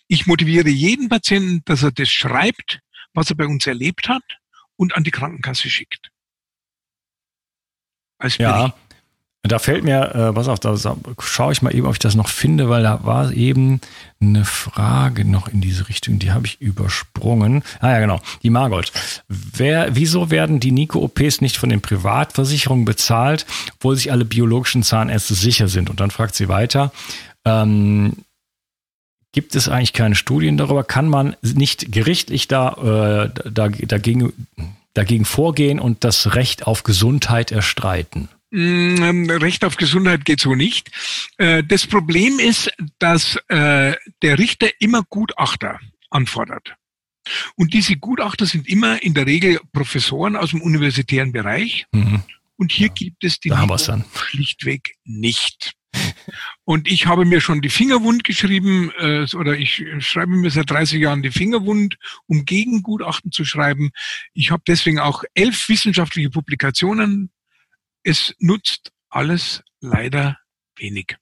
Ich 0.07 0.27
motiviere 0.27 0.69
jeden 0.69 1.09
Patienten, 1.09 1.61
dass 1.65 1.83
er 1.83 1.91
das 1.91 2.09
schreibt, 2.09 2.81
was 3.13 3.29
er 3.29 3.35
bei 3.35 3.45
uns 3.45 3.65
erlebt 3.65 4.09
hat 4.09 4.23
und 4.75 4.95
an 4.95 5.03
die 5.03 5.11
Krankenkasse 5.11 5.69
schickt. 5.69 6.11
Als 8.19 8.37
ja, 8.37 8.73
da 9.51 9.59
fällt 9.59 9.83
mir, 9.83 10.15
äh, 10.15 10.33
pass 10.33 10.47
auf, 10.47 10.59
da 10.59 10.75
schaue 11.19 11.51
ich 11.51 11.61
mal 11.61 11.75
eben, 11.75 11.85
ob 11.85 11.93
ich 11.93 11.99
das 11.99 12.15
noch 12.15 12.29
finde, 12.29 12.69
weil 12.69 12.83
da 12.83 13.03
war 13.03 13.31
eben 13.31 13.81
eine 14.19 14.45
Frage 14.45 15.25
noch 15.25 15.47
in 15.47 15.61
diese 15.61 15.89
Richtung, 15.89 16.17
die 16.17 16.31
habe 16.31 16.47
ich 16.47 16.59
übersprungen. 16.59 17.63
Ah 17.79 17.91
ja, 17.91 17.99
genau, 17.99 18.19
die 18.41 18.49
Margot. 18.49 18.91
Wer, 19.27 19.95
wieso 19.95 20.31
werden 20.31 20.59
die 20.59 20.71
Nico-OPs 20.71 21.41
nicht 21.41 21.57
von 21.57 21.69
den 21.69 21.81
Privatversicherungen 21.81 22.85
bezahlt, 22.85 23.45
obwohl 23.75 23.95
sich 23.95 24.11
alle 24.11 24.25
biologischen 24.25 24.83
Zahnärzte 24.83 25.35
sicher 25.35 25.67
sind? 25.67 25.89
Und 25.89 25.99
dann 25.99 26.11
fragt 26.11 26.35
sie 26.35 26.47
weiter, 26.47 26.91
ähm, 27.45 28.13
gibt 29.33 29.55
es 29.55 29.69
eigentlich 29.69 29.93
keine 29.93 30.15
Studien 30.15 30.57
darüber? 30.57 30.83
Kann 30.83 31.09
man 31.09 31.35
nicht 31.41 31.91
gerichtlich 31.91 32.47
da, 32.47 33.29
äh, 33.35 33.49
da 33.51 33.69
dagegen, 33.69 34.33
dagegen 34.95 35.25
vorgehen 35.25 35.79
und 35.79 36.03
das 36.03 36.33
Recht 36.33 36.65
auf 36.65 36.81
Gesundheit 36.81 37.51
erstreiten? 37.51 38.29
Mm, 38.57 39.29
Recht 39.29 39.63
auf 39.63 39.77
Gesundheit 39.77 40.25
geht 40.25 40.39
so 40.39 40.55
nicht. 40.55 40.89
Äh, 41.37 41.63
das 41.63 41.85
Problem 41.85 42.39
ist, 42.39 42.71
dass 42.97 43.35
äh, 43.49 43.93
der 44.23 44.39
Richter 44.39 44.67
immer 44.79 45.03
Gutachter 45.03 45.79
anfordert. 46.09 46.73
Und 47.55 47.75
diese 47.75 47.97
Gutachter 47.97 48.47
sind 48.47 48.67
immer 48.67 49.03
in 49.03 49.13
der 49.13 49.27
Regel 49.27 49.59
Professoren 49.73 50.35
aus 50.35 50.49
dem 50.51 50.63
universitären 50.63 51.33
Bereich. 51.33 51.85
Mhm. 51.91 52.23
Und 52.55 52.71
hier 52.71 52.89
gibt 52.89 53.23
es 53.23 53.39
die 53.39 53.49
da 53.49 53.67
schlichtweg 54.15 54.95
nicht. 55.03 55.73
Und 56.63 56.87
ich 56.87 57.05
habe 57.05 57.25
mir 57.25 57.41
schon 57.41 57.61
die 57.61 57.69
Fingerwund 57.69 58.23
geschrieben, 58.23 58.91
äh, 58.97 59.27
oder 59.35 59.55
ich 59.55 59.85
schreibe 59.99 60.31
mir 60.31 60.49
seit 60.49 60.71
30 60.71 60.99
Jahren 60.99 61.21
die 61.21 61.31
Fingerwund, 61.31 61.97
um 62.25 62.45
Gegengutachten 62.45 63.31
zu 63.31 63.45
schreiben. 63.45 63.91
Ich 64.33 64.49
habe 64.49 64.63
deswegen 64.67 64.97
auch 64.97 65.23
elf 65.35 65.69
wissenschaftliche 65.69 66.31
Publikationen. 66.31 67.29
Es 68.07 68.33
nutzt 68.39 68.93
alles 69.09 69.63
leider 69.81 70.37
wenig. 70.77 71.17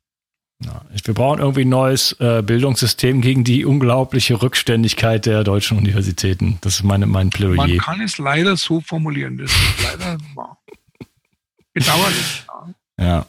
Ja, 0.64 0.86
wir 1.04 1.14
brauchen 1.16 1.40
irgendwie 1.40 1.66
ein 1.66 1.70
neues 1.70 2.12
äh, 2.20 2.44
Bildungssystem 2.44 3.22
gegen 3.22 3.44
die 3.44 3.66
unglaubliche 3.66 4.40
Rückständigkeit 4.40 5.26
der 5.26 5.44
deutschen 5.44 5.80
Universitäten. 5.80 6.60
Das 6.62 6.76
ist 6.76 6.84
meine, 6.84 7.08
mein 7.08 7.32
Plädoyer. 7.32 7.56
Man 7.56 7.78
kann 7.80 8.02
es 8.02 8.20
leider 8.20 8.56
so 8.56 8.82
formulieren. 8.82 9.40
Das 9.40 9.52
ist 9.52 9.84
leider 9.84 10.18
wahr. 10.36 10.60
Bedauerlich. 11.74 12.46
Ja. 13.00 13.06
ja. 13.06 13.26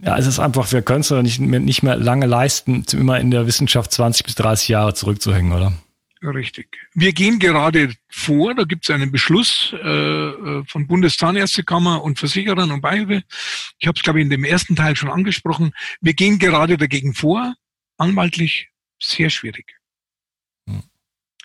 Ja, 0.00 0.16
es 0.16 0.26
ist 0.26 0.38
einfach, 0.38 0.70
wir 0.72 0.80
können 0.80 1.00
es 1.00 1.10
nicht, 1.10 1.40
nicht 1.40 1.82
mehr 1.82 1.96
lange 1.96 2.26
leisten, 2.26 2.84
immer 2.92 3.20
in 3.20 3.30
der 3.30 3.46
Wissenschaft 3.46 3.92
20 3.92 4.24
bis 4.24 4.34
30 4.36 4.68
Jahre 4.68 4.94
zurückzuhängen, 4.94 5.52
oder? 5.52 5.72
Richtig. 6.22 6.78
Wir 6.94 7.12
gehen 7.12 7.38
gerade 7.38 7.94
vor, 8.08 8.54
da 8.54 8.64
gibt 8.64 8.84
es 8.84 8.90
einen 8.90 9.12
Beschluss 9.12 9.72
äh, 9.72 9.78
äh 9.78 10.64
von 10.64 10.86
Bundeszahnärztekammer 10.86 12.02
und 12.02 12.18
Versicherern 12.18 12.72
und 12.72 12.80
Beihilfe. 12.80 13.22
Ich 13.78 13.86
habe 13.86 13.96
es, 13.96 14.02
glaube 14.02 14.18
ich, 14.18 14.24
in 14.24 14.30
dem 14.30 14.44
ersten 14.44 14.74
Teil 14.74 14.96
schon 14.96 15.10
angesprochen. 15.10 15.72
Wir 16.00 16.14
gehen 16.14 16.38
gerade 16.38 16.76
dagegen 16.76 17.14
vor, 17.14 17.54
anwaltlich 17.98 18.70
sehr 18.98 19.30
schwierig. 19.30 19.76
Hm. 20.66 20.82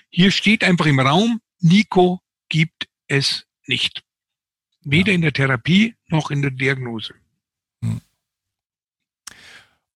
Hier 0.09 0.31
steht 0.31 0.63
einfach 0.63 0.87
im 0.87 0.99
Raum, 0.99 1.39
Nico 1.59 2.21
gibt 2.49 2.87
es 3.07 3.45
nicht. 3.67 4.03
Weder 4.81 5.09
ja. 5.09 5.15
in 5.15 5.21
der 5.21 5.33
Therapie 5.33 5.95
noch 6.07 6.31
in 6.31 6.41
der 6.41 6.51
Diagnose. 6.51 7.13
Hm. 7.83 8.01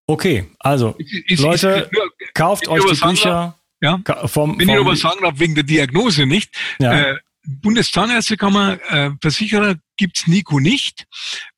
Okay, 0.05 0.49
also 0.59 0.95
ist, 0.97 1.41
Leute, 1.41 1.89
ist, 1.91 2.33
kauft 2.33 2.67
euch 2.67 2.83
die 2.85 3.05
Bücher. 3.05 3.56
Ja, 3.81 4.01
vom, 4.27 4.59
Wenn 4.59 4.69
ich 4.69 4.75
aber 4.75 4.95
sagen 4.95 5.19
darf, 5.21 5.39
wegen 5.39 5.55
der 5.55 5.63
Diagnose 5.63 6.25
nicht. 6.25 6.55
Ja. 6.79 7.11
Äh, 7.11 7.17
Bundeszahnärztekammer, 7.47 8.79
äh, 8.91 9.11
Versicherer 9.21 9.75
gibt's 9.95 10.27
Nico 10.27 10.59
nicht. 10.59 11.05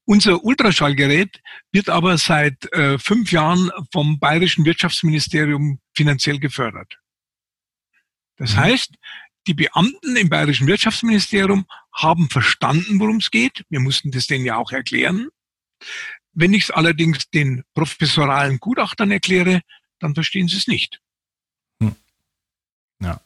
Unser 0.06 0.44
Ultraschallgerät 0.44 1.42
wird 1.72 1.90
aber 1.90 2.18
seit 2.18 2.72
äh, 2.74 3.00
fünf 3.00 3.32
Jahren 3.32 3.72
vom 3.92 4.20
Bayerischen 4.20 4.66
Wirtschaftsministerium 4.66 5.80
finanziell 5.96 6.40
gefördert. 6.40 7.00
Das 8.38 8.54
mhm. 8.54 8.58
heißt, 8.58 8.94
die 9.48 9.54
Beamten 9.54 10.16
im 10.16 10.30
Bayerischen 10.30 10.68
Wirtschaftsministerium 10.68 11.66
haben 11.94 12.30
verstanden, 12.30 13.00
worum 13.00 13.18
es 13.18 13.32
geht. 13.32 13.64
Wir 13.70 13.80
mussten 13.80 14.12
das 14.12 14.28
denen 14.28 14.46
ja 14.46 14.58
auch 14.58 14.72
erklären. 14.72 15.30
Wenn 16.34 16.54
ich 16.54 16.66
es 16.66 16.72
allerdings 16.72 17.30
den 17.32 17.64
professoralen 17.74 18.60
Gutachtern 18.60 19.10
erkläre, 19.10 19.62
dann 20.00 20.14
verstehen 20.14 20.48
sie 20.48 20.58
es 20.58 20.68
nicht. 20.68 21.00
Ja. 23.02 23.20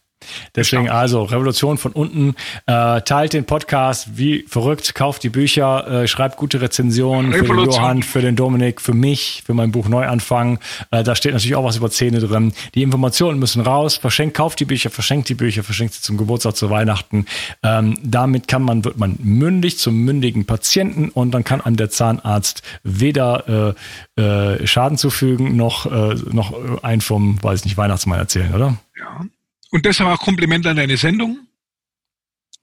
Deswegen 0.55 0.89
also 0.89 1.23
Revolution 1.23 1.77
von 1.77 1.91
unten. 1.91 2.35
Äh, 2.65 3.01
teilt 3.01 3.33
den 3.33 3.45
Podcast 3.45 4.17
wie 4.17 4.45
verrückt, 4.47 4.95
kauft 4.95 5.23
die 5.23 5.29
Bücher, 5.29 6.03
äh, 6.03 6.07
schreibt 6.07 6.37
gute 6.37 6.61
Rezensionen 6.61 7.33
Revolution. 7.33 7.57
für 7.57 7.65
den 7.65 7.75
Johann, 7.75 8.03
für 8.03 8.21
den 8.21 8.35
Dominik, 8.35 8.81
für 8.81 8.93
mich, 8.93 9.43
für 9.45 9.53
mein 9.53 9.71
Buch 9.71 9.87
Neuanfang. 9.87 10.59
Äh, 10.91 11.03
da 11.03 11.15
steht 11.15 11.33
natürlich 11.33 11.55
auch 11.55 11.63
was 11.63 11.77
über 11.77 11.89
Zähne 11.89 12.19
drin. 12.19 12.53
Die 12.75 12.83
Informationen 12.83 13.39
müssen 13.39 13.61
raus. 13.61 13.97
Verschenkt, 13.97 14.35
kauft 14.35 14.59
die 14.59 14.65
Bücher, 14.65 14.89
verschenkt 14.89 15.29
die 15.29 15.35
Bücher, 15.35 15.63
verschenkt 15.63 15.93
sie 15.93 16.01
zum 16.01 16.17
Geburtstag, 16.17 16.55
zu 16.55 16.69
Weihnachten. 16.69 17.25
Ähm, 17.63 17.97
damit 18.03 18.47
kann 18.47 18.63
man, 18.63 18.85
wird 18.85 18.97
man 18.97 19.17
mündig 19.21 19.77
zum 19.79 19.97
mündigen 19.97 20.45
Patienten 20.45 21.09
und 21.09 21.31
dann 21.31 21.43
kann 21.43 21.61
an 21.61 21.75
der 21.75 21.89
Zahnarzt 21.89 22.61
weder 22.83 23.75
äh, 24.17 24.21
äh, 24.21 24.67
Schaden 24.67 24.97
zufügen 24.97 25.55
noch, 25.55 25.85
äh, 25.85 26.15
noch 26.31 26.83
ein 26.83 27.01
vom, 27.01 27.41
weiß 27.41 27.65
nicht, 27.65 27.77
Weihnachtsmann 27.77 28.19
erzählen, 28.19 28.53
oder? 28.53 28.77
Ja. 28.97 29.25
Und 29.73 29.87
deshalb 29.87 30.07
auch 30.07 30.19
Kompliment 30.19 30.67
an 30.67 30.75
deine 30.75 30.97
Sendung. 30.97 31.47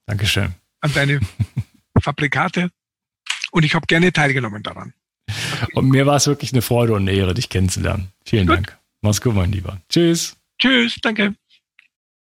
Dankeschön. 0.07 0.55
An 0.81 0.95
deine 0.95 1.19
Fabrikate. 2.01 2.71
Und 3.51 3.65
ich 3.65 3.75
habe 3.75 3.85
gerne 3.89 4.13
teilgenommen 4.13 4.63
daran. 4.63 4.95
Und 5.75 5.89
mir 5.89 6.07
war 6.07 6.15
es 6.15 6.29
wirklich 6.29 6.53
eine 6.53 6.63
Freude 6.63 6.93
und 6.93 7.03
eine 7.03 7.13
Ehre, 7.13 7.35
dich 7.35 7.49
kennenzulernen. 7.49 8.13
Vielen 8.25 8.47
gut. 8.47 8.57
Dank. 8.57 8.79
Mach's 9.01 9.21
gut, 9.21 9.35
mein 9.35 9.51
Lieber. 9.51 9.81
Tschüss. 9.89 10.37
Tschüss, 10.61 10.99
danke. 11.03 11.35